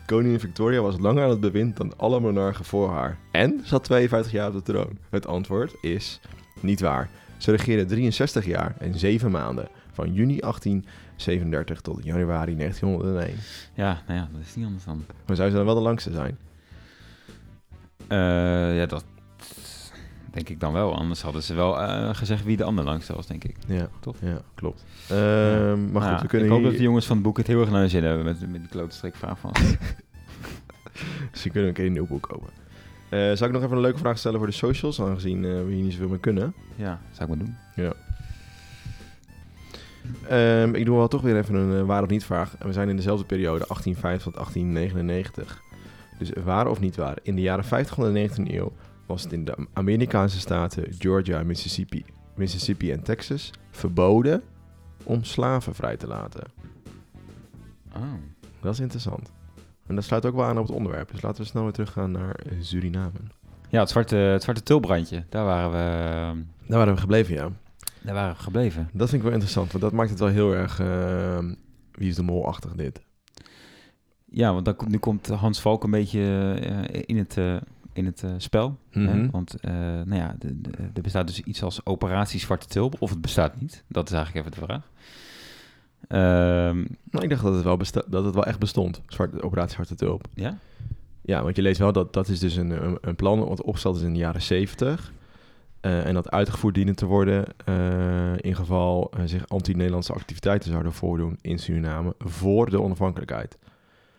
Koningin 0.07 0.41
Victoria 0.41 0.81
was 0.81 0.99
langer 0.99 1.25
aan 1.25 1.31
het 1.31 1.41
bewind 1.41 1.77
dan 1.77 1.93
alle 1.97 2.21
monarchen 2.21 2.65
voor 2.65 2.91
haar. 2.91 3.19
En 3.31 3.61
zat 3.65 3.85
52 3.85 4.33
jaar 4.33 4.49
op 4.49 4.55
de 4.55 4.63
troon. 4.63 4.99
Het 5.11 5.27
antwoord 5.27 5.75
is 5.81 6.21
niet 6.61 6.81
waar. 6.81 7.11
Ze 7.37 7.51
regeerde 7.51 7.85
63 7.85 8.47
jaar 8.47 8.75
en 8.79 8.99
7 8.99 9.31
maanden. 9.31 9.69
Van 9.97 10.13
juni 10.13 10.39
1837 10.41 11.81
tot 11.81 12.05
januari 12.05 12.57
1901. 12.57 13.37
Ja, 13.75 14.03
nou 14.07 14.19
ja, 14.19 14.29
dat 14.33 14.41
is 14.41 14.55
niet 14.55 14.67
anders 14.67 14.85
dan. 14.85 15.05
Maar 15.27 15.37
zou 15.37 15.51
ze 15.51 15.57
dan 15.57 15.65
wel 15.65 15.75
de 15.75 15.81
langste 15.81 16.13
zijn? 16.13 16.39
Eh, 18.09 18.77
ja, 18.77 18.87
dat 18.87 19.05
denk 20.31 20.49
ik 20.49 20.61
dan 20.61 20.73
wel. 20.73 20.95
Anders 20.95 21.23
hadden 21.23 21.43
ze 21.43 21.55
wel 21.55 21.81
eh, 21.81 22.15
gezegd 22.15 22.45
wie 22.45 22.57
de 22.57 22.65
ander 22.65 22.85
langste 22.85 23.15
was, 23.15 23.27
denk 23.27 23.45
ik. 23.45 23.57
Ja, 23.67 23.89
Toch? 24.01 24.17
Ja, 24.21 24.41
klopt. 24.55 24.85
Ehm, 25.09 25.93
maar 25.93 26.03
Nou 26.03 26.03
goed, 26.03 26.03
ja, 26.03 26.21
we 26.21 26.27
kunnen 26.27 26.47
ik 26.47 26.53
hoop 26.53 26.63
hier, 26.63 26.71
dat 26.71 26.79
de 26.79 26.85
jongens 26.85 27.07
van 27.07 27.17
het 27.17 27.25
boek 27.25 27.37
het 27.37 27.47
heel 27.47 27.61
erg 27.61 27.71
naar 27.71 27.81
hun 27.81 27.91
zin 27.91 28.05
hebben 28.05 28.25
met, 28.25 28.41
met 28.41 28.61
die 28.61 28.71
klote 28.71 28.97
strikvraag 28.97 29.39
van. 29.39 29.55
Ze 31.33 31.51
kunnen 31.53 31.69
een 31.69 31.75
keer 31.75 31.87
een 31.87 31.93
nieuw 31.93 32.07
boek 32.07 32.29
komen. 32.29 32.51
Eh, 33.09 33.19
zou 33.19 33.45
ik 33.45 33.53
nog 33.53 33.63
even 33.63 33.77
een 33.77 33.83
leuke 33.83 33.99
vraag 33.99 34.19
stellen 34.19 34.39
voor 34.39 34.49
de 34.49 34.55
socials, 34.55 35.01
aangezien 35.01 35.41
we 35.41 35.73
hier 35.73 35.83
niet 35.83 35.93
zoveel 35.93 36.09
mee 36.09 36.21
kunnen? 36.21 36.55
ja, 36.77 37.01
zou 37.11 37.31
ik 37.31 37.37
maar 37.37 37.47
doen. 37.47 38.06
Ehm, 40.29 40.75
ik 40.75 40.85
doe 40.85 40.97
wel 40.97 41.09
toch 41.09 41.23
weer 41.23 41.37
even 41.37 41.55
een 41.55 41.81
eh, 41.81 41.87
waar 41.87 42.03
of 42.03 42.09
niet 42.09 42.25
vraag. 42.25 42.57
We 42.59 42.73
zijn 42.73 42.89
in 42.89 42.97
dezelfde 42.97 43.25
periode, 43.25 43.65
1850 43.67 44.33
tot 44.33 44.35
1899. 44.35 45.63
Dus 46.19 46.31
waar 46.45 46.67
of 46.67 46.81
niet 46.81 46.97
waar? 46.97 47.19
In 47.23 47.35
de 47.35 47.43
jaren 47.43 47.65
50 47.65 47.95
van 47.95 48.13
de 48.13 48.29
19e 48.29 48.55
eeuw 48.55 48.73
was 49.07 49.23
het 49.23 49.33
in 49.33 49.45
de 49.45 49.57
Amerikaanse 49.73 50.41
staten 50.41 50.85
Georgia, 50.99 51.43
Mississippi, 51.43 52.05
Mississippi 52.35 52.93
en 52.93 53.03
Texas 53.03 53.51
verboden 53.71 54.43
om 55.03 55.25
slaven 55.25 55.75
vrij 55.75 55.97
te 55.97 56.07
laten. 56.07 56.43
Oh. 57.97 58.03
Dat 58.61 58.73
is 58.73 58.81
interessant. 58.81 59.33
En 59.87 59.95
dat 59.95 60.05
sluit 60.05 60.27
ook 60.27 60.35
wel 60.35 60.45
aan 60.45 60.59
op 60.59 60.67
het 60.67 60.77
onderwerp. 60.77 61.11
Dus 61.11 61.23
laten 61.23 61.43
we 61.43 61.49
snel 61.49 61.63
weer 61.63 61.73
teruggaan 61.73 62.11
naar 62.11 62.35
eh, 62.35 62.53
Suriname. 62.61 63.19
Ja, 63.69 63.81
het 63.81 63.91
zwarte, 63.91 64.17
het 64.17 64.43
zwarte 64.43 64.63
tulbrandje. 64.63 65.25
Daar 65.29 65.45
waren 65.45 65.71
we, 65.71 65.77
ehm, 65.77 66.39
Daar 66.67 66.79
waren 66.79 66.95
we 66.95 67.01
gebleven, 67.01 67.35
ja. 67.35 67.51
Daar 68.07 68.15
waren 68.15 68.37
we 68.37 68.43
gebleven. 68.43 68.89
Dat 68.93 69.09
vind 69.09 69.13
ik 69.13 69.23
wel 69.23 69.33
interessant, 69.33 69.71
want 69.73 69.85
dat 69.85 69.93
maakt 69.93 70.11
het 70.11 70.19
wel 70.19 70.29
heel 70.29 70.55
erg... 70.55 70.81
eh, 70.81 71.39
wie 71.93 72.09
is 72.09 72.15
de 72.15 72.23
mol-achtig 72.23 72.73
dit. 72.75 73.01
Ja, 74.25 74.53
want 74.53 74.65
dan, 74.65 74.77
komt- 74.77 74.91
nu 74.91 74.99
komt 74.99 75.27
Hans 75.27 75.61
Valk 75.61 75.85
een 75.85 75.91
beetje 75.91 76.21
eh, 76.61 77.03
in 77.07 77.17
het, 77.19 77.37
eh, 77.37 77.57
in 77.93 78.07
het 78.07 78.23
eh, 78.23 78.31
spel. 78.37 78.79
Hè? 78.91 79.01
Mhm. 79.01 79.31
Want 79.31 79.61
eh, 79.61 79.73
nou 79.83 80.15
ja, 80.15 80.37
de- 80.39 80.61
de- 80.61 80.71
er 80.95 81.03
bestaat 81.03 81.27
dus 81.27 81.41
iets 81.41 81.63
als 81.63 81.87
operatie 81.87 82.41
Zwarte 82.41 82.67
Tulp. 82.67 82.95
Of 82.99 83.11
het 83.11 83.21
bestaat 83.21 83.61
niet. 83.61 83.85
Dat 83.89 84.09
is 84.09 84.15
eigenlijk 84.15 84.47
even 84.47 84.61
de 84.61 84.67
vraag. 84.67 84.91
Ehm, 86.09 86.77
Nou, 87.11 87.25
ik 87.25 87.29
dacht 87.31 87.43
dat 87.43 87.55
het 87.55 87.63
wel, 87.65 87.77
dat 88.09 88.25
het 88.25 88.35
wel 88.35 88.45
echt 88.45 88.59
bestond, 88.59 89.03
Zwarte, 89.07 89.43
Operatie 89.43 89.75
Zwarte 89.75 89.95
Tulp. 89.95 90.27
ja? 90.35 90.59
Ja, 91.23 91.43
want 91.43 91.57
je 91.57 91.63
leest 91.63 91.79
wel 91.79 91.93
dat 91.93 92.13
dat 92.13 92.29
is 92.29 92.39
dus 92.39 92.57
een, 92.57 92.85
een, 92.85 92.99
een 93.01 93.17
plan 93.17 93.39
wat 93.49 93.63
opgesteld 93.63 93.97
is 93.97 94.03
in 94.03 94.13
de 94.13 94.19
jaren 94.19 94.43
70. 94.43 95.13
Eh, 95.81 96.07
en 96.07 96.15
dat 96.15 96.31
uitgevoerd 96.31 96.75
dienen 96.75 96.95
te 96.95 97.07
worden 97.07 97.45
eh, 97.65 98.33
in 98.37 98.57
geval 98.57 99.11
eh, 99.11 99.23
zich 99.25 99.49
anti-Nederlandse 99.49 100.13
activiteiten 100.13 100.71
zouden 100.71 100.93
voordoen 100.93 101.39
in 101.41 101.59
Suriname 101.59 102.15
voor 102.19 102.71
de 102.71 102.81
onafhankelijkheid. 102.81 103.59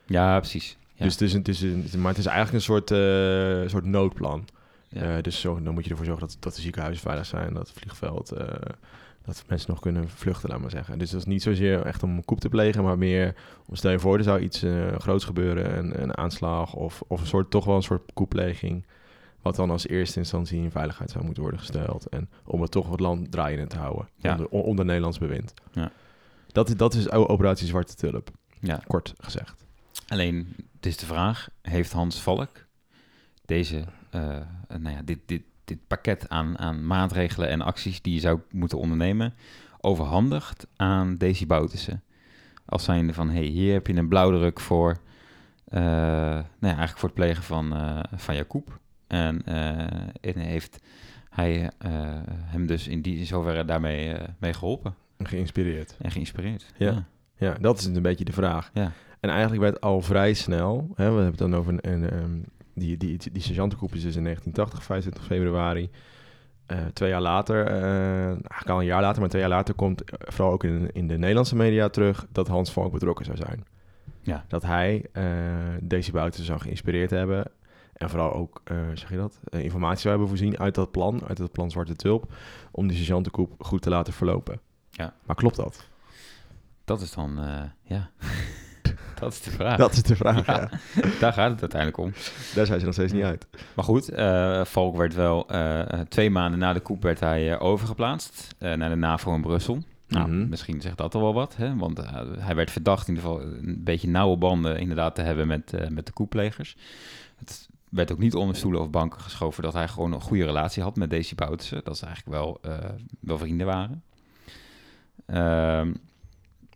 Ja, 0.06 0.40
precies. 0.40 0.78
Ja. 0.94 1.04
Dus 1.04 1.14
het 1.14 1.22
is, 1.22 1.34
een, 1.34 1.40
het 1.40 1.48
is 1.48 1.62
een, 1.94 2.02
maar 2.02 2.12
het 2.12 2.20
is 2.20 2.26
eigenlijk 2.26 2.56
een 2.56 2.62
soort, 2.62 2.88
soort 3.72 3.86
noodplan. 3.86 4.48
Ja. 4.90 5.22
Dus 5.22 5.40
zo, 5.40 5.62
dan 5.62 5.74
moet 5.74 5.84
je 5.84 5.90
ervoor 5.90 6.06
zorgen 6.06 6.28
dat, 6.28 6.38
dat 6.40 6.56
de 6.56 6.62
ziekenhuizen 6.62 7.04
veilig 7.04 7.26
zijn, 7.26 7.54
dat 7.54 7.68
het 7.68 7.78
vliegveld, 7.78 8.34
dat 9.26 9.44
mensen 9.48 9.70
nog 9.70 9.80
kunnen 9.80 10.10
vluchten, 10.10 10.50
laat 10.50 10.60
maar 10.60 10.70
zeggen. 10.70 11.00
Dus 11.00 11.10
dat 11.10 11.20
is 11.20 11.26
niet 11.26 11.44
zozeer 11.44 11.86
echt 11.86 12.04
om 12.04 12.18
een 12.18 12.26
koep 12.26 12.40
te 12.40 12.50
plegen, 12.50 12.84
maar 12.84 12.98
meer 12.98 13.36
om 13.66 13.76
stel 13.76 13.92
je 13.92 14.00
voor, 14.00 14.18
er 14.18 14.24
zou 14.24 14.40
iets 14.40 14.66
groots 14.98 15.26
gebeuren, 15.26 15.78
een, 15.78 16.02
een 16.02 16.18
aanslag 16.18 16.74
of, 16.74 17.04
of 17.08 17.22
een 17.22 17.28
soort, 17.28 17.52
toch 17.52 17.66
wel 17.66 17.76
een 17.76 17.84
soort 17.84 18.12
koepleging, 18.14 18.86
wat 19.48 19.56
dan 19.56 19.70
als 19.70 19.88
eerste 19.88 20.20
instantie 20.20 20.62
in 20.62 20.72
veiligheid 20.72 21.10
zou 21.12 21.24
moeten 21.24 21.42
worden 21.44 21.60
gesteld. 21.62 22.06
En 22.10 22.30
om 22.46 22.62
het 22.62 22.72
toch 22.72 22.90
het 22.90 23.00
land 23.00 23.32
draaiende 23.32 23.68
te 23.68 23.78
houden, 23.78 24.10
Ja. 24.16 24.32
onder, 24.32 24.48
onder 24.50 24.86
Nederlands 24.86 25.18
bewind. 25.18 25.54
Ja. 25.72 25.92
Dat, 26.48 26.70
is- 26.70 26.76
dat 26.78 26.94
is 26.94 27.10
operatie 27.12 27.68
Zwarte 27.68 27.96
Tulp, 27.96 28.30
ja. 28.60 28.82
kort 28.88 29.14
gezegd. 29.18 29.66
Alleen, 30.08 30.56
het 30.76 30.86
is 30.86 30.98
de 30.98 31.06
vraag, 31.06 31.50
heeft 31.62 31.92
Hans 31.92 32.22
Valk 32.22 32.66
deze, 33.46 33.84
eh, 34.10 34.22
nou 34.68 34.96
ja, 34.96 35.02
dit, 35.06 35.20
dit, 35.26 35.42
dit 35.66 35.88
pakket 35.88 36.30
aan, 36.30 36.58
aan 36.60 36.86
maatregelen 36.88 37.50
en 37.50 37.62
acties 37.62 38.02
die 38.02 38.14
je 38.14 38.20
zou 38.20 38.40
moeten 38.52 38.78
ondernemen, 38.78 39.34
overhandigd 39.82 40.68
aan 40.76 41.16
Daisy 41.18 41.46
Boutussen? 41.46 42.04
Als 42.66 42.84
zijnde 42.84 43.14
van, 43.14 43.30
hey, 43.30 43.44
hier 43.44 43.74
heb 43.74 43.88
je 43.88 43.94
een 43.96 44.08
blauwdruk 44.08 44.60
voor, 44.60 44.98
eh, 45.66 45.82
nou 45.82 46.44
ja, 46.60 46.76
eigenlijk 46.76 46.98
voor 46.98 47.10
het 47.10 47.18
plegen 47.18 47.44
van, 47.44 47.74
eh 47.76 48.00
van 48.16 48.36
Jacob. 48.36 48.80
En, 49.08 49.42
eh, 49.46 49.80
en 50.22 50.38
heeft 50.40 50.80
hij 51.38 51.72
eh, 51.78 51.92
hem 52.28 52.68
dus 52.68 52.88
in 52.88 53.02
die 53.02 53.18
in 53.18 53.26
zoverre 53.26 53.66
daarmee 53.66 54.14
eh, 54.14 54.28
mee 54.38 54.54
geholpen 54.54 54.96
Geïnspireerd. 55.18 55.96
en 56.02 56.12
geïnspireerd. 56.12 56.66
Ja. 56.78 57.06
Ja, 57.40 57.56
dat 57.60 57.80
is 57.80 57.86
een 57.86 58.02
beetje 58.02 58.26
de 58.26 58.32
vraag. 58.32 58.70
Ja. 58.74 58.92
En 59.20 59.30
eigenlijk 59.30 59.62
werd 59.62 59.82
al 59.82 60.02
vrij 60.02 60.34
snel, 60.34 60.92
hè, 60.96 61.06
we 61.06 61.22
hebben 61.22 61.26
het 61.26 61.38
dan 61.38 61.56
over 61.56 61.74
een, 61.74 61.92
een, 61.92 62.10
ehm, 62.10 62.40
die, 62.74 62.98
die, 62.98 63.20
die 63.32 63.42
sergeantenkoep 63.42 63.94
is 63.94 64.02
dus 64.02 64.16
in 64.16 64.24
1980, 64.24 64.84
25 64.84 65.26
februari. 65.26 65.90
Twee 66.94 67.10
jaar 67.10 67.22
later, 67.22 67.66
eh, 67.66 68.26
eigenlijk 68.26 68.70
al 68.70 68.80
een 68.80 68.86
jaar 68.86 69.02
later, 69.02 69.20
maar 69.20 69.30
twee 69.30 69.42
jaar 69.42 69.50
later 69.52 69.74
komt 69.74 70.02
vooral 70.06 70.54
ook 70.54 70.64
in, 70.64 70.90
in 70.94 71.08
de 71.08 71.18
Nederlandse 71.18 71.56
media 71.56 71.90
terug 71.90 72.28
dat 72.32 72.48
Hans 72.48 72.72
Valk 72.72 72.92
betrokken 72.92 73.26
zou 73.26 73.38
zijn. 73.38 73.66
Ja. 74.22 74.46
Dat 74.48 74.64
hij 74.64 75.06
Daisy 75.82 76.12
Buiten 76.12 76.44
zou 76.44 76.60
geïnspireerd 76.60 77.10
hebben 77.10 77.52
en 77.98 78.10
vooral 78.10 78.34
ook, 78.34 78.62
eh, 78.64 78.78
zeg 78.94 79.10
je 79.10 79.18
dat, 79.18 79.40
eh, 79.44 79.64
informatie 79.64 80.00
zou 80.00 80.10
hebben 80.10 80.28
voorzien 80.28 80.60
uit 80.60 80.76
dat 80.76 80.92
plan, 80.92 81.22
uit 81.28 81.38
het 81.38 81.52
plan 81.52 81.72
Zwarte 81.72 81.96
Tulp, 81.96 82.34
om 82.72 82.88
die 82.88 82.98
sergeantenkoep 82.98 83.54
goed 83.60 83.82
te 83.82 83.90
laten 83.90 84.14
verlopen. 84.14 84.60
Ja. 84.90 85.14
Maar 85.26 85.36
klopt 85.36 85.56
dat? 85.56 85.86
Dat 86.86 87.02
is 87.02 87.12
dan, 87.14 87.40
eh, 87.40 87.62
ja, 87.84 88.10
dat 89.20 89.32
is 89.34 89.42
de 89.42 89.52
vraag. 89.52 89.78
Dat 89.78 89.92
is 89.94 90.04
de 90.04 90.16
vraag, 90.16 90.46
Ja. 90.46 90.70
ja. 90.96 91.10
Daar 91.20 91.34
gaat 91.34 91.52
het 91.52 91.62
uiteindelijk 91.62 91.98
om. 91.98 92.12
Daar 92.56 92.66
zijn 92.66 92.80
ze 92.80 92.86
nog 92.86 92.94
steeds 92.94 93.14
niet 93.14 93.24
uit. 93.24 93.48
Maar 93.76 93.86
goed, 93.86 94.10
Valk 94.70 94.96
werd 94.98 95.14
wel 95.14 95.48
twee 96.08 96.30
maanden 96.30 96.60
na 96.60 96.74
de 96.74 96.82
coup 96.82 97.04
werd 97.04 97.20
hij 97.20 97.60
overgeplaatst 97.60 98.56
naar 98.60 98.90
de 98.90 98.96
NAVO 98.96 99.34
in 99.36 99.42
Brussel. 99.42 99.84
Nou, 100.08 100.30
Mhm. 100.30 100.50
misschien 100.50 100.82
zegt 100.82 100.98
dat 100.98 101.16
al 101.16 101.22
wel 101.22 101.34
wat, 101.34 101.56
hè? 101.56 101.76
want 101.76 102.02
hij 102.40 102.56
werd 102.56 102.72
verdacht 102.72 103.08
in 103.08 103.16
ieder 103.16 103.30
geval 103.30 103.48
een 103.48 103.84
beetje 103.84 104.08
nauwe 104.10 104.38
banden 104.38 104.80
inderdaad 104.80 105.16
te 105.16 105.22
hebben 105.22 105.48
met, 105.48 105.90
met 105.90 106.06
de 106.06 106.14
coupplegers. 106.14 106.78
Het 107.38 107.70
werd 107.90 108.12
ook 108.12 108.18
niet 108.18 108.36
onder 108.36 108.56
stoelen 108.56 108.82
of 108.82 108.90
banken 108.90 109.22
geschoven 109.22 109.64
dat 109.64 109.74
hij 109.74 109.88
gewoon 109.88 110.14
een 110.14 110.22
goede 110.22 110.46
relatie 110.46 110.84
had 110.84 110.96
met 110.96 111.10
Desi 111.10 111.36
Boutussen. 111.36 111.82
Dat 111.84 111.98
ze 111.98 112.06
eigenlijk 112.06 112.38
wel, 112.38 112.58
eh, 112.62 112.90
wel 113.20 113.38
vrienden 113.38 113.66
waren. 113.66 114.04
Ehm, 115.26 115.94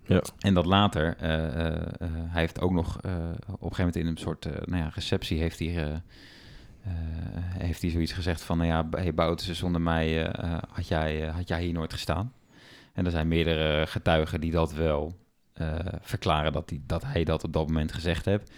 Ja. 0.06 0.21
En 0.39 0.54
dat 0.54 0.65
later, 0.65 1.15
eh, 1.17 1.45
eh, 1.47 1.84
hij 2.02 2.41
heeft 2.41 2.62
ook 2.62 2.71
nog 2.71 2.97
op 2.97 3.04
een 3.04 3.45
gegeven 3.45 3.78
moment 3.78 3.95
in 3.95 4.08
een 4.08 4.17
soort 4.17 4.45
nou 4.45 4.84
ja, 4.84 4.91
receptie 4.93 5.39
heeft 5.39 5.60
hij, 5.60 6.02
heeft 7.58 7.82
hij 7.82 7.91
zoiets 7.91 8.12
gezegd 8.12 8.41
van, 8.41 8.58
nou 8.58 8.69
ja, 8.69 8.88
hey 9.02 9.36
zonder 9.38 9.82
mij 9.82 10.36
had, 10.71 10.88
jij, 10.88 11.21
had 11.21 11.47
jij 11.47 11.62
hier 11.62 11.74
nooit 11.74 11.93
gestaan. 11.93 12.34
En 12.93 13.06
er 13.06 13.12
zijn 13.12 13.28
meerdere 13.28 13.88
getuigen 13.88 14.41
die 14.41 14.52
dat 14.52 14.74
wel 14.74 15.17
verklaren 16.02 16.52
dat, 16.52 16.69
die, 16.69 16.84
dat 16.86 17.04
hij 17.04 17.24
dat 17.24 17.43
op 17.43 17.54
dat 17.54 17.67
moment 17.67 17.91
gezegd 17.91 18.26
heeft. 18.26 18.52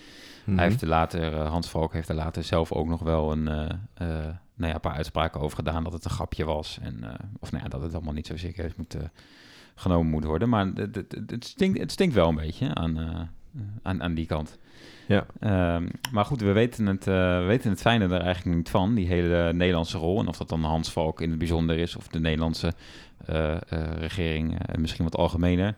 Mhm. 0.43 0.57
Hij 0.57 0.67
heeft 0.67 0.81
er 0.81 0.87
later, 0.87 1.33
eh, 1.33 1.49
Hans 1.49 1.69
Valk 1.69 1.93
heeft 1.93 2.09
er 2.09 2.15
later 2.15 2.43
zelf 2.43 2.71
ook 2.71 2.87
nog 2.87 3.01
wel 3.01 3.31
een, 3.31 3.47
eh, 3.47 3.69
eh, 3.93 4.25
nou 4.55 4.69
ja, 4.69 4.73
een 4.73 4.79
paar 4.79 4.95
uitspraken 4.95 5.41
over 5.41 5.57
gedaan 5.57 5.83
dat 5.83 5.93
het 5.93 6.05
een 6.05 6.11
grapje 6.11 6.45
was. 6.45 6.77
En, 6.81 7.03
of 7.39 7.51
nou 7.51 7.63
ja, 7.63 7.69
dat 7.69 7.81
het 7.81 7.93
allemaal 7.93 8.13
niet 8.13 8.27
zo 8.27 8.37
serieus 8.37 8.75
moet, 8.75 8.97
genomen 9.75 10.11
moet 10.11 10.23
worden. 10.23 10.49
Maar 10.49 10.65
het, 10.65 10.95
het, 11.27 11.45
stinkt, 11.45 11.79
het 11.79 11.91
stinkt 11.91 12.15
wel 12.15 12.29
een 12.29 12.35
beetje 12.35 12.75
aan, 12.75 13.29
aan, 13.81 14.03
aan 14.03 14.13
die 14.13 14.25
kant. 14.25 14.57
Ja. 15.07 15.25
Ehm, 15.39 15.87
maar 16.11 16.25
goed, 16.25 16.41
we 16.41 16.51
weten, 16.51 16.85
het, 16.85 17.05
we 17.05 17.43
weten 17.47 17.69
het 17.69 17.81
fijne 17.81 18.05
er 18.05 18.21
eigenlijk 18.21 18.57
niet 18.57 18.69
van, 18.69 18.93
die 18.93 19.07
hele 19.07 19.53
Nederlandse 19.53 19.97
rol. 19.97 20.19
En 20.19 20.27
of 20.27 20.37
dat 20.37 20.49
dan 20.49 20.63
Hans 20.63 20.91
Valk 20.91 21.21
in 21.21 21.29
het 21.29 21.39
bijzonder 21.39 21.77
is, 21.77 21.95
of 21.95 22.07
de 22.07 22.19
Nederlandse 22.19 22.73
eh, 23.25 23.55
regering 23.97 24.57
misschien 24.77 25.03
wat 25.03 25.15
algemener. 25.15 25.75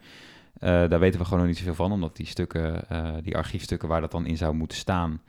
Eh, 0.59 0.69
daar 0.69 0.99
weten 0.99 1.19
we 1.19 1.25
gewoon 1.25 1.39
nog 1.39 1.47
niet 1.47 1.57
zoveel 1.57 1.73
van, 1.75 1.91
omdat 1.91 2.15
die 2.15 2.25
stukken, 2.25 2.89
eh, 2.89 3.13
die 3.23 3.35
archiefstukken 3.37 3.87
waar 3.87 4.01
dat 4.01 4.11
dan 4.11 4.25
in 4.25 4.37
zou 4.37 4.53
moeten 4.55 4.77
staan, 4.77 5.21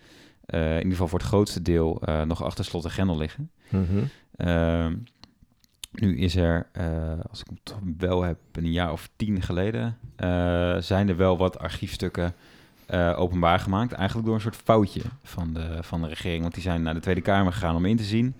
eh, 0.46 0.70
in 0.70 0.76
ieder 0.76 0.90
geval 0.92 1.08
voor 1.08 1.18
het 1.18 1.28
grootste 1.28 1.62
deel 1.62 2.02
nog 2.26 2.42
achter 2.42 2.64
slot 2.64 2.84
en 2.84 2.90
grendel 2.90 3.16
liggen. 3.16 3.50
Mhm. 3.68 4.04
Ehm, 4.36 4.94
nu 5.92 6.18
is 6.18 6.36
er, 6.36 6.66
als 7.30 7.40
ik 7.40 7.46
het 7.64 7.74
wel 7.98 8.22
heb, 8.22 8.38
een 8.52 8.72
jaar 8.72 8.92
of 8.92 9.08
tien 9.16 9.42
geleden, 9.42 9.98
zijn 10.82 11.08
er 11.08 11.16
wel 11.16 11.36
wat 11.36 11.58
archiefstukken 11.58 12.34
openbaar 13.16 13.58
gemaakt. 13.58 13.92
Eigenlijk 13.92 14.26
door 14.26 14.34
een 14.36 14.42
soort 14.42 14.56
foutje 14.56 15.00
van 15.22 15.52
de, 15.52 15.78
van 15.80 16.02
de 16.02 16.08
regering. 16.08 16.42
Want 16.42 16.54
die 16.54 16.62
zijn 16.62 16.82
naar 16.82 16.94
de 16.94 17.00
Tweede 17.00 17.20
Kamer 17.20 17.52
gegaan 17.52 17.76
om 17.76 17.84
in 17.84 17.96
te 17.96 18.02
zien. 18.04 18.34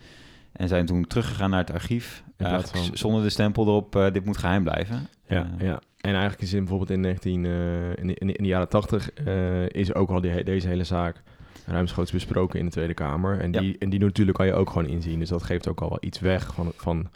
En 0.53 0.69
zijn 0.69 0.87
toen 0.87 1.07
teruggegaan 1.07 1.51
naar 1.51 1.61
het 1.61 1.73
archief. 1.73 2.23
van- 2.71 2.97
zonder 2.97 3.23
de 3.23 3.31
stempel 3.31 3.67
erop, 3.67 4.09
dit 4.13 4.25
moet 4.25 4.37
geheim 4.37 4.63
blijven. 4.63 5.09
Ja, 5.29 5.51
ja. 5.59 5.81
En 6.07 6.13
eigenlijk 6.13 6.43
is 6.43 6.53
in 6.53 6.59
bijvoorbeeld 6.59 6.91
in, 6.91 7.01
19, 7.01 7.45
eh, 7.45 7.97
in, 7.97 8.07
de, 8.07 8.15
in, 8.15 8.27
de, 8.27 8.49
jaren 8.49 8.69
80 8.69 9.13
eh, 9.13 9.69
is 9.69 9.95
ook 9.95 10.11
al 10.11 10.21
die, 10.21 10.45
deze 10.45 10.69
hele 10.69 10.85
zaak 10.85 11.23
ruimschoots 11.67 12.13
besproken 12.13 12.59
in 12.59 12.65
de 12.65 12.71
Tweede 12.71 12.95
Kamer. 12.95 13.41
En 13.41 13.53
Ja. 13.53 13.61
die, 13.61 13.79
en 13.79 13.91
die 13.91 14.01
natuurlijk 14.01 14.37
kan 14.37 14.47
je 14.47 14.53
ook 14.55 14.71
gewoon 14.71 14.87
inzien. 14.89 15.19
Dus 15.19 15.29
dat 15.29 15.43
geeft 15.43 15.69
ook 15.69 15.81
al 15.81 15.89
wel 15.89 15.99
iets 16.01 16.21
weg 16.21 16.55
van, 16.55 16.73
van 16.77 17.11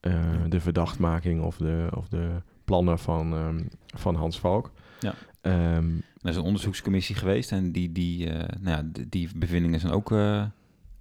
eh, 0.00 0.14
de 0.48 0.60
verdachtmaking 0.60 1.42
of 1.42 1.56
de, 1.56 1.86
of 1.94 2.08
de 2.08 2.28
plannen 2.64 2.98
van, 2.98 3.32
ehm, 3.32 3.60
van 3.86 4.14
Hans 4.14 4.38
Valk. 4.40 4.70
Ja. 5.00 5.14
Ehm, 5.40 5.90
Er 6.22 6.30
is 6.32 6.36
een 6.36 6.42
onderzoekscommissie 6.42 7.14
geweest 7.14 7.52
en 7.52 7.72
die, 7.72 7.92
die, 7.92 8.26
nou 8.60 8.76
ja, 8.76 8.82
die 9.08 9.28
bevindingen 9.36 9.80
zijn 9.80 9.92
ook 9.92 10.10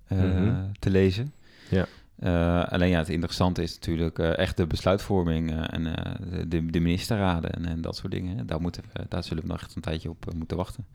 Mhm. 0.07 0.53
te 0.79 0.89
lezen. 0.89 1.33
Ja. 1.69 1.85
Uh, 2.19 2.63
alleen 2.63 2.89
ja, 2.89 2.97
het 2.97 3.09
interessante 3.09 3.61
is 3.61 3.73
natuurlijk 3.73 4.19
uh, 4.19 4.37
echt 4.37 4.57
de 4.57 4.67
besluitvorming 4.67 5.51
uh, 5.51 5.63
en 5.69 5.83
de, 6.47 6.65
de, 6.65 6.79
ministerraden 6.79 7.51
en, 7.51 7.65
en, 7.65 7.81
dat 7.81 7.95
soort 7.95 8.11
dingen. 8.11 8.47
Daar, 8.47 8.61
moeten 8.61 8.83
we, 8.93 9.05
daar 9.09 9.23
zullen 9.23 9.43
we 9.43 9.49
nog 9.49 9.61
echt 9.61 9.75
een 9.75 9.81
tijdje 9.81 10.09
op 10.09 10.33
moeten 10.35 10.57
wachten. 10.57 10.85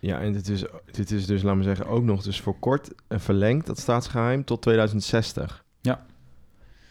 Ja, 0.00 0.20
en 0.20 0.32
dit 0.32 0.48
is, 0.48 0.64
dit 0.90 1.10
is 1.10 1.26
dus, 1.26 1.42
laten 1.42 1.58
we 1.58 1.64
zeggen, 1.64 1.86
ook 1.86 2.02
nog 2.04 2.22
dus 2.22 2.40
voor 2.40 2.58
kort 2.58 2.90
verlengd, 3.08 3.66
dat 3.66 3.78
staatsgeheim, 3.78 4.44
tot 4.44 4.62
2060. 4.62 5.64
Ja. 5.80 6.04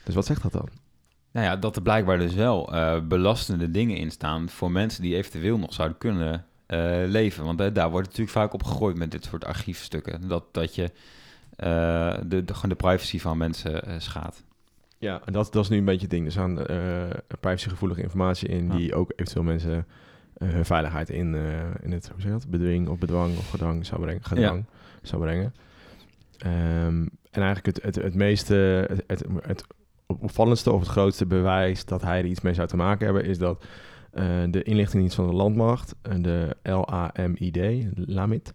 Dus 0.03 0.15
wat 0.15 0.25
zegt 0.25 0.41
dat 0.41 0.51
dan? 0.51 0.69
Nou 1.31 1.45
ja, 1.45 1.55
dat 1.55 1.75
er 1.75 1.81
blijkbaar 1.81 2.17
dus 2.17 2.33
wel 2.33 2.71
belastende 3.07 3.71
dingen 3.71 3.97
in 3.97 4.11
staan 4.11 4.49
voor 4.49 4.71
mensen 4.71 5.01
die 5.01 5.15
eventueel 5.15 5.57
nog 5.57 5.73
zouden 5.73 5.97
kunnen 5.97 6.45
leven. 7.07 7.45
Want 7.45 7.75
daar 7.75 7.91
wordt 7.91 8.07
natuurlijk 8.07 8.37
vaak 8.37 8.53
op 8.53 8.63
gegooid 8.63 8.97
met 8.97 9.11
dit 9.11 9.25
soort 9.25 9.45
archiefstukken. 9.45 10.27
Dat, 10.27 10.43
dat 10.53 10.75
je 10.75 10.91
de, 11.59 12.43
de, 12.45 12.53
gewoon 12.53 12.69
de 12.69 12.75
privacy 12.75 13.19
van 13.19 13.37
mensen 13.37 13.87
uh, 13.87 13.93
schaadt. 13.97 14.43
Ja, 14.97 15.21
en 15.25 15.33
dat, 15.33 15.53
dat 15.53 15.63
is 15.63 15.69
nu 15.69 15.77
een 15.77 15.85
beetje 15.85 16.01
het 16.01 16.09
ding. 16.09 16.25
Er 16.25 16.31
staan 16.31 16.59
uh, 16.71 17.03
privacygevoelige 17.39 18.01
informatie 18.01 18.47
in 18.47 18.69
die 18.69 18.95
ook 18.95 19.11
eventueel 19.15 19.43
mensen 19.43 19.85
hun 20.43 20.65
veiligheid 20.65 21.09
in, 21.09 21.35
in 21.81 21.91
het 21.91 22.09
hoe 22.11 22.21
zeg 22.21 22.31
dat, 22.31 22.49
bedwing 22.49 22.87
of 22.87 22.97
bedwang 22.97 23.37
of 23.37 23.49
gedrang 23.49 23.85
zou 23.85 24.01
brengen. 24.01 24.23
Gedrang 24.23 24.65
zou 25.01 25.21
brengen. 25.21 25.53
Um, 26.45 27.09
en 27.31 27.41
eigenlijk 27.41 27.65
het, 27.65 27.83
het, 27.83 27.95
het 27.95 28.15
meeste, 28.15 28.53
het, 28.87 29.03
het, 29.07 29.25
het 29.41 29.63
opvallendste 30.07 30.71
of 30.71 30.79
het 30.79 30.89
grootste 30.89 31.25
bewijs 31.25 31.85
dat 31.85 32.01
hij 32.01 32.19
er 32.19 32.25
iets 32.25 32.41
mee 32.41 32.53
zou 32.53 32.67
te 32.67 32.75
maken 32.75 33.05
hebben, 33.05 33.25
is 33.25 33.37
dat 33.37 33.65
de 34.49 34.63
inlichtingendienst 34.63 35.15
van 35.15 35.27
de 35.27 35.33
landmacht, 35.33 35.95
de 36.01 36.55
LAMID, 36.63 37.87
LAMID, 37.93 38.53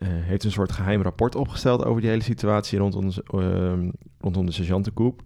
uh, 0.00 0.08
heeft 0.10 0.44
een 0.44 0.50
soort 0.50 0.72
geheim 0.72 1.02
rapport 1.02 1.34
opgesteld 1.34 1.84
over 1.84 2.00
die 2.00 2.10
hele 2.10 2.22
situatie 2.22 2.78
rondom, 2.78 3.10
uh, 3.34 3.88
rondom 4.20 4.46
de 4.46 4.52
sergeantenkoep. 4.52 5.22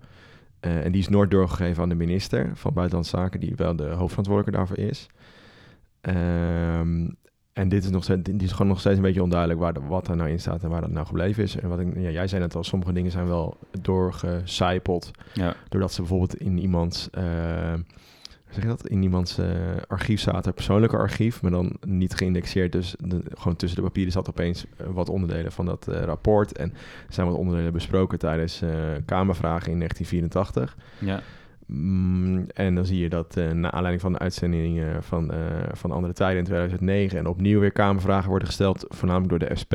Uh, 0.60 0.84
en 0.84 0.92
die 0.92 1.00
is 1.00 1.08
nooit 1.08 1.30
doorgegeven 1.30 1.82
aan 1.82 1.88
de 1.88 1.94
minister 1.94 2.50
van 2.54 2.72
Buitenlandse 2.72 3.16
Zaken, 3.16 3.40
die 3.40 3.52
wel 3.56 3.76
de 3.76 3.88
hoofdverantwoordelijke 3.88 4.56
daarvoor 4.56 4.78
is. 4.78 5.06
Um, 6.00 7.16
en 7.52 7.68
dit 7.68 7.84
is, 7.84 7.90
nog 7.90 8.02
steeds, 8.02 8.22
die 8.22 8.42
is 8.42 8.52
gewoon 8.52 8.66
nog 8.66 8.80
steeds 8.80 8.96
een 8.96 9.02
beetje 9.02 9.22
onduidelijk 9.22 9.60
waar 9.60 9.88
wat 9.88 10.08
er 10.08 10.16
nou 10.16 10.30
in 10.30 10.40
staat 10.40 10.62
en 10.62 10.70
waar 10.70 10.80
dat 10.80 10.90
nou 10.90 11.06
gebleven 11.06 11.42
is. 11.42 11.56
En 11.56 11.68
wat 11.68 11.80
ik, 11.80 11.98
ja, 11.98 12.10
jij 12.10 12.26
zei 12.26 12.40
net 12.40 12.54
al, 12.54 12.64
sommige 12.64 12.92
dingen 12.92 13.10
zijn 13.10 13.26
wel 13.26 13.56
doorgecijpeld. 13.80 15.10
Ja. 15.32 15.54
Doordat 15.68 15.92
ze 15.92 16.00
bijvoorbeeld 16.00 16.36
in 16.36 16.58
iemands 16.58 17.08
zeg 18.54 18.62
je 18.62 18.68
dat? 18.68 18.88
In 18.88 19.02
iemands 19.02 19.38
uh, 19.38 19.46
archief 19.86 20.20
zaten, 20.20 20.54
persoonlijke 20.54 20.96
archief, 20.96 21.42
maar 21.42 21.50
dan 21.50 21.76
niet 21.86 22.14
geïndexeerd. 22.14 22.72
Dus 22.72 22.94
gewoon 23.34 23.56
tussen 23.56 23.78
de 23.78 23.86
papieren 23.86 24.12
zat 24.12 24.28
opeens 24.28 24.64
uh, 24.64 24.86
wat 24.86 25.08
onderdelen 25.08 25.52
van 25.52 25.66
dat 25.66 25.86
uh, 25.88 26.00
rapport. 26.00 26.56
En 26.56 26.70
er 27.06 27.12
zijn 27.12 27.26
wat 27.26 27.36
onderdelen 27.36 27.72
besproken 27.72 28.18
tijdens 28.18 28.62
Kamervragen 29.04 29.72
in 29.72 29.78
1984. 29.78 30.76
Ja. 30.98 31.20
Mm, 31.66 32.46
en 32.54 32.74
dan 32.74 32.86
zie 32.86 32.98
je 32.98 33.08
dat 33.08 33.34
na 33.34 33.70
aanleiding 33.70 34.00
van 34.00 34.12
de 34.12 34.18
uitzendingen 34.18 35.02
van, 35.02 35.32
van 35.72 35.90
Andere 35.90 36.12
Tijden 36.12 36.38
in 36.38 36.44
2009 36.44 37.18
en 37.18 37.26
opnieuw 37.26 37.60
weer 37.60 37.72
Kamervragen 37.72 38.28
worden 38.28 38.48
gesteld, 38.48 38.84
voornamelijk 38.88 39.30
door 39.30 39.48
de 39.48 39.56
SP, 39.62 39.74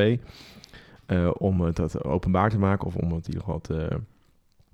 om 1.37 1.61
het 1.61 2.03
openbaar 2.03 2.49
te 2.49 2.59
maken 2.59 2.87
of 2.87 2.95
om 2.95 3.11
het 3.11 3.27
in 3.27 3.33
ieder 3.33 3.41
geval 3.41 3.61
te 3.61 3.99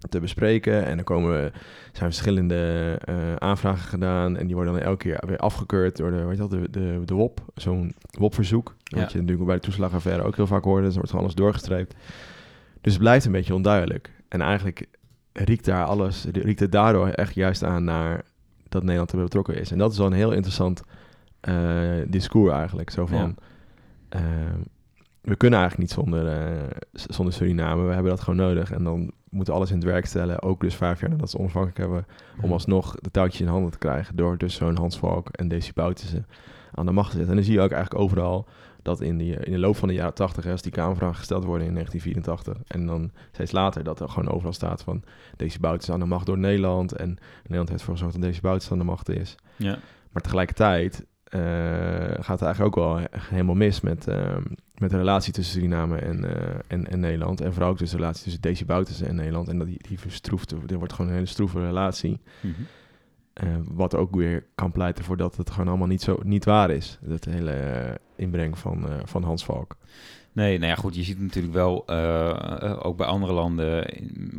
te 0.09 0.19
bespreken. 0.19 0.85
En 0.85 0.95
dan 0.95 1.05
komen 1.05 1.31
we, 1.31 1.51
zijn 1.91 2.11
verschillende 2.11 2.99
uh, 3.09 3.35
aanvragen 3.35 3.87
gedaan. 3.87 4.37
En 4.37 4.45
die 4.45 4.55
worden 4.55 4.73
dan 4.73 4.81
elke 4.81 4.97
keer 4.97 5.23
weer 5.27 5.37
afgekeurd 5.37 5.97
door 5.97 6.11
de, 6.11 6.23
weet 6.23 6.37
je 6.37 6.47
wel, 6.47 6.61
de, 6.61 6.69
de, 6.69 7.01
de 7.05 7.13
WOP. 7.13 7.39
Zo'n 7.55 7.95
WOP-verzoek. 8.09 8.75
Ja. 8.83 8.99
Wat 8.99 9.11
je 9.11 9.19
natuurlijk 9.19 9.45
bij 9.45 9.55
de 9.55 9.61
toeslagaffaire 9.61 10.23
ook 10.23 10.35
heel 10.35 10.47
vaak 10.47 10.63
hoorde. 10.63 10.85
Dus 10.85 10.95
wordt 10.95 11.09
gewoon 11.09 11.25
alles 11.25 11.35
doorgestreept. 11.35 11.95
Dus 12.81 12.93
het 12.93 13.01
blijft 13.01 13.25
een 13.25 13.31
beetje 13.31 13.55
onduidelijk. 13.55 14.11
En 14.27 14.41
eigenlijk 14.41 14.87
riekt 15.33 15.65
daar 15.65 15.85
alles, 15.85 16.25
riekt 16.31 16.59
het 16.59 16.71
daardoor 16.71 17.07
echt 17.07 17.33
juist 17.33 17.63
aan 17.63 17.83
naar 17.83 18.23
dat 18.69 18.81
Nederland 18.83 19.09
erbij 19.09 19.25
betrokken 19.25 19.55
is. 19.55 19.71
En 19.71 19.77
dat 19.77 19.91
is 19.91 19.97
wel 19.97 20.07
een 20.07 20.13
heel 20.13 20.31
interessant 20.31 20.83
uh, 21.49 21.55
discours 22.07 22.53
eigenlijk. 22.53 22.89
Zo 22.89 23.05
van, 23.05 23.35
ja. 24.09 24.19
uh, 24.19 24.25
we 25.25 25.35
kunnen 25.35 25.59
eigenlijk 25.59 25.89
niet 25.89 25.99
zonder, 25.99 26.53
uh, 26.53 26.69
zonder 26.91 27.33
Suriname. 27.33 27.83
We 27.83 27.93
hebben 27.93 28.11
dat 28.11 28.21
gewoon 28.21 28.39
nodig. 28.39 28.71
En 28.71 28.83
dan 28.83 29.11
moeten 29.29 29.53
alles 29.53 29.69
in 29.69 29.75
het 29.75 29.85
werk 29.85 30.05
stellen. 30.05 30.41
Ook 30.41 30.61
dus 30.61 30.75
vijf 30.75 30.99
jaar 30.99 31.09
nadat 31.09 31.29
ze 31.29 31.37
onafhankelijk 31.37 31.79
hebben. 31.79 32.05
Om 32.41 32.51
alsnog 32.51 32.95
de 32.95 33.11
touwtjes 33.11 33.41
in 33.41 33.47
handen 33.47 33.71
te 33.71 33.77
krijgen. 33.77 34.15
Door 34.15 34.37
dus 34.37 34.55
zo'n 34.55 34.77
Hans 34.77 34.97
Valk 34.97 35.29
en 35.29 35.47
Desi 35.47 35.73
Boutussen 35.73 36.27
aan 36.71 36.85
de 36.85 36.91
macht 36.91 37.11
te 37.11 37.17
zetten. 37.17 37.29
En 37.29 37.35
dan 37.35 37.45
zie 37.45 37.53
je 37.53 37.61
ook 37.61 37.71
eigenlijk 37.71 38.03
overal 38.03 38.47
dat 38.81 39.01
in, 39.01 39.17
die, 39.17 39.35
in 39.35 39.51
de 39.51 39.59
loop 39.59 39.75
van 39.75 39.87
de 39.87 39.93
jaren 39.93 40.13
80, 40.13 40.47
als 40.47 40.61
die 40.61 40.71
Kamervragen 40.71 41.17
gesteld 41.17 41.43
worden 41.43 41.67
in 41.67 41.73
1984. 41.73 42.67
En 42.67 42.85
dan 42.85 43.11
steeds 43.31 43.51
later 43.51 43.83
dat 43.83 43.99
er 43.99 44.09
gewoon 44.09 44.33
overal 44.33 44.53
staat 44.53 44.83
van 44.83 45.03
Desi 45.35 45.59
Boutussen 45.59 45.93
aan 45.93 45.99
de 45.99 46.05
macht 46.05 46.25
door 46.25 46.37
Nederland. 46.37 46.91
En 46.91 47.17
Nederland 47.41 47.69
heeft 47.69 47.79
ervoor 47.79 47.95
gezorgd 47.95 48.15
dat 48.15 48.23
Desi 48.23 48.41
Boutussen 48.41 48.71
aan 48.71 48.79
de 48.79 48.85
macht 48.85 49.09
is. 49.09 49.35
Ja. 49.55 49.77
Maar 50.11 50.21
tegelijkertijd 50.21 51.05
uh, 51.29 51.41
gaat 52.19 52.39
het 52.39 52.41
eigenlijk 52.41 52.77
ook 52.77 52.83
wel 52.83 53.07
helemaal 53.19 53.55
mis 53.55 53.81
met, 53.81 54.07
uh, 54.07 54.37
met 54.77 54.89
de 54.89 54.97
relatie 54.97 55.33
tussen 55.33 55.53
Suriname 55.53 55.97
en, 55.97 56.23
uh, 56.23 56.31
en, 56.67 56.87
en, 56.91 56.99
Nederland. 56.99 57.41
En 57.41 57.53
vooral 57.53 57.71
ook 57.71 57.77
dus 57.77 57.89
de 57.89 57.95
relatie 57.95 58.23
tussen 58.23 58.41
Desi 58.41 58.65
Bouterse 58.65 59.05
en 59.05 59.15
Nederland. 59.15 59.47
En 59.47 59.57
dat 59.57 59.67
die, 59.67 59.87
die 59.87 59.99
verstroeft, 59.99 60.51
er 60.51 60.77
wordt 60.77 60.93
gewoon 60.93 61.07
een 61.07 61.17
hele 61.17 61.27
stroeve 61.27 61.59
relatie. 61.59 62.19
Mm 62.41 62.53
-hmm. 62.53 63.63
wat 63.75 63.95
ook 63.95 64.15
weer 64.15 64.45
kan 64.55 64.71
pleiten 64.71 65.03
voor 65.03 65.17
dat 65.17 65.35
het 65.35 65.49
gewoon 65.49 65.67
allemaal 65.67 65.87
niet, 65.87 66.01
zo, 66.01 66.19
niet 66.23 66.45
waar 66.45 66.69
is. 66.69 66.97
Dat 67.01 67.25
hele 67.25 67.99
inbreng 68.15 68.57
van, 68.57 68.87
van 69.03 69.23
Hans 69.23 69.45
Valk. 69.45 69.77
Nee, 70.31 70.57
nou 70.57 70.69
ja, 70.69 70.75
goed, 70.75 70.95
je 70.95 71.03
ziet 71.03 71.19
natuurlijk 71.19 71.53
wel, 71.53 71.89
ook 72.83 72.97
bij 72.97 73.07
andere 73.07 73.33
landen 73.33 73.85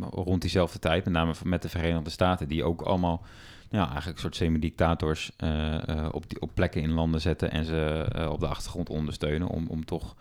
rond 0.09 0.41
diezelfde 0.41 0.79
tijd, 0.79 1.03
met 1.03 1.13
name 1.13 1.33
met 1.43 1.61
de 1.61 1.69
Verenigde 1.69 2.09
Staten, 2.09 2.47
die 2.47 2.63
ook 2.63 2.81
allemaal 2.81 3.21
ja, 3.69 3.85
eigenlijk 3.85 4.15
een 4.15 4.21
soort 4.21 4.35
semi-dictators 4.35 5.31
uh, 5.43 5.73
uh, 5.89 6.07
op, 6.11 6.29
die, 6.29 6.41
op 6.41 6.51
plekken 6.53 6.81
in 6.81 6.91
landen 6.91 7.21
zetten 7.21 7.51
en 7.51 7.65
ze 7.65 8.05
uh, 8.15 8.29
op 8.29 8.39
de 8.39 8.47
achtergrond 8.47 8.89
ondersteunen 8.89 9.47
om, 9.47 9.67
om 9.67 9.85
toch... 9.85 10.15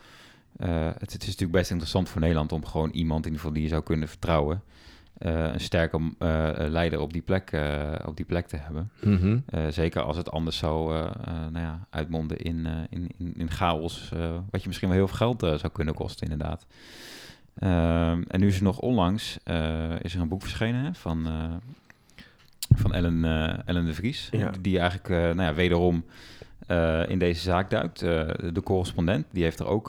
Het, 0.56 1.12
het, 1.12 1.22
is 1.22 1.26
natuurlijk 1.26 1.52
best 1.52 1.70
interessant 1.70 2.08
voor 2.08 2.20
Nederland 2.20 2.52
om 2.52 2.64
gewoon 2.64 2.90
iemand 2.90 3.26
in 3.26 3.32
ieder 3.32 3.38
geval 3.38 3.52
die 3.52 3.62
je 3.62 3.68
zou 3.68 3.82
kunnen 3.82 4.08
vertrouwen... 4.08 4.62
een 5.18 5.60
sterke 5.60 6.00
leider 6.68 7.00
op 7.00 7.12
die 7.12 7.22
plek, 7.22 7.60
op 8.04 8.16
die 8.16 8.24
plek 8.24 8.46
te 8.46 8.56
hebben. 8.56 8.90
Mm 9.00 9.16
-hmm. 9.16 9.44
zeker 9.70 10.02
als 10.02 10.16
het 10.16 10.30
anders 10.30 10.56
zou 10.56 10.92
nou 11.28 11.58
ja, 11.58 11.86
uitmonden 11.90 12.36
in, 12.36 12.66
in, 12.90 13.10
in, 13.18 13.34
in, 13.36 13.50
chaos, 13.50 14.12
wat 14.50 14.62
je 14.62 14.66
misschien 14.66 14.88
wel 14.88 14.96
heel 14.96 15.08
veel 15.08 15.16
geld 15.16 15.40
zou 15.40 15.72
kunnen 15.72 15.94
kosten 15.94 16.30
inderdaad. 16.30 16.66
Ehm, 17.58 18.22
en 18.28 18.40
nu 18.40 18.46
is 18.46 18.56
er 18.56 18.62
nog 18.62 18.78
onlangs 18.78 19.38
is 20.00 20.14
er 20.14 20.20
een 20.20 20.28
boek 20.28 20.42
verschenen 20.42 20.84
hè, 20.84 20.94
van 20.94 21.26
van 22.74 22.94
Ellen, 22.94 23.24
uh, 23.24 23.58
Ellen 23.64 23.84
de 23.84 23.94
Vries. 23.94 24.28
Ja. 24.30 24.52
Die 24.60 24.78
eigenlijk 24.78 25.08
uh, 25.08 25.16
nou 25.16 25.42
ja, 25.42 25.54
wederom 25.54 26.04
uh, 26.68 27.08
in 27.08 27.18
deze 27.18 27.40
zaak 27.40 27.70
duikt. 27.70 27.98
de 28.00 28.60
correspondent, 28.64 29.26
die, 29.30 29.42
heeft 29.42 29.60
er 29.60 29.66
ook, 29.66 29.88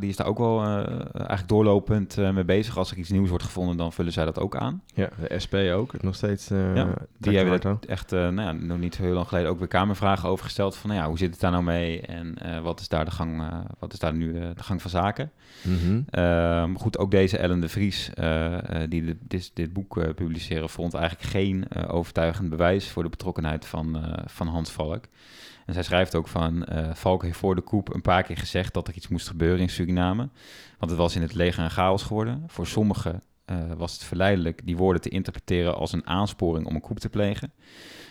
die 0.00 0.08
is 0.08 0.16
daar 0.16 0.26
ook 0.26 0.38
wel 0.38 0.64
eigenlijk 0.64 1.48
doorlopend 1.48 2.16
mee 2.16 2.44
bezig. 2.44 2.78
Als 2.78 2.90
er 2.90 2.96
iets 2.96 3.10
nieuws 3.10 3.28
wordt 3.28 3.44
gevonden, 3.44 3.76
dan 3.76 3.92
vullen 3.92 4.12
zij 4.12 4.24
dat 4.24 4.38
ook 4.38 4.56
aan. 4.56 4.82
Ja, 4.94 5.08
de 5.28 5.38
SP 5.44 5.54
ook, 5.54 6.02
nog 6.02 6.14
steeds. 6.14 6.48
ja, 6.48 6.94
die 7.18 7.36
hebben 7.36 7.60
er 7.60 7.78
echt 7.88 8.10
nou 8.10 8.40
ja, 8.40 8.52
nog 8.52 8.78
niet 8.78 8.94
zo 8.94 9.02
heel 9.02 9.14
lang 9.14 9.28
geleden 9.28 9.50
ook 9.50 9.58
weer 9.58 9.68
kamervragen 9.68 10.28
over 10.28 10.44
gesteld. 10.44 10.76
Van 10.76 10.90
nou 10.90 11.02
ja, 11.02 11.08
hoe 11.08 11.18
zit 11.18 11.30
het 11.30 11.40
daar 11.40 11.50
nou 11.50 11.62
mee 11.62 12.00
en 12.00 12.38
wat 12.62 12.80
is 12.80 12.88
daar 12.88 13.04
de 13.04 13.10
gang, 13.10 13.42
wat 13.78 13.92
is 13.92 13.98
daar 13.98 14.14
nu 14.14 14.32
de 14.32 14.62
gang 14.62 14.82
van 14.82 14.90
zaken? 14.90 15.30
Mm 15.62 16.04
-hmm. 16.12 16.78
goed, 16.78 16.98
ook 16.98 17.10
deze 17.10 17.38
Ellen 17.38 17.60
de 17.60 17.68
Vries, 17.68 18.10
die 18.88 19.04
de, 19.04 19.16
dit, 19.20 19.50
dit 19.54 19.72
boek 19.72 20.14
publiceren, 20.14 20.68
vond 20.68 20.94
eigenlijk 20.94 21.30
geen 21.30 21.64
overtuigend 21.88 22.48
bewijs 22.48 22.88
voor 22.88 23.02
de 23.02 23.08
betrokkenheid 23.08 23.66
van, 23.66 23.96
van 24.26 24.46
Hans 24.46 24.70
Valk. 24.70 25.04
En 25.66 25.74
zij 25.74 25.82
schrijft 25.82 26.14
ook 26.14 26.28
van, 26.28 26.66
uh, 26.72 26.94
Valk 26.94 27.22
heeft 27.22 27.38
voor 27.38 27.54
de 27.54 27.60
koep 27.60 27.94
een 27.94 28.02
paar 28.02 28.22
keer 28.22 28.36
gezegd 28.36 28.74
dat 28.74 28.88
er 28.88 28.94
iets 28.94 29.08
moest 29.08 29.28
gebeuren 29.28 29.60
in 29.60 29.68
Suriname. 29.68 30.28
Want 30.78 30.90
het 30.90 31.00
was 31.00 31.16
in 31.16 31.22
het 31.22 31.34
leger 31.34 31.64
een 31.64 31.70
chaos 31.70 32.02
geworden. 32.02 32.44
Voor 32.46 32.66
sommigen 32.66 33.22
uh, 33.50 33.56
was 33.76 33.92
het 33.92 34.04
verleidelijk 34.04 34.60
die 34.64 34.76
woorden 34.76 35.02
te 35.02 35.08
interpreteren 35.08 35.76
als 35.76 35.92
een 35.92 36.06
aansporing 36.06 36.66
om 36.66 36.74
een 36.74 36.80
koep 36.80 36.98
te 36.98 37.08
plegen. 37.08 37.52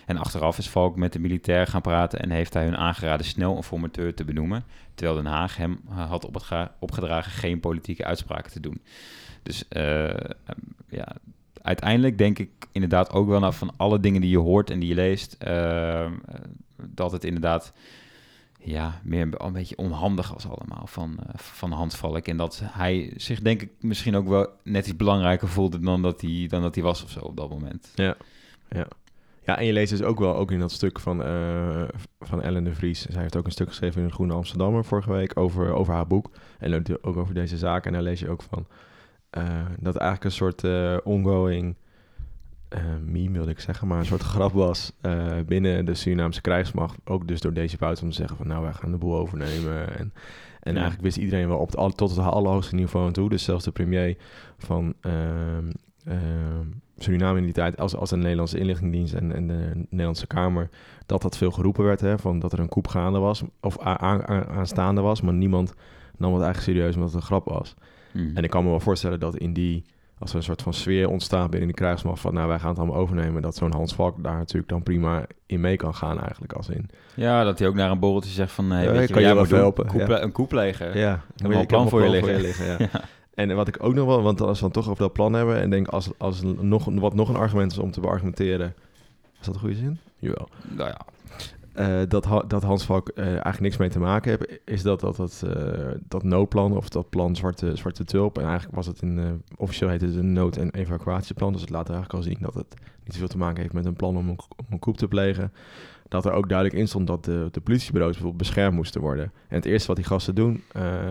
En 0.06 0.16
achteraf 0.16 0.58
is 0.58 0.68
Valk 0.68 0.96
met 0.96 1.12
de 1.12 1.18
militair 1.18 1.66
gaan 1.66 1.80
praten 1.80 2.20
en 2.20 2.30
heeft 2.30 2.54
hij 2.54 2.64
hun 2.64 2.76
aangeraden 2.76 3.26
snel 3.26 3.56
een 3.56 3.62
formateur 3.62 4.14
te 4.14 4.24
benoemen. 4.24 4.64
Terwijl 4.94 5.22
Den 5.22 5.32
Haag 5.32 5.56
hem 5.56 5.80
had 5.88 6.30
opgedragen 6.78 7.32
geen 7.32 7.60
politieke 7.60 8.04
uitspraken 8.04 8.52
te 8.52 8.60
doen. 8.60 8.82
Dus 9.42 9.64
uh, 9.76 10.14
ja, 10.88 11.16
uiteindelijk 11.62 12.18
denk 12.18 12.38
ik 12.38 12.50
inderdaad 12.72 13.12
ook 13.12 13.28
wel 13.28 13.40
naar 13.40 13.52
van 13.52 13.72
alle 13.76 14.00
dingen 14.00 14.20
die 14.20 14.30
je 14.30 14.38
hoort 14.38 14.70
en 14.70 14.78
die 14.78 14.88
je 14.88 14.94
leest, 14.94 15.36
uh, 15.46 16.06
dat 16.76 17.12
het 17.12 17.24
inderdaad 17.24 17.72
ja, 18.58 19.00
meer 19.02 19.28
een 19.40 19.52
beetje 19.52 19.76
onhandig 19.76 20.32
was 20.32 20.48
allemaal 20.48 20.86
van, 20.86 21.18
uh, 21.20 21.34
van 21.34 21.72
Hans 21.72 21.96
Valk. 21.96 22.26
En 22.26 22.36
dat 22.36 22.62
hij 22.64 23.12
zich 23.16 23.40
denk 23.40 23.62
ik 23.62 23.70
misschien 23.80 24.16
ook 24.16 24.28
wel 24.28 24.48
net 24.62 24.86
iets 24.86 24.96
belangrijker 24.96 25.48
voelde 25.48 25.80
dan 25.80 26.02
dat 26.02 26.20
hij, 26.20 26.46
dan 26.48 26.62
dat 26.62 26.74
hij 26.74 26.84
was 26.84 27.04
of 27.04 27.10
zo 27.10 27.20
op 27.20 27.36
dat 27.36 27.50
moment. 27.50 27.92
Ja, 27.94 28.16
ja. 28.68 28.86
Ja, 29.46 29.58
en 29.58 29.66
je 29.66 29.72
leest 29.72 29.90
dus 29.90 30.02
ook 30.02 30.18
wel 30.18 30.36
ook 30.36 30.50
in 30.50 30.58
dat 30.58 30.72
stuk 30.72 31.00
van, 31.00 31.26
uh, 31.26 31.82
van 32.20 32.42
Ellen 32.42 32.64
de 32.64 32.74
Vries. 32.74 33.06
Zij 33.06 33.22
heeft 33.22 33.36
ook 33.36 33.44
een 33.46 33.52
stuk 33.52 33.68
geschreven 33.68 34.00
in 34.00 34.06
de 34.06 34.12
Groene 34.12 34.32
Amsterdammer 34.32 34.84
vorige 34.84 35.12
week 35.12 35.38
over, 35.38 35.72
over 35.72 35.94
haar 35.94 36.06
boek. 36.06 36.30
En 36.58 36.84
ook 37.02 37.16
over 37.16 37.34
deze 37.34 37.56
zaak. 37.56 37.86
En 37.86 37.92
daar 37.92 38.02
lees 38.02 38.20
je 38.20 38.28
ook 38.28 38.42
van 38.42 38.66
eh, 39.30 39.66
dat 39.80 39.96
eigenlijk 39.96 40.24
een 40.24 40.30
soort 40.30 40.64
eh, 40.64 40.96
ongoing 41.04 41.76
eh 42.68 42.80
meme, 43.04 43.32
wilde 43.32 43.50
ik 43.50 43.60
zeggen, 43.60 43.88
maar 43.88 43.98
een 43.98 44.04
soort 44.06 44.22
grap 44.22 44.52
was 44.52 44.92
eh, 45.00 45.32
binnen 45.46 45.84
de 45.84 45.94
Surinaamse 45.94 46.40
krijgsmacht. 46.40 46.98
Ook 47.04 47.28
dus 47.28 47.40
door 47.40 47.52
deze 47.52 47.76
buiten 47.76 48.04
om 48.04 48.10
te 48.10 48.16
zeggen 48.16 48.36
van 48.36 48.46
nou, 48.46 48.62
wij 48.62 48.72
gaan 48.72 48.90
de 48.90 48.96
boel 48.96 49.16
overnemen. 49.16 49.98
En, 49.98 50.12
en 50.60 50.72
Ja. 50.72 50.80
eigenlijk 50.80 51.02
wist 51.02 51.16
iedereen 51.16 51.48
wel 51.48 51.58
op 51.58 51.76
het, 51.76 51.96
tot 51.96 52.10
het 52.10 52.18
allerhoogste 52.18 52.74
niveau 52.74 53.06
aan 53.06 53.12
toe. 53.12 53.28
Dus 53.28 53.44
zelfs 53.44 53.64
de 53.64 53.70
premier 53.70 54.16
van 54.58 54.94
ehm, 55.00 55.70
ehm, 56.04 56.66
Suriname 56.98 57.38
in 57.38 57.44
die 57.44 57.52
tijd, 57.52 57.78
als, 57.78 57.96
als 57.96 58.10
de 58.10 58.16
Nederlandse 58.16 58.58
inlichtingendienst 58.58 59.14
en, 59.14 59.34
en 59.34 59.46
de 59.46 59.70
Nederlandse 59.90 60.26
Kamer, 60.26 60.68
dat 61.06 61.22
dat 61.22 61.36
veel 61.36 61.50
geroepen 61.50 61.84
werd, 61.84 62.00
hè, 62.00 62.18
van 62.18 62.38
dat 62.38 62.52
er 62.52 62.58
een 62.58 62.68
koep 62.68 62.88
gaande 62.88 63.18
was, 63.18 63.42
of 63.60 63.78
aanstaande 63.78 65.00
was, 65.00 65.20
maar 65.20 65.34
niemand 65.34 65.74
nam 66.18 66.34
het 66.34 66.42
eigenlijk 66.42 66.76
serieus 66.76 66.94
omdat 66.94 67.10
het 67.12 67.20
een 67.20 67.26
grap 67.26 67.44
was. 67.48 67.74
Mhm. 68.12 68.36
En 68.36 68.44
ik 68.44 68.50
kan 68.50 68.64
me 68.64 68.70
wel 68.70 68.80
voorstellen 68.80 69.20
dat 69.20 69.36
in 69.36 69.52
die, 69.52 69.84
als 70.18 70.30
er 70.30 70.36
een 70.36 70.42
soort 70.42 70.62
van 70.62 70.74
sfeer 70.74 71.08
ontstaat 71.08 71.50
binnen 71.50 71.68
de 71.68 71.74
krijgsmacht 71.74 72.20
van, 72.20 72.34
nou 72.34 72.48
wij 72.48 72.58
gaan 72.58 72.68
het 72.68 72.78
allemaal 72.78 72.96
overnemen, 72.96 73.42
dat 73.42 73.56
zo'n 73.56 73.72
Hans 73.72 73.94
Valk 73.94 74.22
daar 74.22 74.36
natuurlijk 74.36 74.68
dan 74.68 74.82
prima 74.82 75.26
in 75.46 75.60
mee 75.60 75.76
kan 75.76 75.94
gaan 75.94 76.20
eigenlijk, 76.20 76.52
als 76.52 76.68
in. 76.68 76.90
Ja, 77.14 77.44
dat 77.44 77.58
hij 77.58 77.68
ook 77.68 77.74
naar 77.74 77.90
een 77.90 77.98
borreltje 77.98 78.30
zegt 78.30 78.52
van... 78.52 78.70
Hey, 78.70 78.84
Ja, 78.84 78.92
weet 78.92 79.08
je 79.08 79.12
kan 79.12 79.22
je 79.22 79.28
jij 79.28 79.36
moet 79.36 79.48
doen? 79.48 79.58
helpen, 79.58 79.98
ja. 79.98 80.22
Een 80.22 80.32
koep 80.32 80.48
plegen. 80.48 80.98
Ja, 80.98 81.20
wel 81.36 81.60
een 81.60 81.66
plan 81.66 81.88
voor 81.88 82.02
je 82.02 82.08
liggen. 82.10 82.66
ja. 82.66 82.76
Ja. 82.92 83.00
En 83.34 83.56
wat 83.56 83.68
ik 83.68 83.76
ook 83.82 83.94
nog 83.94 84.06
wel, 84.06 84.22
want 84.22 84.40
als 84.40 84.56
we 84.56 84.62
dan 84.62 84.70
toch 84.72 84.88
over 84.88 85.02
dat 85.02 85.12
plan 85.12 85.32
hebben 85.32 85.60
en 85.60 85.70
denk 85.70 85.88
als, 85.88 86.10
als 86.18 86.42
nog, 86.42 86.84
wat 86.84 87.14
nog 87.14 87.28
een 87.28 87.36
argument 87.36 87.72
is 87.72 87.78
om 87.78 87.90
te 87.90 88.00
beargumenteren, 88.00 88.74
is 89.40 89.46
dat 89.46 89.54
een 89.54 89.60
goede 89.60 89.74
zin? 89.76 89.98
Jawel. 90.18 90.48
Nou 90.68 90.88
ja, 90.88 90.98
Eh, 91.76 91.98
dat, 92.08 92.24
Ha- 92.24 92.44
dat 92.48 92.62
Hans 92.62 92.84
Valk 92.84 93.08
eh, 93.08 93.24
eigenlijk 93.26 93.60
niks 93.60 93.76
mee 93.76 93.88
te 93.88 93.98
maken 93.98 94.30
heeft, 94.30 94.60
is 94.64 94.82
dat 94.82 95.00
dat, 95.00 95.16
dat, 95.16 95.42
eh, 95.46 95.90
dat 96.08 96.22
noodplan 96.22 96.76
of 96.76 96.88
dat 96.88 97.10
plan 97.10 97.36
Zwarte, 97.36 97.76
Zwarte 97.76 98.04
Tulp. 98.04 98.38
En 98.38 98.44
eigenlijk 98.44 98.74
was 98.74 98.86
het 98.86 99.02
in, 99.02 99.42
officieel 99.56 99.90
heette 99.90 100.06
het 100.06 100.16
een 100.16 100.32
nood- 100.32 100.56
en 100.56 100.70
evacuatieplan. 100.70 101.52
Dus 101.52 101.60
het 101.60 101.70
laat 101.70 101.88
eigenlijk 101.90 102.18
al 102.18 102.22
zien 102.30 102.38
dat 102.40 102.54
het 102.54 102.74
niet 103.04 103.12
zoveel 103.12 103.28
te 103.28 103.38
maken 103.38 103.60
heeft 103.60 103.72
met 103.74 103.84
een 103.84 103.96
plan 103.96 104.16
om 104.16 104.28
een, 104.28 104.38
om 104.56 104.64
een 104.70 104.78
coup 104.78 104.96
te 104.96 105.08
plegen. 105.08 105.52
Dat 106.08 106.24
er 106.24 106.32
ook 106.32 106.48
duidelijk 106.48 106.78
in 106.78 106.88
stond 106.88 107.06
dat 107.06 107.24
de, 107.24 107.48
de 107.50 107.60
politiebureaus 107.60 108.12
bijvoorbeeld 108.12 108.42
beschermd 108.42 108.74
moesten 108.74 109.00
worden. 109.00 109.24
En 109.48 109.56
het 109.56 109.64
eerste 109.64 109.86
wat 109.86 109.96
die 109.96 110.04
gasten 110.04 110.34
doen 110.34 110.62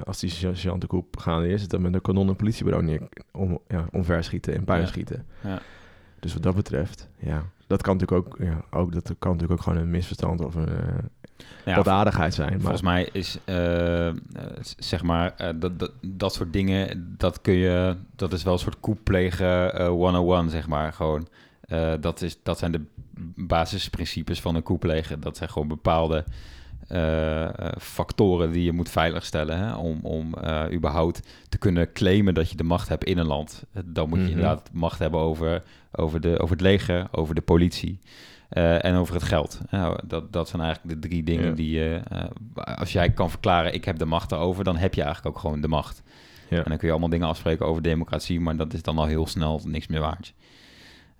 als 0.03 0.19
die 0.19 0.29
sergeant 0.29 0.81
de 0.81 0.87
coup 0.87 1.17
gaande 1.17 1.47
is, 1.47 1.61
is 1.61 1.67
dat 1.67 1.79
met 1.79 1.93
een 1.93 2.01
kanon 2.01 2.27
een 2.27 2.35
politiebureau 2.35 2.85
neer, 2.85 3.01
om, 3.31 3.59
ja, 3.67 3.85
omverschieten 3.91 4.55
en 4.55 4.63
puin 4.63 4.81
Ja. 4.81 4.85
schieten. 4.87 5.25
Ja. 5.43 5.59
Dus 6.25 6.33
wat 6.33 6.43
dat 6.43 6.55
betreft, 6.55 7.09
ja, 7.19 7.43
dat 7.67 7.81
kan 7.81 7.97
natuurlijk 7.97 8.27
ook, 8.27 8.37
ja, 8.39 8.61
ook, 8.71 8.93
dat 8.93 9.15
kan 9.19 9.31
natuurlijk 9.31 9.59
ook 9.59 9.61
gewoon 9.61 9.79
een 9.79 9.89
misverstand 9.89 10.41
of 10.41 10.55
een 10.55 10.69
ja, 11.65 11.83
aardigheid 11.83 12.33
zijn. 12.33 12.49
Maar 12.49 12.59
Volgens 12.59 12.81
mij 12.81 13.09
is, 13.11 13.37
eh, 13.43 14.09
zeg 14.77 15.03
maar, 15.03 15.33
eh, 15.37 15.49
dat, 15.55 15.79
dat, 15.79 15.91
dat 16.01 16.33
soort 16.33 16.53
dingen, 16.53 17.15
dat 17.17 17.41
kun 17.41 17.53
je, 17.53 17.95
dat 18.15 18.33
is 18.33 18.43
wel 18.43 18.53
een 18.53 18.59
soort 18.59 18.79
koep 18.79 18.99
plegen 19.03 19.73
eh 19.75 19.87
101, 19.87 20.49
zeg 20.49 20.67
maar, 20.67 20.93
gewoon. 20.93 21.27
Dat, 21.99 22.21
is, 22.21 22.37
dat 22.43 22.57
zijn 22.57 22.71
de 22.71 22.81
basisprincipes 23.35 24.41
van 24.41 24.55
een 24.55 24.63
koep 24.63 24.79
plegen. 24.79 25.19
Dat 25.19 25.37
zijn 25.37 25.49
gewoon 25.49 25.67
bepaalde 25.67 26.23
eh, 26.87 27.49
factoren 27.79 28.51
die 28.51 28.63
je 28.63 28.71
moet 28.71 28.89
veiligstellen 28.89 29.57
hè, 29.57 29.73
om, 29.75 29.99
om 30.03 30.33
eh, 30.33 30.63
überhaupt 30.73 31.21
te 31.49 31.57
kunnen 31.57 31.91
claimen 31.91 32.33
dat 32.33 32.49
je 32.49 32.55
de 32.57 32.63
macht 32.63 32.89
hebt 32.89 33.03
in 33.03 33.17
een 33.17 33.25
land. 33.25 33.63
Dan 33.85 34.09
moet 34.09 34.17
je 34.17 34.23
Mhm. 34.23 34.33
inderdaad 34.33 34.69
macht 34.73 34.99
hebben 34.99 35.19
over, 35.19 35.63
over, 35.91 36.21
de, 36.21 36.39
over 36.39 36.51
het 36.55 36.61
leger, 36.65 37.07
over 37.11 37.35
de 37.35 37.41
politie. 37.41 37.99
eh, 38.49 38.85
en 38.85 38.95
over 38.95 39.13
het 39.13 39.23
geld. 39.23 39.59
Dat, 40.07 40.31
dat 40.33 40.49
zijn 40.49 40.61
eigenlijk 40.61 41.01
de 41.01 41.07
drie 41.07 41.23
dingen 41.23 41.45
Ja. 41.49 41.51
die 41.55 41.69
je... 41.69 42.01
als 42.53 42.91
jij 42.91 43.09
kan 43.09 43.29
verklaren, 43.29 43.73
ik 43.73 43.85
heb 43.85 43.97
de 43.97 44.05
macht 44.05 44.31
erover... 44.31 44.63
dan 44.63 44.75
heb 44.77 44.93
je 44.93 45.01
eigenlijk 45.03 45.35
ook 45.35 45.41
gewoon 45.41 45.61
de 45.61 45.67
macht. 45.67 46.03
Ja. 46.49 46.57
En 46.57 46.63
dan 46.63 46.77
kun 46.77 46.85
je 46.87 46.91
allemaal 46.91 47.09
dingen 47.09 47.27
afspreken 47.27 47.65
over 47.65 47.81
democratie... 47.81 48.39
maar 48.39 48.55
dat 48.55 48.73
is 48.73 48.81
dan 48.81 48.97
al 48.97 49.05
heel 49.05 49.27
snel 49.27 49.61
niks 49.65 49.87
meer 49.87 49.99
waard. 49.99 50.33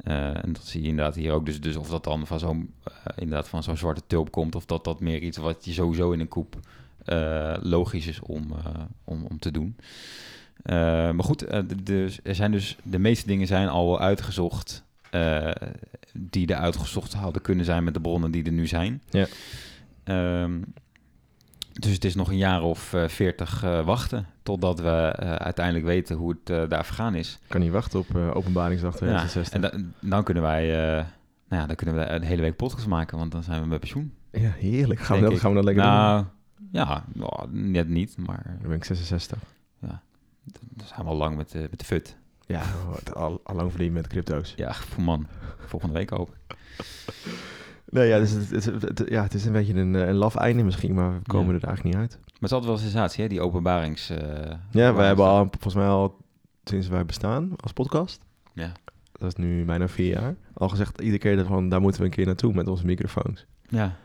Eh, 0.06 0.44
en 0.44 0.54
dat 0.54 0.66
zie 0.66 0.82
je 0.82 0.88
inderdaad 0.88 1.16
hier 1.16 1.32
ook. 1.32 1.46
Dus, 1.46 1.62
dus 1.62 1.76
of 1.76 1.90
dat 1.90 2.04
dan 2.04 2.28
van 2.28 2.40
zo'n, 2.40 2.74
eh, 2.84 2.94
inderdaad 3.16 3.48
van 3.48 3.64
zo'n 3.64 3.78
zwarte 3.78 4.02
tulp 4.08 4.32
komt... 4.32 4.56
of 4.56 4.66
dat 4.66 4.84
dat 4.84 5.00
meer 5.00 5.22
iets 5.22 5.38
wat 5.38 5.66
je 5.66 5.74
sowieso 5.74 6.12
in 6.12 6.20
een 6.20 6.28
koep 6.28 6.60
eh, 7.06 7.56
logisch 7.62 8.08
is 8.08 8.20
om, 8.20 8.56
om, 9.04 9.26
om 9.30 9.40
te 9.40 9.52
doen. 9.52 9.76
Maar 11.16 11.24
goed, 11.24 11.46
dus 11.84 12.20
er 12.24 12.36
zijn 12.36 12.52
dus 12.52 12.78
de 12.84 13.00
meeste 13.00 13.28
dingen 13.28 13.48
zijn 13.48 13.68
al 13.68 13.88
wel 13.88 14.00
uitgezocht... 14.00 14.84
die 16.14 16.48
er 16.48 16.56
uitgezocht 16.56 17.14
hadden 17.14 17.42
kunnen 17.42 17.66
zijn 17.66 17.84
met 17.84 17.94
de 17.94 18.02
bronnen 18.02 18.32
die 18.32 18.44
er 18.44 18.52
nu 18.52 18.68
zijn. 18.68 19.02
Ja. 19.10 19.28
Ehm, 20.04 20.62
dus 21.80 21.92
het 21.94 22.06
is 22.06 22.16
nog 22.16 22.30
een 22.30 22.38
jaar 22.38 22.62
of 22.62 22.94
eh, 22.94 23.08
veertig 23.08 23.62
wachten 23.62 24.26
totdat 24.44 24.80
we 24.80 24.90
eh, 24.90 25.36
uiteindelijk 25.36 25.86
weten 25.86 26.16
hoe 26.16 26.36
het 26.44 26.70
daar 26.70 26.86
vergaan 26.86 27.16
is. 27.16 27.40
kan 27.48 27.62
niet 27.62 27.72
wachten 27.72 28.00
op 28.00 28.16
openbaringsdag 28.16 28.92
Ja, 28.92 28.98
2060. 28.98 29.54
en 29.54 29.62
da- 29.62 30.08
dan 30.10 30.24
kunnen 30.24 30.44
wij, 30.44 30.68
nou 31.48 31.62
ja, 31.62 31.66
dan 31.66 31.76
kunnen 31.76 31.96
we 31.96 32.06
een 32.06 32.22
hele 32.24 32.42
week 32.42 32.56
podcast 32.56 32.88
maken, 32.88 33.18
want 33.18 33.32
dan 33.32 33.44
zijn 33.44 33.62
we 33.62 33.68
met 33.68 33.80
pensioen. 33.80 34.14
Ja, 34.32 34.50
heerlijk. 34.52 35.00
Gaan 35.00 35.20
we, 35.22 35.30
dat, 35.30 35.40
gaan 35.40 35.50
we 35.50 35.56
dat 35.56 35.66
lekker 35.66 35.84
nou, 35.84 36.26
ja, 36.72 37.04
nou, 37.14 37.48
net 37.52 37.88
niet, 37.88 38.18
maar 38.18 38.42
doen? 38.46 38.58
Dan 38.60 38.68
ben 38.68 38.78
ik 38.78 38.84
66. 38.84 39.40
dan 39.80 40.88
zijn 40.88 41.02
we 41.02 41.06
al 41.10 41.16
lang 41.16 41.38
met, 41.38 41.52
de 41.52 41.68
met 41.70 41.80
de 41.80 41.86
fut. 41.86 42.18
Ja, 42.48 42.62
al, 43.14 43.42
al 43.44 43.56
lang 43.56 43.70
verdiend 43.72 43.94
met 43.94 44.08
crypto's. 44.08 44.54
Ja, 44.56 44.74
voor 44.74 45.04
man, 45.04 45.28
volgende 45.68 45.94
week 45.94 46.12
ook. 46.12 46.30
Nee, 47.90 48.08
ja, 48.08 48.20
dus 48.20 48.32
het, 48.32 48.50
het, 48.66 48.66
het- 48.82 49.04
ja, 49.10 49.24
het 49.24 49.34
is 49.34 49.46
een 49.46 49.52
beetje 49.52 49.74
een, 49.74 49.96
eh, 49.96 50.08
een 50.08 50.16
laf 50.16 50.36
einde 50.36 50.64
misschien, 50.64 50.94
maar 50.94 51.14
we 51.14 51.20
komen 51.28 51.54
Ja. 51.54 51.60
er 51.60 51.68
eigenlijk 51.68 51.84
niet 51.96 52.04
uit. 52.04 52.18
Maar 52.22 52.34
het 52.34 52.44
is 52.44 52.52
altijd 52.52 52.72
wel 52.72 52.74
een 52.74 52.90
sensatie, 52.92 53.24
hè, 53.24 53.30
die 53.30 53.42
openbarings... 53.42 54.10
eh, 54.10 54.18
Ja, 54.18 54.24
wij 54.24 54.30
openbaringsdag. 54.50 55.06
hebben 55.08 55.26
al, 55.26 55.48
volgens 55.52 55.74
mij 55.76 55.88
al 55.88 56.18
sinds 56.64 56.88
wij 56.88 57.06
bestaan 57.06 57.52
als 57.58 57.74
podcast, 57.74 58.22
Ja, 58.54 58.72
dat 59.12 59.28
is 59.28 59.36
nu 59.46 59.66
bijna 59.66 59.88
vier 59.88 60.08
jaar, 60.14 60.36
al 60.54 60.70
gezegd 60.70 61.02
iedere 61.02 61.18
keer 61.20 61.46
van 61.46 61.70
daar 61.70 61.82
moeten 61.82 62.02
we 62.02 62.08
een 62.08 62.14
keer 62.14 62.26
naartoe 62.26 62.54
met 62.54 62.68
onze 62.68 62.86
microfoons. 62.86 63.46
ja. 63.70 63.96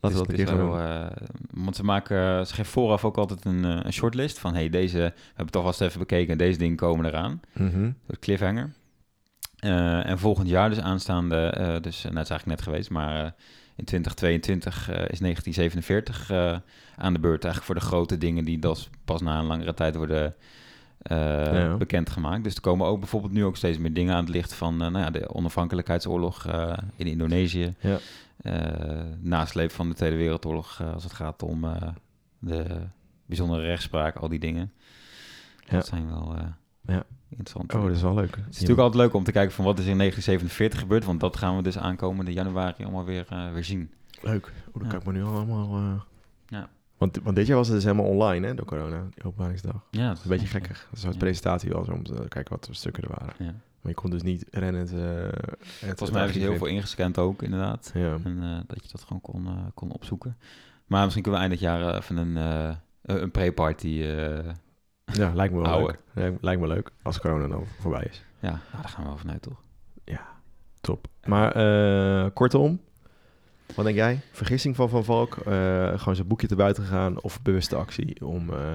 Laten 0.00 0.18
we 0.18 0.26
Dus 0.26 0.36
dat 0.36 0.38
een 0.48 0.58
het 0.58 0.58
keer 0.58 0.78
is 0.78 0.78
gaan 0.78 0.88
wel, 1.00 1.06
eh, 1.10 1.16
want 1.64 1.76
ze 1.76 1.84
maken, 1.84 2.46
ze 2.46 2.54
geven 2.54 2.72
vooraf 2.72 3.04
ook 3.04 3.16
altijd 3.16 3.44
een, 3.44 3.64
een 3.64 3.92
shortlist 3.92 4.38
van, 4.38 4.54
hey, 4.54 4.68
deze 4.68 4.98
we 4.98 5.12
hebben 5.26 5.52
toch 5.52 5.62
wel 5.62 5.70
eens 5.72 5.80
even 5.80 5.98
bekeken 5.98 6.32
en 6.32 6.38
deze 6.38 6.58
dingen 6.58 6.76
komen 6.76 7.04
eraan. 7.06 7.40
Mhm. 7.52 7.90
De 8.06 8.18
cliffhanger. 8.18 8.72
Eh, 9.56 10.06
en 10.06 10.18
volgend 10.18 10.48
jaar 10.48 10.68
dus 10.68 10.80
aanstaande, 10.80 11.36
eh, 11.36 11.80
dus 11.80 11.98
uh, 11.98 12.04
nou, 12.04 12.16
het 12.16 12.24
is 12.24 12.30
eigenlijk 12.30 12.46
net 12.46 12.62
geweest, 12.62 12.90
maar 12.90 13.24
eh, 13.24 13.30
in 13.76 13.84
2022 13.84 14.88
eh, 14.88 14.94
is 14.94 15.18
1947 15.18 16.30
eh, 16.30 16.56
aan 16.96 17.12
de 17.12 17.18
beurt 17.18 17.44
eigenlijk 17.44 17.64
voor 17.64 17.74
de 17.74 17.94
grote 17.94 18.18
dingen 18.18 18.44
die 18.44 18.58
dus 18.58 18.90
pas 19.04 19.20
na 19.20 19.38
een 19.38 19.44
langere 19.46 19.74
tijd 19.74 19.96
worden 19.96 20.34
eh, 21.02 21.16
Ja. 21.52 21.76
bekendgemaakt. 21.76 22.44
Dus 22.44 22.54
er 22.54 22.60
komen 22.60 22.86
ook 22.86 22.98
bijvoorbeeld 22.98 23.32
nu 23.32 23.44
ook 23.44 23.56
steeds 23.56 23.78
meer 23.78 23.92
dingen 23.92 24.14
aan 24.14 24.24
het 24.24 24.34
licht 24.34 24.54
van 24.54 24.72
eh, 24.82 24.88
nou 24.90 25.04
ja, 25.04 25.10
de 25.10 25.34
onafhankelijkheidsoorlog 25.34 26.46
eh, 26.46 26.76
in 26.96 27.06
Indonesië. 27.06 27.74
Ja. 27.80 27.98
Eh, 28.36 29.00
nasleep 29.20 29.70
van 29.70 29.88
de 29.88 29.94
Tweede 29.94 30.16
Wereldoorlog 30.16 30.78
eh, 30.80 30.92
als 30.94 31.02
het 31.04 31.12
gaat 31.12 31.42
om 31.42 31.64
eh, 31.64 31.82
de 32.38 32.64
bijzondere 33.26 33.62
rechtspraak, 33.66 34.16
al 34.16 34.28
die 34.28 34.38
dingen. 34.38 34.72
Ja. 35.64 35.76
Dat 35.76 35.86
zijn 35.86 36.06
wel 36.08 36.34
eh, 36.36 36.42
Ja. 36.86 37.04
interessant. 37.28 37.74
Oh, 37.74 37.82
dat 37.82 37.90
is 37.90 38.02
wel 38.02 38.14
leuk. 38.14 38.36
Het 38.36 38.38
is 38.38 38.52
natuurlijk 38.60 38.78
altijd 38.80 39.02
leuk 39.02 39.14
om 39.14 39.24
te 39.24 39.32
kijken 39.32 39.54
van 39.54 39.64
wat 39.64 39.78
is 39.78 39.84
er 39.84 39.90
in 39.90 39.96
1947 39.98 40.80
gebeurd, 40.80 41.04
want 41.04 41.20
dat 41.20 41.36
gaan 41.36 41.56
we 41.56 41.62
dus 41.62 41.78
aankomende 41.78 42.32
januari 42.32 42.82
allemaal 42.84 43.04
weer, 43.04 43.26
eh, 43.28 43.52
weer 43.52 43.64
zien. 43.64 43.90
Leuk. 44.22 44.52
Oh, 44.68 44.72
dat 44.74 44.82
Ja. 44.82 44.88
kan 44.88 44.98
ik 45.00 45.06
me 45.06 45.12
nu 45.12 45.22
allemaal... 45.24 45.76
eh, 45.76 46.00
Ja. 46.46 46.68
Want, 46.96 47.18
want 47.22 47.36
dit 47.36 47.46
jaar 47.46 47.56
was 47.56 47.66
het 47.66 47.76
dus 47.76 47.84
helemaal 47.84 48.06
online, 48.06 48.46
hè, 48.46 48.54
door 48.54 48.66
corona, 48.66 49.06
die 49.14 49.24
openbaringsdag. 49.24 49.86
Ja, 49.90 50.08
Dat 50.08 50.16
is 50.18 50.22
een 50.24 50.30
beetje 50.30 50.46
gekkig. 50.46 50.86
Dat 50.90 51.00
soort 51.00 51.12
Ja. 51.12 51.18
presentatie 51.18 51.70
was 51.70 51.88
om 51.88 52.02
te 52.02 52.24
kijken 52.28 52.52
wat 52.52 52.66
voor 52.66 52.74
stukken 52.74 53.02
er 53.02 53.08
waren. 53.18 53.34
Ja. 53.38 53.54
Maar 53.80 53.94
je 53.94 54.00
kon 54.00 54.10
dus 54.10 54.22
niet 54.22 54.46
rennen. 54.50 54.80
Het, 54.80 54.92
eh, 54.92 54.98
het 54.98 55.98
Volgens 55.98 56.10
mij 56.10 56.20
hebben 56.22 56.40
ze 56.40 56.48
heel 56.48 56.56
veel 56.56 56.66
ingescand 56.66 57.18
ook, 57.18 57.42
inderdaad. 57.42 57.90
Ja. 57.94 58.18
En 58.24 58.38
eh, 58.42 58.58
dat 58.66 58.84
je 58.84 58.88
dat 58.92 59.02
gewoon 59.02 59.20
kon, 59.20 59.46
eh, 59.46 59.52
kon 59.74 59.90
opzoeken. 59.92 60.36
Maar 60.86 61.02
misschien 61.02 61.22
kunnen 61.22 61.40
we 61.40 61.46
eind 61.46 61.60
dit 61.60 61.68
jaar 61.70 61.88
eh, 61.88 61.96
even 61.96 62.16
een, 62.16 62.36
eh, 62.36 62.76
een 63.02 63.30
pre-party. 63.30 64.02
ja, 65.22 65.32
lijkt 65.34 65.54
me 65.54 65.60
wel 65.60 65.80
leuk. 65.80 66.38
Lijkt, 66.40 66.60
me 66.60 66.66
leuk 66.66 66.90
als 67.02 67.20
corona 67.20 67.48
dan 67.48 67.64
voorbij 67.80 68.06
is. 68.10 68.24
ja, 68.40 68.50
nou, 68.50 68.60
daar 68.72 68.88
gaan 68.88 69.02
we 69.02 69.08
wel 69.08 69.18
vanuit, 69.18 69.42
toch? 69.42 69.64
Top. 70.80 71.06
Maar 71.24 71.52
eh, 71.52 72.30
kortom, 72.34 72.80
wat 73.74 73.84
denk 73.84 73.96
jij? 73.96 74.20
Vergissing 74.32 74.76
van 74.76 74.88
Van 74.88 75.04
Valk? 75.04 75.36
eh, 75.36 75.98
gewoon 75.98 76.14
zijn 76.14 76.26
boekje 76.26 76.46
te 76.46 76.56
buiten 76.56 76.82
gegaan 76.82 77.20
of 77.22 77.42
bewuste 77.42 77.76
actie 77.76 78.26
om, 78.26 78.50
eh, 78.52 78.74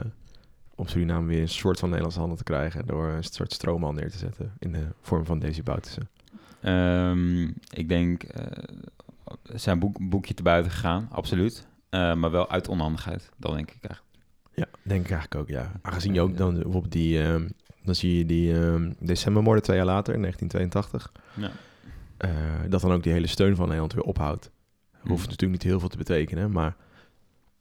om 0.75 0.87
Suriname 0.87 1.27
weer 1.27 1.41
een 1.41 1.49
soort 1.49 1.79
van 1.79 1.87
Nederlandse 1.87 2.19
handen 2.19 2.37
te 2.37 2.43
krijgen 2.43 2.85
door 2.85 3.07
een 3.07 3.23
soort 3.23 3.53
stroomman 3.53 3.95
neer 3.95 4.11
te 4.11 4.17
zetten 4.17 4.53
in 4.59 4.71
de 4.71 4.87
vorm 5.01 5.25
van 5.25 5.39
Desi 5.39 5.63
Boutussen? 5.63 6.09
Ehm, 6.61 7.41
ik 7.69 7.89
denk, 7.89 8.23
zijn 9.43 9.79
boek, 9.79 10.09
boekje 10.09 10.33
te 10.33 10.43
buiten 10.43 10.71
gegaan, 10.71 11.07
absoluut. 11.11 11.67
Maar 11.89 12.31
wel 12.31 12.49
uit 12.49 12.67
onhandigheid, 12.67 13.29
dat 13.37 13.53
denk 13.53 13.71
ik 13.71 13.83
eigenlijk. 13.83 14.10
Ja, 14.53 14.65
denk 14.83 15.03
ik 15.05 15.11
eigenlijk 15.11 15.35
ook, 15.41 15.47
ja. 15.49 15.71
Aangezien 15.81 16.13
je 16.13 16.21
ook 16.21 16.37
dan 16.37 16.53
bijvoorbeeld 16.53 16.91
die, 16.91 17.23
ehm, 17.23 17.47
dan 17.83 17.95
zie 17.95 18.17
je 18.17 18.25
die 18.25 18.59
ehm 18.59 18.91
decembermoorden 18.99 19.63
twee 19.63 19.77
jaar 19.77 19.85
later, 19.85 20.13
in 20.13 20.19
1982, 20.21 21.11
Ja. 21.33 21.51
eh, 22.17 22.29
dat 22.69 22.81
dan 22.81 22.91
ook 22.91 23.03
die 23.03 23.11
hele 23.13 23.27
steun 23.27 23.55
van 23.55 23.65
Nederland 23.65 23.93
weer 23.93 24.03
ophoudt. 24.03 24.51
Hoeft 24.91 25.23
Mm. 25.23 25.29
natuurlijk 25.29 25.51
niet 25.51 25.63
heel 25.63 25.79
veel 25.79 25.89
te 25.89 25.97
betekenen, 25.97 26.51
maar 26.51 26.75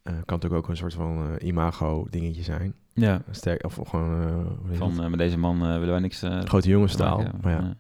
eh, 0.03 0.13
kan 0.13 0.23
natuurlijk 0.39 0.63
ook 0.63 0.69
een 0.69 0.77
soort 0.77 0.95
van 0.95 1.37
eh, 1.39 1.47
imago 1.47 2.07
dingetje 2.11 2.43
zijn. 2.43 2.75
Ja, 2.93 3.23
Sterk, 3.31 3.65
of 3.65 3.79
gewoon... 3.89 4.59
van 4.73 5.11
met 5.11 5.19
deze 5.19 5.39
man 5.39 5.59
willen 5.61 5.89
wij 5.91 5.99
niks... 6.01 6.23
Grote 6.45 6.69
jongenstaal. 6.69 7.17
maken 7.17 7.39
Maar 7.43 7.53
ja, 7.53 7.57
hebben. 7.57 7.79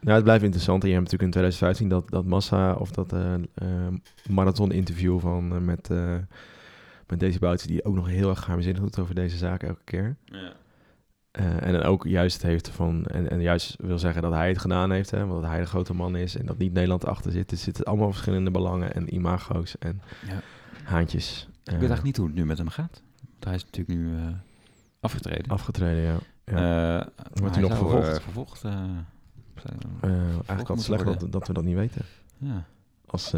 Nou, 0.00 0.14
het 0.14 0.24
blijft 0.24 0.44
interessant. 0.44 0.82
En 0.82 0.88
je 0.88 0.94
hebt 0.94 1.10
natuurlijk 1.10 1.36
in 1.36 1.40
2015 1.42 1.88
dat, 1.88 2.10
dat 2.10 2.24
Massa 2.24 2.74
of 2.74 2.90
dat 2.90 3.14
marathon-interview 4.30 5.20
van 5.20 5.64
met, 5.64 5.90
met 7.08 7.20
Daisy 7.20 7.38
Bouts, 7.38 7.64
die 7.64 7.84
ook 7.84 7.94
nog 7.94 8.06
heel 8.08 8.30
erg 8.30 8.40
geheimzinnig 8.42 8.82
doet 8.82 8.98
over 8.98 9.14
deze 9.14 9.36
zaak 9.36 9.62
elke 9.62 9.84
keer. 9.84 10.16
Ja. 10.24 10.52
Eh, 11.30 11.62
en 11.66 11.72
dan 11.72 11.82
ook 11.82 12.06
juist 12.06 12.36
het 12.36 12.42
heeft 12.50 12.68
van, 12.68 13.04
en, 13.06 13.30
en 13.30 13.40
juist 13.40 13.76
wil 13.78 13.98
zeggen 13.98 14.22
dat 14.22 14.32
hij 14.32 14.48
het 14.48 14.58
gedaan 14.58 14.90
heeft, 14.90 15.10
hè, 15.10 15.26
want 15.26 15.40
dat 15.42 15.50
hij 15.50 15.60
de 15.60 15.66
grote 15.66 15.94
man 15.94 16.16
is 16.16 16.36
en 16.36 16.46
dat 16.46 16.58
niet 16.58 16.72
Nederland 16.72 17.06
achter 17.06 17.32
zit. 17.32 17.50
Er 17.50 17.56
zitten 17.56 17.84
allemaal 17.84 18.10
verschillende 18.10 18.50
belangen 18.50 18.94
en 18.94 19.14
imago's 19.14 19.78
en 19.78 20.00
Ja. 20.26 20.40
haantjes. 20.84 21.48
Ik 21.50 21.54
weet 21.64 21.72
eigenlijk 21.72 22.02
niet 22.02 22.16
hoe 22.16 22.26
het 22.26 22.34
nu 22.34 22.44
met 22.44 22.58
hem 22.58 22.68
gaat. 22.68 23.02
Want 23.30 23.44
hij 23.44 23.54
is 23.54 23.64
natuurlijk 23.64 23.98
nu 23.98 24.16
eh, 24.16 24.26
afgetreden. 25.00 25.52
Afgetreden, 25.52 26.02
ja. 26.02 26.16
ja. 26.44 27.00
Eh, 27.00 27.06
Wordt 27.32 27.54
hij 27.54 27.64
nog 27.68 27.76
vervolgd? 27.76 28.64
eigenlijk 28.64 30.68
wat 30.68 30.82
slecht 30.82 31.04
dat, 31.04 31.32
dat 31.32 31.46
we 31.46 31.52
dat 31.52 31.64
niet 31.64 31.74
weten. 31.74 32.02
ja, 32.38 32.64
Als 33.06 33.34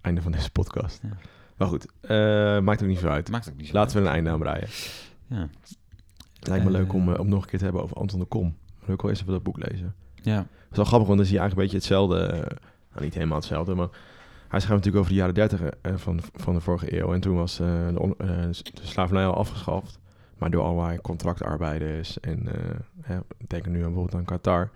einde 0.00 0.22
van 0.22 0.32
deze 0.32 0.50
podcast. 0.50 1.00
Ja. 1.02 1.08
Maar 1.56 1.68
goed, 1.68 1.86
eh, 2.00 2.60
maakt 2.60 2.82
ook 2.82 2.88
niet 2.88 2.98
zo 2.98 3.08
uit. 3.08 3.30
maakt 3.30 3.48
ook 3.48 3.56
niet 3.56 3.72
Laten 3.72 3.96
we 3.96 4.02
een 4.08 4.12
einde 4.12 4.30
aan 4.30 4.38
breien. 4.38 4.68
Ja. 5.26 5.48
Het 6.38 6.48
lijkt 6.48 6.64
me 6.64 6.70
Eh, 6.70 6.76
leuk 6.76 6.92
om, 6.92 7.12
eh, 7.12 7.20
om 7.20 7.28
nog 7.28 7.42
een 7.42 7.48
keer 7.48 7.58
te 7.58 7.64
hebben 7.64 7.82
over 7.82 7.96
Anton 7.96 8.18
de 8.20 8.26
Kom. 8.26 8.56
Ik 8.86 9.00
wel 9.00 9.10
eens 9.10 9.20
even 9.20 9.32
dat 9.32 9.42
boek 9.42 9.68
lezen. 9.68 9.94
Ja, 10.22 10.36
Het 10.38 10.70
is 10.70 10.76
wel 10.76 10.84
grappig, 10.84 11.06
want 11.06 11.18
dan 11.18 11.26
zie 11.28 11.34
je 11.36 11.40
eigenlijk 11.40 11.72
een 11.72 11.78
beetje 11.78 11.94
hetzelfde. 11.94 12.26
eh, 12.26 12.56
nou, 12.92 13.04
niet 13.04 13.14
helemaal 13.14 13.36
hetzelfde, 13.36 13.74
maar 13.74 13.88
hij 14.48 14.60
schrijft 14.60 14.68
natuurlijk 14.84 14.96
over 14.96 15.10
de 15.10 15.18
jaren 15.18 15.34
dertig 15.34 15.60
eh, 15.62 15.92
van, 15.96 16.20
van 16.34 16.54
de 16.54 16.60
vorige 16.60 17.00
eeuw. 17.00 17.12
En 17.14 17.20
toen 17.20 17.36
was 17.36 17.60
eh, 17.60 17.66
de, 17.66 18.14
eh, 18.18 18.26
de 18.50 18.86
slavernij 18.86 19.26
al 19.26 19.34
afgeschaft. 19.36 19.98
Maar 20.38 20.50
door 20.50 20.62
allerlei 20.62 21.00
contractarbeiders 21.00 22.20
en 22.20 22.48
eh 22.54 22.76
hè, 23.02 23.18
denk 23.46 23.66
nu 23.66 23.72
bijvoorbeeld 23.80 24.14
aan 24.14 24.24
Qatar. 24.24 24.70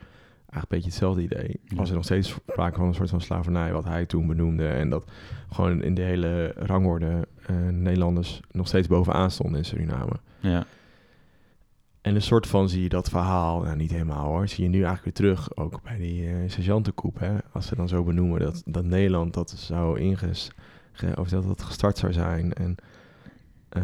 Eigenlijk 0.53 0.63
een 0.63 0.91
beetje 0.91 0.91
hetzelfde 0.91 1.23
idee. 1.23 1.61
Ja. 1.65 1.77
Was 1.77 1.89
er 1.89 1.95
nog 1.95 2.05
steeds 2.05 2.29
sprake 2.29 2.77
van 2.77 2.87
een 2.87 2.95
soort 2.95 3.11
van 3.11 3.21
slavernij, 3.21 3.73
wat 3.73 3.85
hij 3.85 4.07
toen 4.07 4.27
benoemde. 4.27 4.69
En 4.69 4.91
dat 4.91 5.11
gewoon 5.53 5.83
in 5.83 5.95
de 5.95 6.03
hele 6.03 6.53
rangorde 6.57 7.29
eh, 7.47 7.57
Nederlanders 7.57 8.41
nog 8.51 8.67
steeds 8.67 8.87
bovenaan 8.89 9.31
stonden 9.31 9.59
in 9.59 9.65
Suriname. 9.65 10.13
ja, 10.41 10.65
En 12.01 12.15
een 12.15 12.23
soort 12.23 12.47
van 12.47 12.69
zie 12.69 12.83
je 12.83 12.89
dat 12.89 13.09
verhaal, 13.09 13.63
nou 13.63 13.77
niet 13.77 13.91
helemaal 13.91 14.27
hoor, 14.27 14.49
zie 14.49 14.65
je 14.65 14.71
nu 14.71 14.83
eigenlijk 14.85 15.05
weer 15.05 15.13
terug, 15.33 15.57
ook 15.57 15.83
bij 15.83 15.97
die 15.99 16.29
sergeantenkoep. 16.47 17.19
Hè? 17.19 17.33
Als 17.53 17.67
ze 17.67 17.77
dan 17.77 17.89
zo 17.89 18.05
benoemen 18.05 18.41
dat, 18.41 18.63
dat 18.67 18.85
Nederland 18.85 19.35
dat 19.35 19.51
zou 19.51 19.99
inges, 20.01 20.51
ge- 20.93 21.17
of 21.19 21.29
dat 21.29 21.45
dat 21.47 21.63
gestart 21.63 21.99
zou 21.99 22.13
zijn. 22.13 22.53
En 22.53 22.75
eh, 23.69 23.83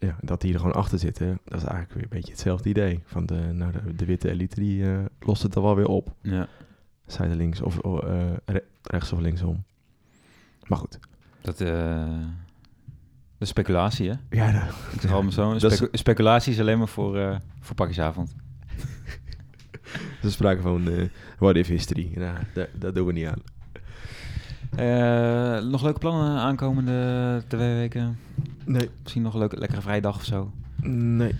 ja, 0.00 0.16
dat 0.20 0.40
die 0.40 0.52
er 0.52 0.58
gewoon 0.58 0.74
achter 0.74 0.98
zitten, 0.98 1.38
dat 1.44 1.58
is 1.58 1.64
eigenlijk 1.64 1.92
weer 1.94 2.02
een 2.02 2.08
beetje 2.08 2.30
hetzelfde 2.32 2.68
idee. 2.68 3.00
Van 3.04 3.26
de, 3.26 3.34
nou, 3.34 3.72
de, 3.72 3.94
de 3.94 4.04
witte 4.04 4.30
elite 4.30 4.60
die 4.60 4.92
eh, 4.92 4.98
lost 5.20 5.42
het 5.42 5.54
er 5.54 5.62
wel 5.62 5.76
weer 5.76 5.86
op. 5.88 6.14
ja. 6.22 6.48
Zijdelings 7.06 7.60
of 7.60 7.78
of, 7.78 8.00
eh, 8.02 8.30
re- 8.44 8.64
rechts 8.82 9.12
of 9.12 9.18
linksom. 9.20 9.64
Maar 10.66 10.78
goed. 10.78 10.98
Dat, 11.40 11.60
eh 11.60 12.18
de 13.38 13.44
speculatie, 13.46 14.08
hè? 14.10 14.14
Ja, 14.30 14.50
de- 14.52 14.72
Ik 14.94 15.00
zeg 15.00 15.12
allemaal 15.12 15.32
zo. 15.32 15.58
Dat 15.58 15.72
is- 15.72 15.82
speculatie 15.92 16.52
is 16.52 16.60
alleen 16.60 16.78
maar 16.78 16.88
voor, 16.88 17.40
voor 17.60 17.74
pakjesavond. 17.74 18.34
er 20.20 20.26
is 20.26 20.32
sprake 20.32 20.60
van 20.60 21.08
what 21.38 21.56
if 21.56 21.66
history. 21.66 22.10
Nou, 22.14 22.38
daar, 22.54 22.68
dat 22.74 22.94
doen 22.94 23.06
we 23.06 23.12
niet 23.12 23.26
aan. 23.26 23.42
Eh, 24.76 25.60
nog 25.70 25.82
leuke 25.82 25.98
plannen 25.98 26.38
aankomende 26.38 27.42
twee 27.48 27.74
weken? 27.74 28.18
Nee. 28.64 28.88
Misschien 29.02 29.22
nog 29.22 29.32
een 29.32 29.38
leuke, 29.38 29.56
lekkere 29.58 29.80
vrijdag 29.80 30.16
of 30.16 30.24
zo? 30.24 30.52
Nee. 30.82 31.34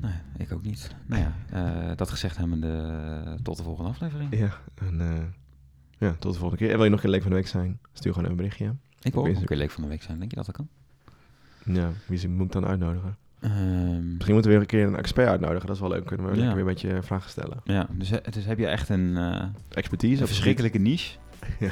Nee, 0.00 0.12
ik 0.36 0.52
ook 0.52 0.62
niet. 0.62 0.94
Nou 1.06 1.22
ja, 1.22 1.32
eh, 1.50 1.96
dat 1.96 2.10
gezegd 2.10 2.36
hebbende, 2.36 3.38
tot 3.42 3.56
de 3.56 3.62
volgende 3.62 3.90
aflevering. 3.90 4.36
Ja, 4.38 4.50
en 4.74 5.00
eh, 5.00 5.22
ja, 5.98 6.14
tot 6.18 6.32
de 6.32 6.38
volgende 6.38 6.56
keer. 6.56 6.70
En 6.70 6.76
wil 6.76 6.84
je 6.84 6.90
nog 6.90 7.02
een 7.02 7.10
leek 7.10 7.22
van 7.22 7.30
de 7.30 7.36
week 7.36 7.46
zijn? 7.46 7.78
Stuur 7.92 8.12
gewoon 8.14 8.30
een 8.30 8.36
berichtje. 8.36 8.74
Ik 9.02 9.12
wil 9.12 9.22
ook 9.26 9.28
een 9.36 9.44
keer 9.44 9.56
leuk 9.56 9.70
van 9.70 9.82
de 9.82 9.88
week 9.88 10.02
zijn. 10.02 10.18
Denk 10.18 10.30
je 10.30 10.36
dat 10.36 10.46
dat 10.46 10.54
kan? 10.56 10.68
Ja, 11.74 11.90
wie 12.06 12.28
moet 12.28 12.46
ik 12.46 12.52
dan 12.52 12.66
uitnodigen? 12.66 13.16
Ehm, 13.40 14.12
Misschien 14.14 14.34
moeten 14.34 14.42
we 14.42 14.48
weer 14.48 14.60
een 14.60 14.66
keer 14.66 14.86
een 14.86 14.96
expert 14.96 15.28
uitnodigen. 15.28 15.66
Dat 15.66 15.74
is 15.76 15.80
wel 15.82 15.90
leuk. 15.90 16.04
Kunnen 16.06 16.26
we 16.26 16.32
Ja. 16.32 16.38
lekker 16.38 16.56
weer 16.56 16.66
een 16.66 16.72
beetje 16.74 17.02
vragen 17.02 17.30
stellen. 17.30 17.60
ja, 17.64 17.86
dus, 17.90 18.10
dus 18.30 18.44
heb 18.44 18.58
je 18.58 18.66
echt 18.66 18.88
een, 18.88 19.16
eh, 19.16 19.44
Expertise 19.68 20.20
een 20.20 20.26
verschrikkelijke 20.26 20.78
niche? 20.78 21.16
Ja. 21.60 21.70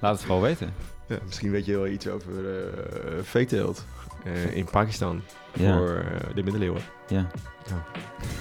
Laat 0.00 0.12
het 0.12 0.20
vooral 0.20 0.40
weten. 0.42 0.72
Ja, 1.06 1.16
misschien 1.26 1.50
weet 1.50 1.64
je 1.66 1.72
wel 1.72 1.86
iets 1.86 2.08
over 2.08 2.32
eh 2.58 3.22
veeteelt 3.22 3.84
eh, 4.24 4.56
in 4.56 4.64
Pakistan 4.70 5.22
Ja. 5.52 5.76
voor 5.76 5.88
eh, 5.96 6.34
de 6.34 6.42
middeleeuwen. 6.42 6.82
Ja. 7.08 7.26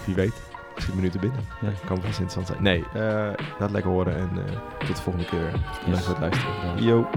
Wie 0.05 0.16
weet. 0.16 0.34
Misschien 0.76 0.95
minuten 0.95 1.20
binnen. 1.20 1.39
Ja. 1.62 1.70
Kan 1.86 1.95
best 1.95 2.20
interessant 2.20 2.47
zijn. 2.47 2.64
Nee, 2.64 2.84
laat 2.93 3.38
het 3.60 3.72
lekker 3.72 3.91
horen 3.91 4.16
en 4.16 4.30
tot 4.80 4.95
de 4.95 5.01
volgende 5.01 5.28
keer. 5.28 5.51
Bedankt 5.86 6.05
voor 6.05 6.14
het 6.16 6.22
luisteren. 6.24 6.84
Yo. 6.84 7.10